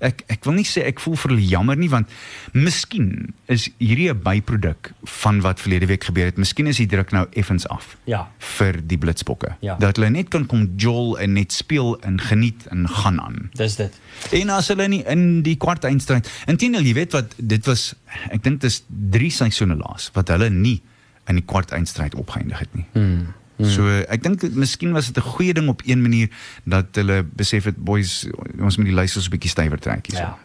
ek 0.00 0.22
ek 0.28 0.44
wil 0.44 0.54
nie 0.54 0.64
sê 0.64 0.84
ek 0.86 1.00
voel 1.00 1.16
vir 1.16 1.30
hulle 1.30 1.46
jammer 1.48 1.76
nie 1.76 1.88
want 1.88 2.08
miskien 2.54 3.34
is 3.48 3.68
hierdie 3.80 4.10
'n 4.10 4.22
byproduk 4.22 4.92
van 5.04 5.40
wat 5.40 5.60
verlede 5.60 5.86
week 5.86 6.04
gebeur 6.04 6.24
het. 6.26 6.36
Miskien 6.38 6.66
is 6.66 6.76
die 6.76 6.86
druk 6.86 7.10
nou 7.12 7.26
effens 7.32 7.66
af 7.68 7.96
Ja. 8.06 8.28
vir 8.38 8.72
die 8.86 8.98
Blitsbokke. 8.98 9.56
Ja. 9.60 9.76
Dat 9.78 9.96
hulle 9.96 10.10
net 10.10 10.28
kan 10.30 10.46
kom 10.46 10.72
jol 10.76 11.18
en 11.18 11.32
net 11.32 11.52
speel 11.52 11.98
en 12.00 12.20
geniet 12.20 12.66
en 12.70 12.88
gaan 12.88 13.20
aan. 13.20 13.50
Dis 13.54 13.76
dit. 13.76 13.92
En 14.32 14.50
as 14.50 14.68
hulle 14.68 14.88
nie 14.88 15.02
in 15.06 15.42
die 15.42 15.56
kwart 15.56 15.84
eindstryd, 15.84 16.28
intendeel 16.46 16.82
jy 16.82 16.94
weet 16.94 17.12
wat 17.12 17.34
dit 17.38 17.66
was, 17.66 17.94
ek 18.30 18.42
dink 18.42 18.60
dis 18.60 18.82
3 19.10 19.30
seisoene 19.30 19.76
laas 19.76 20.10
wat 20.14 20.28
hulle 20.28 20.50
nie 20.50 20.80
in 21.28 21.34
die 21.36 21.44
kwart 21.44 21.70
eindstryd 21.72 22.14
opgeëindig 22.14 22.58
het 22.58 22.74
nie. 22.74 22.86
Hmm. 22.92 23.26
So 23.62 23.88
ek 24.08 24.22
dink 24.22 24.42
miskien 24.54 24.92
was 24.92 25.06
dit 25.10 25.16
'n 25.16 25.26
goeie 25.28 25.52
ding 25.54 25.68
op 25.68 25.82
een 25.84 26.02
manier 26.02 26.28
dat 26.64 26.86
hulle 26.94 27.24
besef 27.36 27.64
het 27.64 27.76
boys 27.76 28.26
ons 28.60 28.76
moet 28.76 28.86
die 28.86 28.94
luisters 28.94 29.26
'n 29.26 29.30
bietjie 29.30 29.50
stywer 29.50 29.78
trek 29.78 30.06
hierso. 30.06 30.22
Ja. 30.22 30.38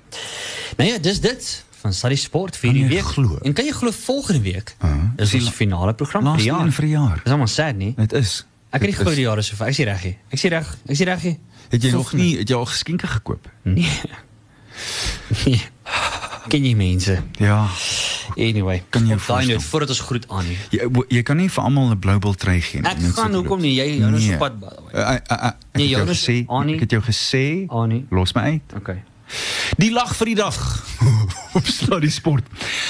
Nou 0.78 0.90
ja, 0.90 0.98
dis 0.98 1.20
dit 1.22 1.64
van 1.82 1.94
Study 1.94 2.16
Sport 2.16 2.58
vir 2.58 2.74
die 2.74 2.88
week. 2.88 3.04
glo? 3.06 3.38
En 3.44 3.54
kan 3.54 3.66
jy 3.66 3.72
glo 3.72 3.92
volgende 3.92 4.42
week 4.42 4.76
Uh-huh. 4.80 4.98
is 5.18 5.30
Dis 5.30 5.34
ons 5.34 5.44
die 5.44 5.52
finale 5.54 5.94
program 5.94 6.24
vir 6.36 6.44
jaar. 6.46 6.72
vir 6.72 6.86
jaar. 6.86 7.20
Dis 7.24 7.32
almal 7.32 7.48
sad 7.48 7.76
nie. 7.76 7.94
Dit 7.98 8.14
is. 8.14 8.46
Ek 8.72 8.80
kan 8.82 8.90
nie 8.90 8.96
glo 8.96 9.10
is. 9.10 9.16
die 9.16 9.24
jaar 9.24 9.38
is 9.38 9.48
so 9.48 9.56
ver. 9.56 9.68
Ek 9.68 9.74
sien 9.74 9.86
reg 9.86 10.02
hier. 10.02 10.16
Ek 10.32 10.40
sien 10.40 10.50
reg. 10.52 10.78
Ek 10.88 10.96
sien 10.96 11.06
reg 11.08 11.22
hier. 11.22 11.38
Het 11.70 11.84
jy 11.84 11.92
nog 11.92 12.14
nie 12.14 12.38
het 12.38 12.50
jy 12.50 12.56
al 12.56 12.66
geskenke 12.66 13.08
gekoop? 13.08 13.48
Nee. 13.64 13.86
nee. 15.46 15.62
Ken 16.48 16.66
jy 16.66 16.74
mense? 16.76 17.22
Ja. 17.40 17.68
Anyway, 18.38 18.84
Kan 18.90 19.08
jy 19.08 19.16
daai 19.28 19.46
noot 19.46 19.64
voordat 19.64 19.90
ons 19.90 20.00
groet 20.00 20.26
aan 20.30 20.46
nie. 20.48 20.58
Jy 20.72 20.90
jy 21.10 21.24
kan 21.24 21.38
nie 21.38 21.50
vir 21.50 21.64
almal 21.64 21.92
'n 21.92 22.00
blou 22.00 22.20
bil 22.20 22.34
trei 22.34 22.62
gee 22.62 22.82
nie. 22.82 22.90
Ek 22.90 23.00
Net 23.00 23.14
so 23.16 23.22
gaan 23.22 23.34
hoekom 23.34 23.62
nie? 23.62 23.76
Jy 23.76 23.98
jou 24.00 24.10
nou 24.12 24.20
so 24.22 24.28
Nee. 24.28 24.38
pad 24.38 24.60
by 24.60 24.68
the 24.70 24.82
way. 24.82 24.94
Uh, 24.94 25.10
uh, 25.10 25.38
uh, 25.44 25.46
ek 25.48 25.56
Nee, 25.74 25.88
het 25.88 25.90
jou 25.90 26.00
Jonas, 26.02 26.18
gesê, 26.20 26.74
ek 26.74 26.80
het 26.80 26.92
jou 26.92 27.02
gesê, 27.02 27.66
Annie. 27.70 28.06
los 28.12 28.34
my 28.36 28.42
uit. 28.42 28.62
Okay. 28.78 29.04
Die 29.80 29.90
lag 29.92 30.14
vir 30.16 30.26
die 30.26 30.36
dag 30.36 30.54
op 31.58 31.66
Sluddy 31.66 32.10
Sport. 32.10 32.44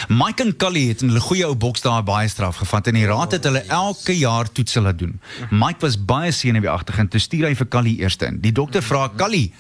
Mike 0.10 0.44
en 0.44 0.56
Callie 0.58 0.88
het 0.90 1.02
in 1.02 1.08
hulle 1.10 1.22
goeie 1.22 1.46
ou 1.48 1.56
boks 1.56 1.82
daar 1.82 2.04
baie 2.04 2.28
straf 2.28 2.58
gevat 2.58 2.88
en 2.88 2.94
die 2.94 3.06
raad 3.06 3.32
het 3.32 3.44
hulle 3.44 3.64
elke 3.70 4.12
jaar 4.18 4.52
toetse 4.52 4.82
laat 4.82 4.98
doen. 5.00 5.20
Mike 5.52 5.80
was 5.80 5.96
baie 6.06 6.32
senuweeagtig 6.32 6.98
en 7.00 7.08
toe 7.08 7.20
stuur 7.20 7.48
hy 7.48 7.56
vir 7.56 7.68
Callie 7.68 7.98
eerste 8.00 8.26
in. 8.26 8.42
Die 8.42 8.52
dokter 8.52 8.82
vra 8.84 9.10
Callie, 9.16 9.54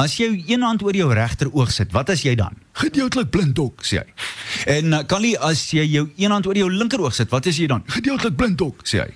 as 0.00 0.16
jy 0.18 0.30
een 0.48 0.62
hand 0.62 0.82
oor 0.82 0.96
jou 0.96 1.10
regter 1.14 1.50
oog 1.52 1.70
sit, 1.72 1.92
wat 1.94 2.10
as 2.10 2.24
jy 2.26 2.34
dan? 2.38 2.56
Gedeeltelik 2.80 3.30
blind 3.30 3.54
dok, 3.54 3.84
sê 3.86 4.00
hy. 4.02 4.14
En 4.78 4.96
uh, 4.96 5.02
Callie, 5.10 5.34
as 5.38 5.62
jy 5.74 5.84
jou 5.86 6.08
een 6.16 6.34
hand 6.34 6.46
oor 6.50 6.58
jou 6.58 6.70
linker 6.72 7.02
oog 7.02 7.14
sit, 7.14 7.30
wat 7.30 7.46
is 7.50 7.60
jy 7.60 7.68
dan? 7.70 7.84
Gedeeltelik 7.94 8.36
blind 8.38 8.58
dok, 8.58 8.82
sê 8.88 9.04
hy. 9.04 9.12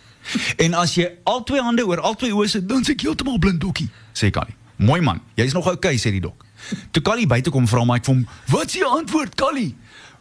En 0.60 0.76
as 0.78 0.94
jy 0.98 1.08
al 1.28 1.42
twee 1.48 1.62
hande 1.64 1.86
oor 1.88 2.02
al 2.04 2.14
twee 2.20 2.34
oë 2.36 2.50
sit, 2.52 2.68
dan 2.68 2.84
is 2.84 2.92
ek 2.92 3.06
heeltemal 3.06 3.40
blind 3.42 3.62
dokkie, 3.64 3.88
sê 4.14 4.30
Callie. 4.34 4.56
Mooi 4.78 5.00
man, 5.02 5.18
jy's 5.38 5.56
nog 5.56 5.66
oukei, 5.66 5.96
sê 5.98 6.12
die 6.14 6.22
dok. 6.22 6.44
Toe 6.94 7.02
Callie 7.02 7.26
buite 7.26 7.50
kom 7.54 7.66
vra 7.66 7.84
Mike 7.88 8.06
vir 8.06 8.14
hom, 8.14 8.26
"Wat 8.52 8.66
is 8.66 8.78
jou 8.78 8.90
antwoord, 8.98 9.34
Callie?" 9.34 9.74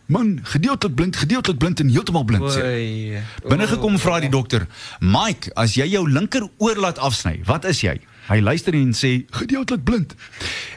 Man, 0.08 0.40
gedeeltelik 0.44 0.96
blind, 0.96 1.16
gedeeltelik 1.16 1.60
blind 1.60 1.80
en 1.80 1.90
heeltemal 1.90 2.24
blind 2.24 2.44
sê. 2.44 3.22
Binne 3.44 3.68
gekom 3.68 4.00
vra 4.00 4.20
die 4.20 4.30
dokter, 4.30 4.68
"Mike, 5.00 5.52
as 5.54 5.76
jy 5.76 5.86
jou 5.86 6.10
linker 6.10 6.48
oor 6.58 6.76
laat 6.76 6.98
afsny, 6.98 7.42
wat 7.44 7.66
is 7.66 7.82
jy?" 7.82 8.00
Hy 8.28 8.40
luister 8.40 8.74
en 8.74 8.94
sê, 8.94 9.26
"Gedeeltelik 9.30 9.84
blind." 9.84 10.16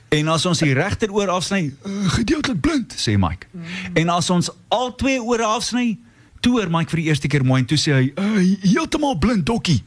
En 0.09 0.29
as 0.29 0.47
ons 0.47 0.59
die 0.59 0.75
regter 0.75 1.13
oor 1.13 1.29
afsny, 1.29 1.75
"Uh, 1.87 2.11
"Gedeeltelik 2.11 2.61
blind," 2.61 2.95
sê 2.95 3.19
Mike. 3.19 3.47
En 3.95 4.09
as 4.09 4.31
ons 4.31 4.51
al 4.69 4.95
twee 4.95 5.23
ore 5.23 5.43
afsny, 5.43 5.99
toe 6.41 6.53
hoor 6.53 6.71
Mike 6.71 6.91
vir 6.91 6.97
die 6.97 7.09
eerste 7.09 7.29
keer 7.29 7.45
mooi 7.45 7.61
en 7.61 7.67
toe 7.67 7.79
sê 7.79 7.93
hy, 7.93 8.13
uh, 8.17 8.57
"Heeltemal 8.61 9.19
blind, 9.19 9.47
dokkie." 9.47 9.83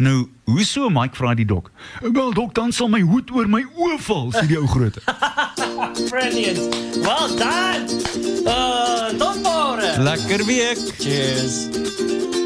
Nou, 0.00 0.28
hoe 0.44 0.64
so 0.64 0.88
Mike 0.88 1.16
vra 1.16 1.34
die 1.34 1.44
dok? 1.44 1.70
Wel 2.00 2.32
dok, 2.32 2.54
dan 2.54 2.72
sal 2.72 2.88
my 2.88 3.00
hoed 3.00 3.30
oor 3.36 3.48
my 3.48 3.60
oë 3.76 3.98
val, 4.06 4.32
sê 4.32 4.46
die 4.48 4.56
ou 4.56 4.66
groote. 4.66 5.02
Brilliant. 6.10 6.58
Well 7.04 7.28
done. 7.36 7.84
Uh, 8.46 9.12
tot 9.20 9.42
môre. 9.44 9.92
Lekker 10.00 10.44
week. 10.48 10.80
Cheers. 10.96 12.39